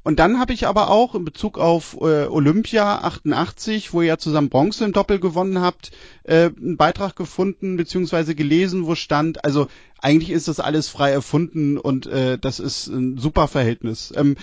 und 0.05 0.19
dann 0.19 0.39
habe 0.39 0.53
ich 0.53 0.67
aber 0.67 0.91
auch 0.91 1.15
in 1.15 1.25
Bezug 1.25 1.57
auf 1.57 1.97
äh, 1.99 2.27
Olympia 2.27 2.99
88, 2.99 3.91
wo 3.91 4.01
ihr 4.01 4.09
ja 4.09 4.17
zusammen 4.19 4.49
Bronze 4.49 4.85
im 4.85 4.93
Doppel 4.93 5.19
gewonnen 5.19 5.61
habt, 5.61 5.89
äh, 6.25 6.51
einen 6.55 6.77
Beitrag 6.77 7.15
gefunden 7.15 7.75
beziehungsweise 7.75 8.35
gelesen, 8.35 8.85
wo 8.85 8.93
stand, 8.93 9.43
also 9.43 9.65
eigentlich 9.99 10.29
ist 10.29 10.47
das 10.47 10.59
alles 10.59 10.89
frei 10.89 11.09
erfunden 11.09 11.79
und 11.79 12.05
äh, 12.05 12.37
das 12.37 12.59
ist 12.59 12.85
ein 12.85 13.17
super 13.17 13.47
Verhältnis. 13.47 14.13
Ähm, 14.15 14.35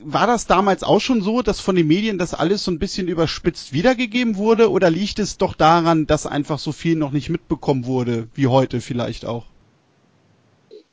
war 0.00 0.28
das 0.28 0.46
damals 0.46 0.84
auch 0.84 1.00
schon 1.00 1.20
so, 1.20 1.42
dass 1.42 1.58
von 1.58 1.74
den 1.74 1.88
Medien 1.88 2.16
das 2.16 2.32
alles 2.32 2.62
so 2.62 2.70
ein 2.70 2.78
bisschen 2.78 3.08
überspitzt 3.08 3.72
wiedergegeben 3.72 4.36
wurde 4.36 4.70
oder 4.70 4.88
liegt 4.88 5.18
es 5.18 5.36
doch 5.36 5.54
daran, 5.54 6.06
dass 6.06 6.28
einfach 6.28 6.60
so 6.60 6.70
viel 6.70 6.94
noch 6.94 7.10
nicht 7.10 7.28
mitbekommen 7.28 7.86
wurde, 7.86 8.28
wie 8.34 8.46
heute 8.46 8.80
vielleicht 8.80 9.26
auch? 9.26 9.46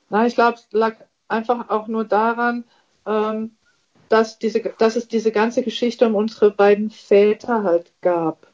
Na, 0.10 0.26
ich 0.26 0.34
glaube, 0.34 0.58
es 0.58 0.68
lag 0.72 0.96
einfach 1.28 1.70
auch 1.70 1.88
nur 1.88 2.04
daran, 2.04 2.64
ähm, 3.08 3.52
dass, 4.10 4.40
diese, 4.40 4.62
dass 4.78 4.96
es 4.96 5.08
diese 5.08 5.32
ganze 5.32 5.64
Geschichte 5.64 6.08
um 6.08 6.16
unsere 6.16 6.52
beiden 6.52 6.90
Väter 6.90 7.64
halt 7.64 7.92
gab, 8.02 8.48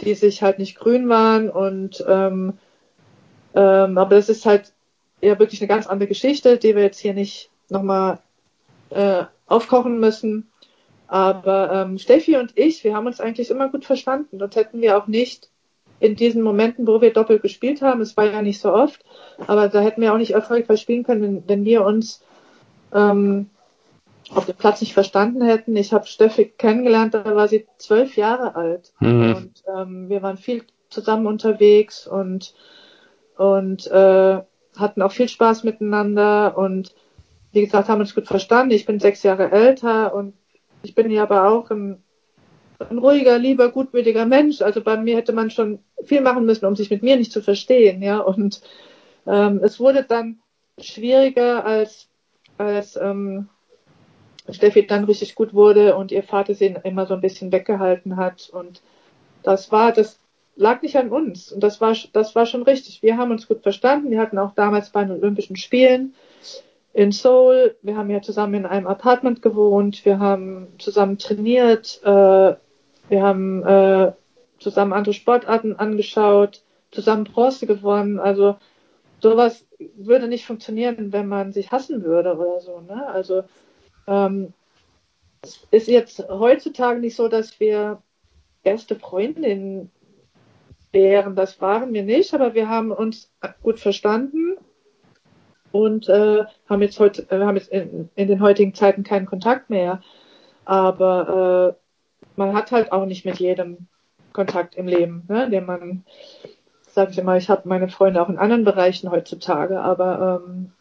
die 0.00 0.14
sich 0.14 0.42
halt 0.42 0.58
nicht 0.58 0.76
grün 0.76 1.08
waren 1.08 1.50
und 1.50 2.04
ähm, 2.06 2.54
ähm, 3.54 3.98
aber 3.98 4.16
das 4.16 4.28
ist 4.28 4.46
halt 4.46 4.72
ja 5.20 5.38
wirklich 5.38 5.60
eine 5.60 5.68
ganz 5.68 5.86
andere 5.86 6.08
Geschichte, 6.08 6.58
die 6.58 6.74
wir 6.74 6.82
jetzt 6.82 6.98
hier 6.98 7.14
nicht 7.14 7.50
nochmal 7.68 8.18
äh, 8.90 9.24
aufkochen 9.46 10.00
müssen. 10.00 10.48
Aber 11.06 11.70
ähm, 11.72 11.98
Steffi 11.98 12.36
und 12.36 12.56
ich, 12.56 12.84
wir 12.84 12.94
haben 12.94 13.06
uns 13.06 13.20
eigentlich 13.20 13.50
immer 13.50 13.68
gut 13.68 13.84
verstanden. 13.84 14.38
Sonst 14.38 14.56
hätten 14.56 14.80
wir 14.80 14.96
auch 14.96 15.06
nicht 15.06 15.50
in 16.00 16.16
diesen 16.16 16.42
Momenten, 16.42 16.86
wo 16.86 17.00
wir 17.00 17.12
doppelt 17.12 17.42
gespielt 17.42 17.80
haben, 17.80 18.00
es 18.00 18.16
war 18.16 18.24
ja 18.24 18.42
nicht 18.42 18.60
so 18.60 18.72
oft, 18.72 19.04
aber 19.46 19.68
da 19.68 19.80
hätten 19.80 20.00
wir 20.00 20.12
auch 20.12 20.18
nicht 20.18 20.32
erfolgreich 20.32 20.80
spielen 20.80 21.04
können, 21.04 21.22
wenn, 21.22 21.48
wenn 21.48 21.64
wir 21.64 21.84
uns 21.84 22.22
ähm, 22.92 23.50
auf 24.34 24.46
dem 24.46 24.56
Platz 24.56 24.80
nicht 24.80 24.94
verstanden 24.94 25.42
hätten. 25.42 25.76
Ich 25.76 25.92
habe 25.92 26.06
Steffi 26.06 26.46
kennengelernt, 26.46 27.14
da 27.14 27.24
war 27.36 27.48
sie 27.48 27.66
zwölf 27.78 28.16
Jahre 28.16 28.54
alt. 28.56 28.92
Mhm. 29.00 29.34
Und 29.34 29.62
ähm, 29.76 30.08
wir 30.08 30.22
waren 30.22 30.36
viel 30.36 30.64
zusammen 30.88 31.26
unterwegs 31.26 32.06
und, 32.06 32.54
und 33.36 33.86
äh, 33.88 34.40
hatten 34.76 35.02
auch 35.02 35.12
viel 35.12 35.28
Spaß 35.28 35.64
miteinander 35.64 36.56
und 36.56 36.94
wie 37.52 37.60
gesagt, 37.60 37.88
haben 37.88 38.00
uns 38.00 38.14
gut 38.14 38.26
verstanden. 38.26 38.74
Ich 38.74 38.86
bin 38.86 38.98
sechs 38.98 39.22
Jahre 39.22 39.50
älter 39.50 40.14
und 40.14 40.34
ich 40.82 40.94
bin 40.94 41.10
ja 41.10 41.22
aber 41.22 41.48
auch 41.48 41.70
ein, 41.70 42.02
ein 42.78 42.98
ruhiger, 42.98 43.38
lieber, 43.38 43.70
gutmütiger 43.70 44.24
Mensch. 44.24 44.62
Also 44.62 44.80
bei 44.80 44.96
mir 44.96 45.16
hätte 45.16 45.32
man 45.32 45.50
schon 45.50 45.80
viel 46.04 46.22
machen 46.22 46.46
müssen, 46.46 46.64
um 46.64 46.76
sich 46.76 46.90
mit 46.90 47.02
mir 47.02 47.16
nicht 47.16 47.32
zu 47.32 47.42
verstehen, 47.42 48.02
ja. 48.02 48.18
Und 48.18 48.62
ähm, 49.26 49.60
es 49.62 49.78
wurde 49.78 50.04
dann 50.04 50.40
schwieriger, 50.80 51.64
als, 51.66 52.08
als 52.56 52.96
ähm, 52.96 53.50
Steffi 54.50 54.86
dann 54.86 55.04
richtig 55.04 55.34
gut 55.34 55.54
wurde 55.54 55.96
und 55.96 56.10
ihr 56.10 56.22
Vater 56.22 56.54
sie 56.54 56.74
immer 56.84 57.06
so 57.06 57.14
ein 57.14 57.20
bisschen 57.20 57.52
weggehalten 57.52 58.16
hat. 58.16 58.50
Und 58.52 58.82
das 59.42 59.70
war, 59.70 59.92
das 59.92 60.18
lag 60.56 60.82
nicht 60.82 60.96
an 60.96 61.10
uns. 61.10 61.52
Und 61.52 61.62
das 61.62 61.80
war, 61.80 61.96
das 62.12 62.34
war 62.34 62.46
schon 62.46 62.62
richtig. 62.62 63.02
Wir 63.02 63.16
haben 63.16 63.30
uns 63.30 63.48
gut 63.48 63.62
verstanden. 63.62 64.10
Wir 64.10 64.20
hatten 64.20 64.38
auch 64.38 64.54
damals 64.54 64.90
bei 64.90 65.04
den 65.04 65.12
Olympischen 65.12 65.56
Spielen 65.56 66.14
in 66.92 67.12
Seoul. 67.12 67.76
Wir 67.82 67.96
haben 67.96 68.10
ja 68.10 68.20
zusammen 68.20 68.54
in 68.54 68.66
einem 68.66 68.86
Apartment 68.86 69.42
gewohnt. 69.42 70.04
Wir 70.04 70.18
haben 70.18 70.68
zusammen 70.78 71.18
trainiert. 71.18 72.00
Äh, 72.04 72.54
wir 73.08 73.22
haben 73.22 73.62
äh, 73.64 74.12
zusammen 74.58 74.92
andere 74.92 75.14
Sportarten 75.14 75.76
angeschaut, 75.76 76.62
zusammen 76.90 77.24
Bronze 77.24 77.66
gewonnen. 77.66 78.18
Also 78.18 78.56
sowas 79.20 79.66
würde 79.96 80.28
nicht 80.28 80.46
funktionieren, 80.46 81.12
wenn 81.12 81.26
man 81.26 81.52
sich 81.52 81.70
hassen 81.70 82.04
würde 82.04 82.34
oder 82.34 82.60
so. 82.60 82.80
Ne? 82.80 83.06
Also 83.06 83.44
ähm, 84.06 84.52
es 85.42 85.66
ist 85.70 85.88
jetzt 85.88 86.28
heutzutage 86.28 87.00
nicht 87.00 87.16
so, 87.16 87.28
dass 87.28 87.58
wir 87.58 88.02
erste 88.62 88.96
Freundinnen 88.96 89.90
wären. 90.92 91.34
Das 91.34 91.60
waren 91.60 91.92
wir 91.92 92.04
nicht, 92.04 92.32
aber 92.34 92.54
wir 92.54 92.68
haben 92.68 92.92
uns 92.92 93.32
gut 93.62 93.80
verstanden 93.80 94.56
und 95.72 96.08
äh, 96.08 96.44
haben 96.68 96.82
jetzt 96.82 97.00
heute, 97.00 97.22
äh, 97.30 97.40
haben 97.40 97.56
jetzt 97.56 97.72
in, 97.72 98.08
in, 98.14 98.28
den 98.28 98.40
heutigen 98.40 98.74
Zeiten 98.74 99.02
keinen 99.02 99.26
Kontakt 99.26 99.70
mehr. 99.70 100.00
Aber 100.64 101.76
äh, 101.76 102.30
man 102.36 102.54
hat 102.54 102.70
halt 102.70 102.92
auch 102.92 103.06
nicht 103.06 103.24
mit 103.24 103.40
jedem 103.40 103.88
Kontakt 104.32 104.76
im 104.76 104.86
Leben, 104.86 105.24
ne, 105.28 105.50
den 105.50 105.66
man, 105.66 106.04
sage 106.86 107.10
ich 107.10 107.18
immer, 107.18 107.36
ich 107.36 107.50
habe 107.50 107.68
meine 107.68 107.88
Freunde 107.88 108.22
auch 108.22 108.28
in 108.28 108.38
anderen 108.38 108.64
Bereichen 108.64 109.10
heutzutage, 109.10 109.80
aber 109.80 110.42
ähm, 110.46 110.72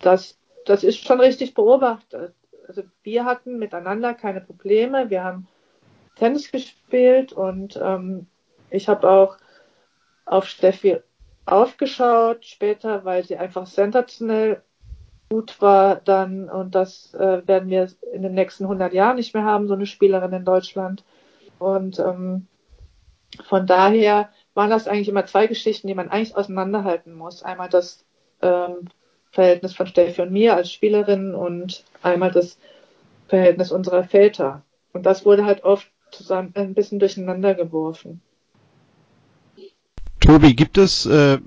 das 0.00 0.39
das 0.70 0.84
ist 0.84 1.04
schon 1.04 1.20
richtig 1.20 1.54
beobachtet. 1.54 2.34
Also 2.68 2.82
wir 3.02 3.24
hatten 3.24 3.58
miteinander 3.58 4.14
keine 4.14 4.40
Probleme. 4.40 5.10
Wir 5.10 5.24
haben 5.24 5.48
Tennis 6.14 6.52
gespielt 6.52 7.32
und 7.32 7.78
ähm, 7.82 8.26
ich 8.70 8.88
habe 8.88 9.10
auch 9.10 9.36
auf 10.24 10.46
Steffi 10.46 10.98
aufgeschaut 11.44 12.44
später, 12.44 13.04
weil 13.04 13.24
sie 13.24 13.36
einfach 13.36 13.66
sensationell 13.66 14.62
gut 15.28 15.60
war 15.60 15.96
dann 15.96 16.48
und 16.48 16.74
das 16.76 17.14
äh, 17.14 17.46
werden 17.46 17.68
wir 17.68 17.88
in 18.12 18.22
den 18.22 18.34
nächsten 18.34 18.64
100 18.64 18.92
Jahren 18.92 19.16
nicht 19.16 19.34
mehr 19.34 19.44
haben, 19.44 19.66
so 19.66 19.74
eine 19.74 19.86
Spielerin 19.86 20.32
in 20.32 20.44
Deutschland. 20.44 21.04
Und 21.58 21.98
ähm, 21.98 22.46
von 23.44 23.66
daher 23.66 24.30
waren 24.54 24.70
das 24.70 24.86
eigentlich 24.86 25.08
immer 25.08 25.26
zwei 25.26 25.48
Geschichten, 25.48 25.88
die 25.88 25.94
man 25.94 26.10
eigentlich 26.10 26.36
auseinanderhalten 26.36 27.12
muss. 27.12 27.42
Einmal 27.42 27.68
das 27.68 28.04
ähm, 28.42 28.88
Verhältnis 29.30 29.74
von 29.74 29.86
Steffi 29.86 30.22
und 30.22 30.32
mir 30.32 30.56
als 30.56 30.72
Spielerin 30.72 31.34
und 31.34 31.84
einmal 32.02 32.30
das 32.30 32.58
Verhältnis 33.28 33.70
unserer 33.70 34.04
Väter. 34.04 34.62
Und 34.92 35.06
das 35.06 35.24
wurde 35.24 35.44
halt 35.44 35.62
oft 35.62 35.88
zusammen 36.10 36.52
ein 36.54 36.74
bisschen 36.74 36.98
durcheinander 36.98 37.54
geworfen. 37.54 38.20
Tobi, 40.18 40.54
gibt 40.54 40.76
es 40.76 41.06
äh, 41.06 41.38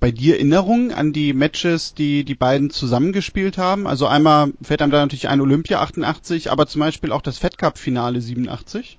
bei 0.00 0.10
dir 0.10 0.34
Erinnerungen 0.34 0.92
an 0.92 1.12
die 1.12 1.32
Matches, 1.32 1.94
die 1.94 2.24
die 2.24 2.34
beiden 2.34 2.70
zusammengespielt 2.70 3.56
haben? 3.56 3.86
Also 3.86 4.06
einmal 4.06 4.52
fällt 4.60 4.82
einem 4.82 4.92
da 4.92 5.00
natürlich 5.00 5.28
ein 5.28 5.40
Olympia 5.40 5.80
88, 5.80 6.50
aber 6.50 6.66
zum 6.66 6.80
Beispiel 6.80 7.12
auch 7.12 7.22
das 7.22 7.38
Fed 7.38 7.56
Cup 7.56 7.78
Finale 7.78 8.20
87? 8.20 8.98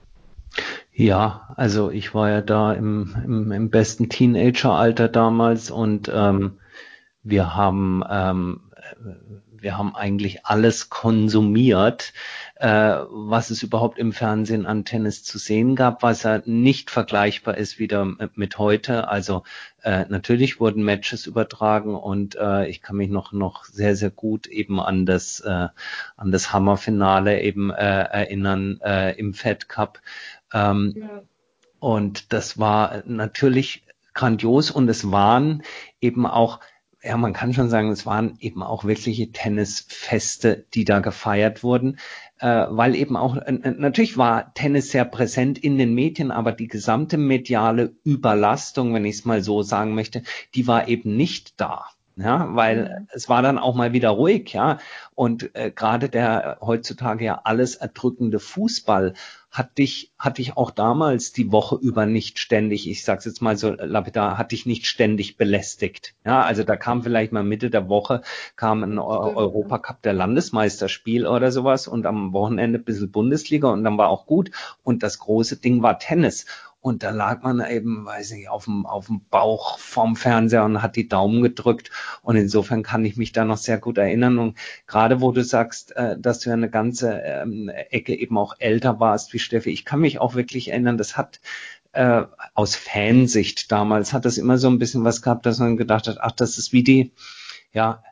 Ja, 0.94 1.54
also 1.56 1.92
ich 1.92 2.14
war 2.16 2.30
ja 2.30 2.42
da 2.42 2.74
im, 2.74 3.16
im, 3.24 3.52
im 3.52 3.70
besten 3.70 4.10
Teenageralter 4.10 5.08
damals 5.08 5.70
und 5.70 6.12
ähm, 6.14 6.59
wir 7.30 7.56
haben 7.56 8.04
ähm, 8.10 8.62
wir 9.62 9.78
haben 9.78 9.96
eigentlich 9.96 10.46
alles 10.46 10.90
konsumiert, 10.90 12.14
äh, 12.56 12.68
was 12.68 13.50
es 13.50 13.64
überhaupt 13.64 13.98
im 13.98 14.14
Fernsehen 14.14 14.66
an 14.66 14.86
Tennis 14.86 15.24
zu 15.24 15.38
sehen 15.38 15.76
gab, 15.76 16.04
was 16.04 16.24
ja 16.24 16.42
nicht 16.46 16.90
vergleichbar 16.90 17.58
ist 17.58 17.80
wieder 17.80 18.06
mit 18.36 18.58
heute. 18.58 19.08
Also 19.08 19.44
äh, 19.84 20.06
natürlich 20.10 20.60
wurden 20.60 20.84
Matches 20.84 21.26
übertragen 21.26 21.96
und 21.96 22.36
äh, 22.36 22.68
ich 22.68 22.82
kann 22.82 22.96
mich 22.96 23.10
noch 23.10 23.32
noch 23.32 23.66
sehr 23.66 23.96
sehr 23.96 24.12
gut 24.12 24.48
eben 24.48 24.80
an 24.80 25.06
das 25.06 25.40
äh, 25.42 25.68
an 26.18 26.32
das 26.32 26.54
Hammerfinale 26.54 27.42
eben 27.42 27.72
äh, 27.72 27.76
erinnern 27.76 28.80
äh, 28.84 29.18
im 29.18 29.34
Fed 29.34 29.70
Cup. 29.70 30.00
Ähm, 30.54 30.96
ja. 30.98 31.22
Und 31.80 32.34
das 32.34 32.60
war 32.60 33.04
natürlich 33.06 33.84
grandios 34.14 34.70
und 34.70 34.90
es 34.90 35.12
waren 35.12 35.64
eben 36.02 36.26
auch 36.26 36.60
ja, 37.02 37.16
man 37.16 37.34
kann 37.34 37.54
schon 37.54 37.70
sagen, 37.70 37.92
es 37.92 38.06
waren 38.06 38.36
eben 38.40 38.62
auch 38.62 38.84
wirkliche 38.84 39.32
Tennisfeste, 39.32 40.66
die 40.74 40.84
da 40.84 41.00
gefeiert 41.00 41.64
wurden, 41.64 41.98
äh, 42.40 42.66
weil 42.70 42.96
eben 42.96 43.16
auch, 43.16 43.38
äh, 43.38 43.52
natürlich 43.52 44.18
war 44.18 44.54
Tennis 44.54 44.92
sehr 44.92 45.06
präsent 45.06 45.58
in 45.58 45.78
den 45.78 45.94
Medien, 45.94 46.32
aber 46.32 46.52
die 46.52 46.68
gesamte 46.68 47.18
mediale 47.18 47.96
Überlastung, 48.04 48.94
wenn 48.94 49.06
ich 49.06 49.16
es 49.16 49.26
mal 49.26 49.42
so 49.42 49.62
sagen 49.62 49.96
möchte, 49.96 50.24
die 50.56 50.68
war 50.68 50.88
eben 50.88 51.16
nicht 51.16 51.60
da 51.62 51.86
ja, 52.20 52.56
weil 52.56 53.00
mhm. 53.00 53.08
es 53.12 53.30
war 53.30 53.42
dann 53.42 53.58
auch 53.58 53.76
mal 53.76 53.94
wieder 53.94 54.10
ruhig, 54.10 54.52
ja. 54.54 54.80
Und 55.16 55.56
äh, 55.56 55.72
gerade 55.72 56.10
der 56.10 56.58
heutzutage 56.62 57.26
ja 57.26 57.42
alles 57.44 57.76
erdrückende 57.76 58.40
Fußball 58.40 59.14
hat 59.52 59.78
dich, 59.78 60.12
hat 60.20 60.38
dich 60.38 60.58
auch 60.58 60.70
damals 60.70 61.32
die 61.34 61.52
Woche 61.52 61.76
über 61.82 62.06
nicht 62.06 62.38
ständig, 62.38 62.88
ich 62.88 63.04
sag's 63.04 63.26
jetzt 63.26 63.42
mal 63.42 63.58
so 63.58 63.72
lapidar, 63.72 64.38
hat 64.38 64.52
dich 64.52 64.66
nicht 64.66 64.86
ständig 64.86 65.38
belästigt. 65.38 66.14
Ja, 66.24 66.44
also 66.44 66.64
da 66.64 66.76
kam 66.76 67.02
vielleicht 67.02 67.32
mal 67.32 67.44
Mitte 67.44 67.70
der 67.70 67.90
Woche, 67.90 68.22
kam 68.56 68.84
ein 68.84 69.00
Europacup 69.00 70.02
der 70.04 70.14
Landesmeisterspiel 70.14 71.26
oder 71.26 71.52
sowas 71.52 71.88
und 71.88 72.06
am 72.06 72.32
Wochenende 72.34 72.80
ein 72.80 72.84
bisschen 72.84 73.12
Bundesliga 73.12 73.70
und 73.70 73.84
dann 73.84 73.98
war 73.98 74.10
auch 74.10 74.28
gut. 74.28 74.52
Und 74.84 75.02
das 75.02 75.20
große 75.20 75.58
Ding 75.58 75.82
war 75.82 75.98
Tennis. 75.98 76.46
Und 76.82 77.04
da 77.04 77.10
lag 77.10 77.44
man 77.44 77.64
eben, 77.70 78.06
weiß 78.06 78.32
nicht, 78.32 78.50
auf 78.50 78.66
dem, 78.66 78.86
auf 78.86 79.08
dem 79.08 79.26
Bauch 79.30 79.78
vorm 79.80 80.16
Fernseher 80.16 80.64
und 80.64 80.82
hat 80.82 80.96
die 80.96 81.10
Daumen 81.10 81.42
gedrückt. 81.42 81.92
Und 82.22 82.38
insofern 82.38 82.84
kann 82.84 83.04
ich 83.04 83.18
mich 83.18 83.34
da 83.34 83.44
noch 83.44 83.58
sehr 83.58 83.78
gut 83.80 83.98
erinnern. 83.98 84.40
Und 84.40 84.58
gerade 84.88 85.20
wo 85.20 85.34
du 85.34 85.44
sagst, 85.44 85.96
äh, 85.98 86.18
dass 86.18 86.40
du 86.40 86.50
ja 86.50 86.56
eine 86.56 86.70
ganze 86.70 87.20
ähm, 87.22 87.70
Ecke 87.70 88.16
eben 88.16 88.38
auch 88.38 88.56
älter 88.60 89.00
warst 89.00 89.34
wie 89.34 89.40
Steffi, 89.40 89.72
ich 89.72 89.84
kann 89.84 90.00
mich 90.00 90.20
auch 90.20 90.36
wirklich 90.36 90.70
erinnern, 90.70 90.98
das 90.98 91.18
hat 91.18 91.42
äh, 91.92 92.24
aus 92.54 92.76
Fansicht 92.76 93.72
damals 93.72 94.14
hat 94.14 94.26
das 94.26 94.38
immer 94.38 94.58
so 94.58 94.70
ein 94.70 94.80
bisschen 94.80 95.04
was 95.04 95.22
gehabt, 95.22 95.46
dass 95.46 95.60
man 95.60 95.76
gedacht 95.76 96.08
hat, 96.08 96.18
ach, 96.22 96.32
das 96.32 96.58
ist 96.58 96.72
wie 96.72 96.84
die, 96.84 97.14
ja, 97.74 98.04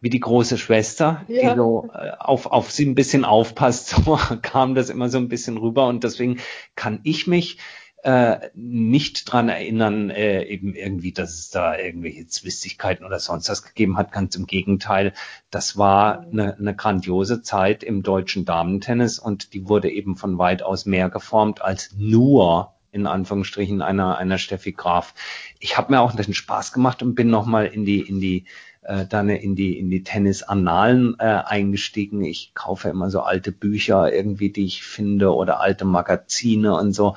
wie 0.00 0.10
die 0.10 0.20
große 0.20 0.58
Schwester, 0.58 1.24
ja. 1.28 1.50
die 1.50 1.56
so 1.56 1.90
äh, 1.94 2.12
auf, 2.18 2.46
auf 2.46 2.70
sie 2.70 2.86
ein 2.86 2.94
bisschen 2.94 3.24
aufpasst, 3.24 3.88
so 4.04 4.18
kam 4.42 4.74
das 4.74 4.90
immer 4.90 5.08
so 5.08 5.18
ein 5.18 5.28
bisschen 5.28 5.58
rüber 5.58 5.86
und 5.86 6.04
deswegen 6.04 6.38
kann 6.74 7.00
ich 7.04 7.26
mich 7.26 7.58
äh, 8.06 8.50
nicht 8.54 9.32
dran 9.32 9.48
erinnern, 9.48 10.10
äh, 10.10 10.44
eben 10.44 10.76
irgendwie, 10.76 11.10
dass 11.10 11.34
es 11.34 11.50
da 11.50 11.76
irgendwelche 11.76 12.28
Zwistigkeiten 12.28 13.04
oder 13.04 13.18
sonst 13.18 13.48
was 13.48 13.64
gegeben 13.64 13.98
hat. 13.98 14.12
Ganz 14.12 14.36
im 14.36 14.46
Gegenteil, 14.46 15.12
das 15.50 15.76
war 15.76 16.20
eine, 16.20 16.56
eine 16.56 16.76
grandiose 16.76 17.42
Zeit 17.42 17.82
im 17.82 18.04
deutschen 18.04 18.44
Damentennis 18.44 19.18
und 19.18 19.54
die 19.54 19.68
wurde 19.68 19.90
eben 19.90 20.14
von 20.14 20.38
weitaus 20.38 20.86
mehr 20.86 21.10
geformt 21.10 21.62
als 21.62 21.96
nur 21.98 22.74
in 22.92 23.08
Anführungsstrichen 23.08 23.82
einer 23.82 24.16
einer 24.18 24.38
Steffi 24.38 24.70
Graf. 24.70 25.12
Ich 25.58 25.76
habe 25.76 25.92
mir 25.92 26.00
auch 26.00 26.14
den 26.14 26.32
Spaß 26.32 26.72
gemacht 26.72 27.02
und 27.02 27.16
bin 27.16 27.28
nochmal 27.28 27.66
in 27.66 27.84
die 27.84 28.00
in 28.00 28.20
die 28.20 28.44
äh, 28.86 29.04
dann 29.04 29.28
in 29.28 29.56
die 29.56 29.78
in 29.78 29.90
die 29.90 30.02
Tennis-Annalen 30.04 31.16
äh, 31.18 31.24
eingestiegen. 31.24 32.22
Ich 32.22 32.52
kaufe 32.54 32.88
immer 32.88 33.10
so 33.10 33.20
alte 33.20 33.52
Bücher 33.52 34.12
irgendwie, 34.12 34.50
die 34.50 34.64
ich 34.64 34.84
finde 34.84 35.34
oder 35.34 35.60
alte 35.60 35.84
Magazine 35.84 36.74
und 36.74 36.92
so. 36.92 37.16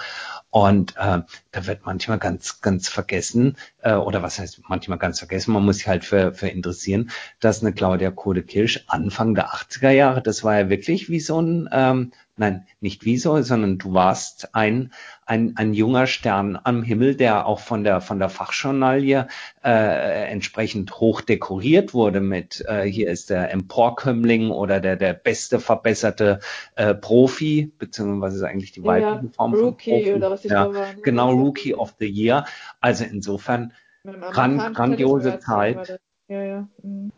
Und 0.52 0.96
äh, 0.98 1.22
da 1.52 1.68
wird 1.68 1.86
manchmal 1.86 2.18
ganz, 2.18 2.62
ganz 2.62 2.90
vergessen, 2.90 3.56
äh, 3.82 3.94
oder 3.94 4.24
was 4.24 4.40
heißt 4.40 4.62
manchmal 4.68 4.98
ganz 4.98 5.20
vergessen, 5.20 5.54
man 5.54 5.64
muss 5.64 5.78
sich 5.78 5.88
halt 5.88 6.06
für, 6.06 6.34
für 6.34 6.48
interessieren, 6.48 7.12
dass 7.40 7.62
eine 7.62 7.74
Claudia 7.74 8.10
Kode-Kirsch 8.10 8.86
Anfang 8.88 9.36
der 9.36 9.50
80er 9.50 9.92
Jahre, 9.92 10.22
das 10.24 10.44
war 10.44 10.58
ja 10.58 10.70
wirklich 10.70 11.10
wie 11.10 11.20
so 11.20 11.40
ein 11.40 11.70
ähm, 11.72 12.12
nein, 12.40 12.66
nicht 12.80 13.06
wieso, 13.06 13.42
sondern 13.42 13.78
du 13.78 13.94
warst 13.94 14.56
ein, 14.56 14.92
ein, 15.26 15.54
ein 15.58 15.74
junger 15.74 16.08
Stern 16.08 16.58
am 16.64 16.82
Himmel, 16.82 17.16
der 17.16 17.46
auch 17.46 17.60
von 17.60 17.84
der, 17.84 18.02
von 18.02 18.18
der 18.18 18.30
Fachjournalie 18.30 19.28
äh, 19.64 20.32
entsprechend 20.32 21.00
hoch 21.00 21.22
dekoriert 21.22 21.94
wurde 21.94 22.22
mit, 22.22 22.64
äh, 22.68 22.84
hier 22.86 23.10
ist 23.10 23.30
der 23.30 23.52
Emporkömmling 23.52 24.50
oder 24.50 24.80
der, 24.80 24.96
der 24.96 25.14
beste 25.14 25.60
verbesserte 25.60 26.40
äh, 26.76 26.96
Profi, 26.96 27.72
beziehungsweise 27.78 28.48
eigentlich 28.48 28.72
die 28.72 28.84
weibliche 28.84 29.26
ja, 29.26 29.32
Form 29.34 29.54
Rookie 29.54 29.92
von 29.92 30.00
Profi. 30.00 30.14
Oder 30.14 30.32
was 30.40 30.46
ich 30.46 30.52
ja, 30.52 30.74
war, 30.74 30.94
genau, 31.04 31.32
Rookie 31.32 31.76
of 31.76 31.96
the 32.00 32.08
Year. 32.08 32.46
Also 32.80 33.04
insofern 33.04 33.74
gran 34.04 34.74
grandiose 34.74 35.40
Zeit. 35.40 36.00
Ja, 36.28 36.44
ja. 36.44 36.68
Mhm. 36.84 37.12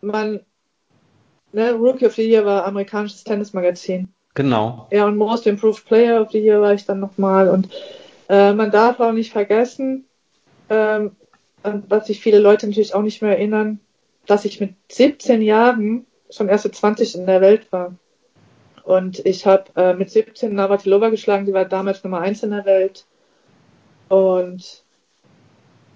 Man, 0.00 0.40
ne, 1.52 1.72
Rookie 1.72 2.06
of 2.06 2.14
the 2.14 2.28
Year 2.28 2.44
war 2.44 2.64
amerikanisches 2.64 3.24
Tennismagazin. 3.24 4.08
Genau. 4.34 4.86
Ja, 4.90 5.06
und 5.06 5.16
Most 5.16 5.46
Improved 5.46 5.84
Player 5.86 6.20
of 6.20 6.30
the 6.30 6.38
Year 6.38 6.60
war 6.60 6.74
ich 6.74 6.84
dann 6.84 7.00
nochmal. 7.00 7.48
Und 7.48 7.68
äh, 8.28 8.52
man 8.52 8.70
darf 8.70 9.00
auch 9.00 9.12
nicht 9.12 9.32
vergessen, 9.32 10.04
ähm, 10.68 11.16
was 11.62 12.06
sich 12.06 12.20
viele 12.20 12.38
Leute 12.38 12.66
natürlich 12.66 12.94
auch 12.94 13.02
nicht 13.02 13.22
mehr 13.22 13.32
erinnern, 13.32 13.80
dass 14.26 14.44
ich 14.44 14.60
mit 14.60 14.74
17 14.92 15.42
Jahren 15.42 16.06
schon 16.30 16.48
erste 16.48 16.70
20 16.70 17.16
in 17.16 17.26
der 17.26 17.40
Welt 17.40 17.72
war. 17.72 17.94
Und 18.88 19.18
ich 19.26 19.44
habe 19.44 19.64
äh, 19.76 19.92
mit 19.92 20.10
17 20.10 20.54
Navratilova 20.54 21.10
geschlagen, 21.10 21.44
die 21.44 21.52
war 21.52 21.66
damals 21.66 22.02
Nummer 22.02 22.20
1 22.20 22.42
in 22.44 22.52
der 22.52 22.64
Welt. 22.64 23.04
Und 24.08 24.82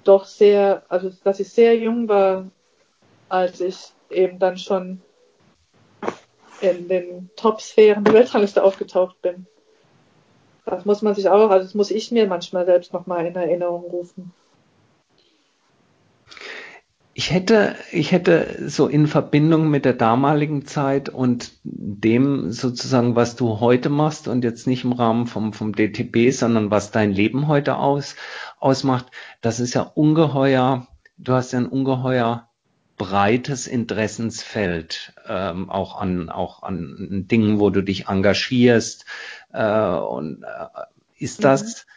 doch 0.04 0.26
sehr, 0.26 0.82
also 0.90 1.10
dass 1.24 1.40
ich 1.40 1.48
sehr 1.48 1.74
jung 1.74 2.06
war, 2.06 2.50
als 3.30 3.62
ich 3.62 3.78
eben 4.10 4.38
dann 4.38 4.58
schon 4.58 5.00
in 6.60 6.86
den 6.86 7.30
Top-Sphären 7.34 8.04
der 8.04 8.12
Weltrangliste 8.12 8.62
aufgetaucht 8.62 9.22
bin. 9.22 9.46
Das 10.66 10.84
muss 10.84 11.00
man 11.00 11.14
sich 11.14 11.30
auch, 11.30 11.48
also 11.48 11.64
das 11.64 11.74
muss 11.74 11.90
ich 11.90 12.12
mir 12.12 12.26
manchmal 12.26 12.66
selbst 12.66 12.92
nochmal 12.92 13.24
in 13.24 13.34
Erinnerung 13.34 13.84
rufen. 13.84 14.34
Ich 17.22 17.30
hätte, 17.30 17.76
ich 17.92 18.10
hätte 18.10 18.68
so 18.68 18.88
in 18.88 19.06
Verbindung 19.06 19.70
mit 19.70 19.84
der 19.84 19.92
damaligen 19.92 20.66
Zeit 20.66 21.08
und 21.08 21.52
dem 21.62 22.50
sozusagen, 22.50 23.14
was 23.14 23.36
du 23.36 23.60
heute 23.60 23.90
machst 23.90 24.26
und 24.26 24.42
jetzt 24.42 24.66
nicht 24.66 24.82
im 24.82 24.90
Rahmen 24.90 25.28
vom, 25.28 25.52
vom 25.52 25.72
DTB, 25.72 26.32
sondern 26.32 26.72
was 26.72 26.90
dein 26.90 27.12
Leben 27.12 27.46
heute 27.46 27.76
aus, 27.76 28.16
ausmacht, 28.58 29.06
das 29.40 29.60
ist 29.60 29.74
ja 29.74 29.82
ungeheuer, 29.82 30.88
du 31.16 31.34
hast 31.34 31.52
ja 31.52 31.60
ein 31.60 31.68
ungeheuer 31.68 32.48
breites 32.96 33.68
Interessensfeld, 33.68 35.14
ähm, 35.28 35.70
auch 35.70 36.00
an 36.00 36.28
auch 36.28 36.64
an 36.64 37.26
Dingen, 37.30 37.60
wo 37.60 37.70
du 37.70 37.82
dich 37.82 38.08
engagierst. 38.08 39.04
Äh, 39.52 39.94
und 39.94 40.42
äh, 40.42 40.66
ist 41.18 41.44
das 41.44 41.86
mhm. 41.86 41.92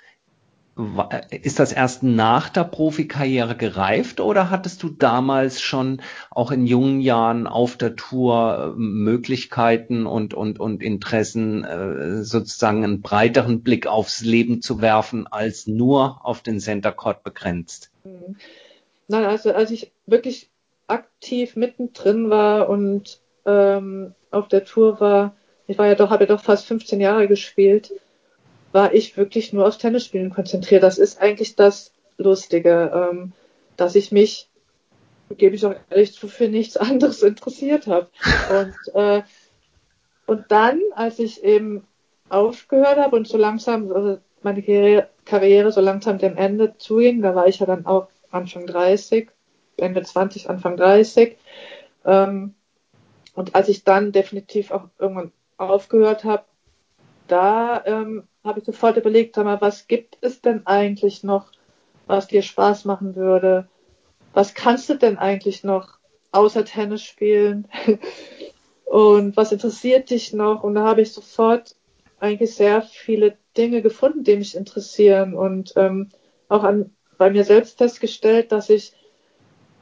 Ist 1.30 1.60
das 1.60 1.72
erst 1.72 2.04
nach 2.04 2.50
der 2.50 2.66
Profikarriere 2.66 3.56
gereift 3.56 4.20
oder 4.20 4.50
hattest 4.50 4.84
du 4.84 4.90
damals 4.90 5.62
schon 5.62 6.02
auch 6.30 6.52
in 6.52 6.68
jungen 6.68 7.00
Jahren 7.00 7.48
auf 7.48 7.78
der 7.78 7.96
Tour 7.96 8.74
äh, 8.76 8.80
Möglichkeiten 8.80 10.06
und 10.06 10.34
und 10.34 10.60
und 10.60 10.84
Interessen 10.84 11.64
äh, 11.64 12.24
sozusagen 12.24 12.84
einen 12.84 13.02
breiteren 13.02 13.62
Blick 13.64 13.88
aufs 13.88 14.20
Leben 14.22 14.62
zu 14.62 14.82
werfen 14.82 15.28
als 15.28 15.66
nur 15.66 16.20
auf 16.26 16.42
den 16.42 16.60
Center 16.60 16.92
Court 16.92 17.24
begrenzt? 17.24 17.90
Mhm. 18.04 18.36
Nein, 19.08 19.24
also 19.24 19.54
als 19.54 19.72
ich 19.72 19.94
wirklich 20.06 20.50
aktiv 20.88 21.56
mittendrin 21.56 22.30
war 22.30 22.68
und 22.68 23.22
ähm, 23.46 24.14
auf 24.32 24.50
der 24.50 24.66
Tour 24.66 25.00
war, 25.00 25.36
ich 25.68 25.78
war 25.78 25.88
ja 25.88 25.96
doch, 25.96 26.10
habe 26.10 26.26
ja 26.26 26.36
doch 26.36 26.44
fast 26.44 26.66
15 26.66 27.00
Jahre 27.00 27.30
gespielt, 27.30 27.94
war 28.76 28.94
ich 28.94 29.16
wirklich 29.16 29.54
nur 29.54 29.66
aufs 29.66 29.78
Tennisspielen 29.78 30.32
konzentriert. 30.32 30.84
Das 30.84 30.98
ist 30.98 31.22
eigentlich 31.22 31.56
das 31.56 31.94
Lustige, 32.18 32.92
ähm, 32.94 33.32
dass 33.78 33.96
ich 33.96 34.12
mich, 34.12 34.50
gebe 35.38 35.56
ich 35.56 35.66
auch 35.66 35.76
ehrlich 35.90 36.14
zu, 36.14 36.28
für 36.28 36.50
nichts 36.50 36.76
anderes 36.90 37.24
interessiert 37.24 37.88
habe. 37.88 38.10
Und, 38.50 38.94
äh, 38.94 39.24
und 40.26 40.44
dann, 40.50 40.82
als 40.94 41.20
ich 41.20 41.42
eben 41.42 41.88
aufgehört 42.28 42.98
habe 42.98 43.16
und 43.16 43.30
so 43.30 43.38
langsam 43.38 43.92
also 43.94 44.18
meine 44.44 44.62
Karriere, 44.62 45.10
Karriere 45.24 45.72
so 45.72 45.80
langsam 45.80 46.18
dem 46.18 46.36
Ende 46.36 46.78
zuging. 46.78 47.22
Da 47.22 47.34
war 47.34 47.48
ich 47.48 47.60
ja 47.60 47.66
dann 47.66 47.86
auch 47.86 48.10
Anfang 48.30 48.68
30, 48.68 49.30
Ende 49.78 50.04
20, 50.04 50.50
Anfang 50.50 50.76
30. 50.76 51.38
Ähm, 52.04 52.56
und 53.36 53.56
als 53.56 53.70
ich 53.70 53.86
dann 53.86 54.12
definitiv 54.12 54.72
auch 54.72 54.90
irgendwann 55.00 55.32
aufgehört 55.56 56.26
habe, 56.26 56.44
da 57.30 57.82
ähm, 57.86 58.28
habe 58.46 58.60
ich 58.60 58.66
sofort 58.66 58.98
überlegt, 58.98 59.36
sag 59.36 59.46
mal, 59.46 59.62
was 59.62 59.88
gibt 59.88 60.18
es 60.22 60.42
denn 60.42 60.66
eigentlich 60.66 61.24
noch, 61.24 61.52
was 62.08 62.28
dir 62.28 62.42
Spaß 62.42 62.86
machen 62.86 63.16
würde? 63.16 63.68
Was 64.34 64.54
kannst 64.54 64.90
du 64.90 64.96
denn 64.96 65.18
eigentlich 65.18 65.64
noch 65.64 65.98
außer 66.32 66.66
Tennis 66.66 67.04
spielen? 67.04 67.68
und 68.86 69.36
was 69.36 69.52
interessiert 69.52 70.10
dich 70.10 70.34
noch? 70.34 70.64
Und 70.64 70.76
da 70.76 70.84
habe 70.84 71.02
ich 71.02 71.12
sofort 71.12 71.76
eigentlich 72.20 72.56
sehr 72.56 72.82
viele 72.82 73.38
Dinge 73.58 73.82
gefunden, 73.82 74.24
die 74.24 74.38
mich 74.38 74.56
interessieren 74.56 75.34
und 75.34 75.74
ähm, 75.76 76.10
auch 76.50 76.64
an, 76.64 76.92
bei 77.18 77.30
mir 77.30 77.44
selbst 77.44 77.78
festgestellt, 77.78 78.52
dass 78.52 78.70
ich 78.70 78.94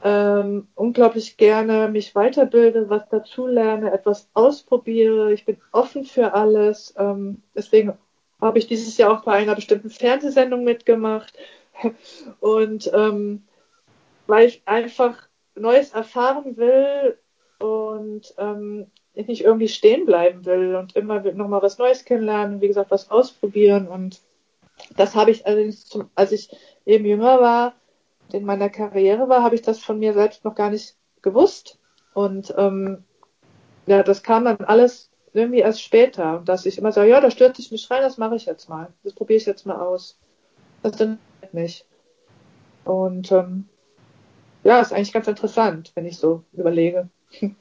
ähm, 0.02 0.68
unglaublich 0.74 1.36
gerne 1.36 1.88
mich 1.88 2.14
weiterbilde, 2.14 2.90
was 2.90 3.08
dazulerne, 3.08 3.92
etwas 3.92 4.28
ausprobiere. 4.34 5.32
Ich 5.32 5.46
bin 5.46 5.56
offen 5.72 6.04
für 6.04 6.34
alles. 6.34 6.94
Ähm, 6.98 7.42
deswegen 7.54 7.94
habe 8.44 8.58
ich 8.58 8.66
dieses 8.66 8.96
Jahr 8.96 9.12
auch 9.12 9.24
bei 9.24 9.32
einer 9.32 9.54
bestimmten 9.54 9.90
Fernsehsendung 9.90 10.64
mitgemacht. 10.64 11.34
Und 12.40 12.90
ähm, 12.94 13.44
weil 14.26 14.46
ich 14.46 14.62
einfach 14.66 15.28
Neues 15.54 15.92
erfahren 15.92 16.56
will 16.56 17.18
und 17.58 18.34
ähm, 18.38 18.86
ich 19.14 19.26
nicht 19.28 19.44
irgendwie 19.44 19.68
stehen 19.68 20.06
bleiben 20.06 20.44
will 20.44 20.74
und 20.74 20.96
immer 20.96 21.20
nochmal 21.32 21.62
was 21.62 21.78
Neues 21.78 22.04
kennenlernen, 22.04 22.60
wie 22.60 22.68
gesagt, 22.68 22.90
was 22.90 23.10
ausprobieren. 23.10 23.86
Und 23.86 24.20
das 24.96 25.14
habe 25.14 25.30
ich 25.30 25.46
allerdings, 25.46 25.86
zum, 25.86 26.10
als 26.14 26.32
ich 26.32 26.50
eben 26.84 27.04
jünger 27.04 27.40
war, 27.40 27.74
in 28.32 28.44
meiner 28.44 28.70
Karriere 28.70 29.28
war, 29.28 29.42
habe 29.42 29.54
ich 29.54 29.62
das 29.62 29.78
von 29.78 29.98
mir 29.98 30.14
selbst 30.14 30.44
noch 30.44 30.54
gar 30.54 30.70
nicht 30.70 30.96
gewusst. 31.22 31.78
Und 32.12 32.52
ähm, 32.56 33.04
ja, 33.86 34.02
das 34.02 34.22
kam 34.22 34.44
dann 34.44 34.58
alles 34.58 35.10
irgendwie 35.34 35.60
erst 35.60 35.82
später. 35.82 36.42
Dass 36.44 36.66
ich 36.66 36.78
immer 36.78 36.92
sage, 36.92 37.10
ja, 37.10 37.20
da 37.20 37.30
stürze 37.30 37.60
ich 37.60 37.70
mich 37.70 37.90
rein, 37.90 38.02
das 38.02 38.18
mache 38.18 38.36
ich 38.36 38.46
jetzt 38.46 38.68
mal. 38.68 38.92
Das 39.02 39.12
probiere 39.12 39.38
ich 39.38 39.46
jetzt 39.46 39.66
mal 39.66 39.76
aus. 39.76 40.16
Das 40.82 40.92
interessiert 40.92 41.54
mich. 41.54 41.84
Und 42.84 43.32
ähm, 43.32 43.68
ja, 44.62 44.80
ist 44.80 44.92
eigentlich 44.92 45.12
ganz 45.12 45.28
interessant, 45.28 45.92
wenn 45.94 46.06
ich 46.06 46.16
so 46.16 46.42
überlege. 46.52 47.08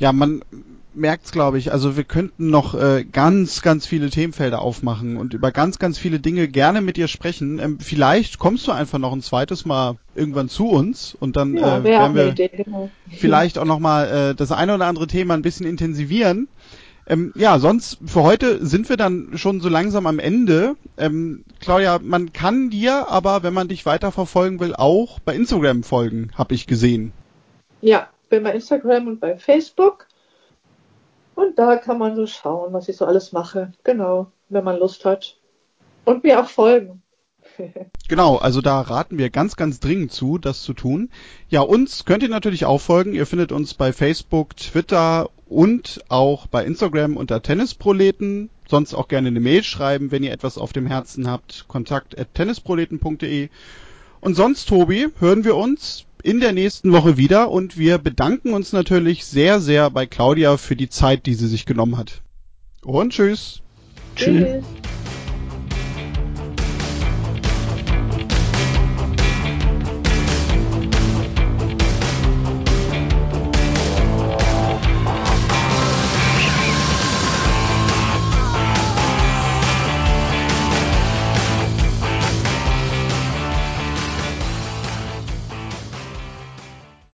Ja, 0.00 0.12
man 0.12 0.44
merkt's, 0.98 1.32
glaube 1.32 1.58
ich. 1.58 1.72
Also 1.72 1.96
wir 1.96 2.04
könnten 2.04 2.50
noch 2.50 2.74
äh, 2.74 3.04
ganz, 3.04 3.62
ganz 3.62 3.86
viele 3.86 4.10
Themenfelder 4.10 4.60
aufmachen 4.60 5.16
und 5.16 5.34
über 5.34 5.52
ganz, 5.52 5.78
ganz 5.78 5.98
viele 5.98 6.20
Dinge 6.20 6.48
gerne 6.48 6.80
mit 6.80 6.96
dir 6.96 7.08
sprechen. 7.08 7.58
Ähm, 7.58 7.78
vielleicht 7.80 8.38
kommst 8.38 8.66
du 8.66 8.72
einfach 8.72 8.98
noch 8.98 9.12
ein 9.12 9.22
zweites 9.22 9.64
Mal 9.64 9.96
irgendwann 10.14 10.48
zu 10.48 10.68
uns 10.68 11.16
und 11.18 11.36
dann 11.36 11.56
ja, 11.56 11.78
äh, 11.78 11.84
werden 11.84 12.14
wir 12.14 12.28
Idee, 12.28 12.48
genau. 12.48 12.90
vielleicht 13.08 13.58
auch 13.58 13.64
noch 13.64 13.78
mal 13.78 14.30
äh, 14.30 14.34
das 14.34 14.52
eine 14.52 14.74
oder 14.74 14.86
andere 14.86 15.06
Thema 15.06 15.34
ein 15.34 15.42
bisschen 15.42 15.66
intensivieren. 15.66 16.48
Ähm, 17.06 17.32
ja, 17.36 17.58
sonst 17.58 17.98
für 18.04 18.22
heute 18.22 18.64
sind 18.66 18.88
wir 18.90 18.98
dann 18.98 19.30
schon 19.38 19.60
so 19.60 19.70
langsam 19.70 20.06
am 20.06 20.18
Ende. 20.18 20.76
Ähm, 20.98 21.44
Claudia, 21.58 21.98
man 22.02 22.34
kann 22.34 22.68
dir 22.68 23.08
aber, 23.08 23.42
wenn 23.42 23.54
man 23.54 23.68
dich 23.68 23.86
weiter 23.86 24.12
verfolgen 24.12 24.60
will, 24.60 24.74
auch 24.74 25.18
bei 25.20 25.34
Instagram 25.34 25.84
folgen, 25.84 26.30
habe 26.34 26.54
ich 26.54 26.66
gesehen. 26.66 27.12
Ja, 27.80 28.08
bin 28.28 28.42
bei 28.42 28.52
Instagram 28.52 29.06
und 29.06 29.20
bei 29.20 29.36
Facebook. 29.38 30.06
Und 31.38 31.56
da 31.56 31.76
kann 31.76 31.98
man 31.98 32.16
so 32.16 32.26
schauen, 32.26 32.72
was 32.72 32.88
ich 32.88 32.96
so 32.96 33.06
alles 33.06 33.30
mache. 33.30 33.70
Genau, 33.84 34.32
wenn 34.48 34.64
man 34.64 34.76
Lust 34.76 35.04
hat. 35.04 35.36
Und 36.04 36.24
mir 36.24 36.40
auch 36.40 36.48
folgen. 36.48 37.00
genau, 38.08 38.38
also 38.38 38.60
da 38.60 38.80
raten 38.80 39.18
wir 39.18 39.30
ganz, 39.30 39.54
ganz 39.54 39.78
dringend 39.78 40.10
zu, 40.10 40.38
das 40.38 40.62
zu 40.62 40.72
tun. 40.72 41.10
Ja, 41.48 41.60
uns 41.60 42.04
könnt 42.04 42.24
ihr 42.24 42.28
natürlich 42.28 42.64
auch 42.64 42.80
folgen. 42.80 43.12
Ihr 43.12 43.24
findet 43.24 43.52
uns 43.52 43.74
bei 43.74 43.92
Facebook, 43.92 44.56
Twitter 44.56 45.30
und 45.46 46.02
auch 46.08 46.48
bei 46.48 46.64
Instagram 46.64 47.16
unter 47.16 47.40
Tennisproleten. 47.40 48.50
Sonst 48.66 48.94
auch 48.94 49.06
gerne 49.06 49.28
eine 49.28 49.38
Mail 49.38 49.62
schreiben, 49.62 50.10
wenn 50.10 50.24
ihr 50.24 50.32
etwas 50.32 50.58
auf 50.58 50.72
dem 50.72 50.88
Herzen 50.88 51.30
habt. 51.30 51.66
Kontakt 51.68 52.18
at 52.18 52.34
tennisproleten.de. 52.34 53.48
Und 54.20 54.34
sonst, 54.34 54.68
Tobi, 54.68 55.06
hören 55.20 55.44
wir 55.44 55.54
uns 55.54 56.07
in 56.22 56.40
der 56.40 56.52
nächsten 56.52 56.92
Woche 56.92 57.16
wieder 57.16 57.50
und 57.50 57.78
wir 57.78 57.98
bedanken 57.98 58.52
uns 58.52 58.72
natürlich 58.72 59.24
sehr, 59.24 59.60
sehr 59.60 59.90
bei 59.90 60.06
Claudia 60.06 60.56
für 60.56 60.76
die 60.76 60.88
Zeit, 60.88 61.26
die 61.26 61.34
sie 61.34 61.48
sich 61.48 61.66
genommen 61.66 61.96
hat. 61.96 62.22
Und 62.82 63.12
tschüss. 63.12 63.62
Tschüss. 64.16 64.64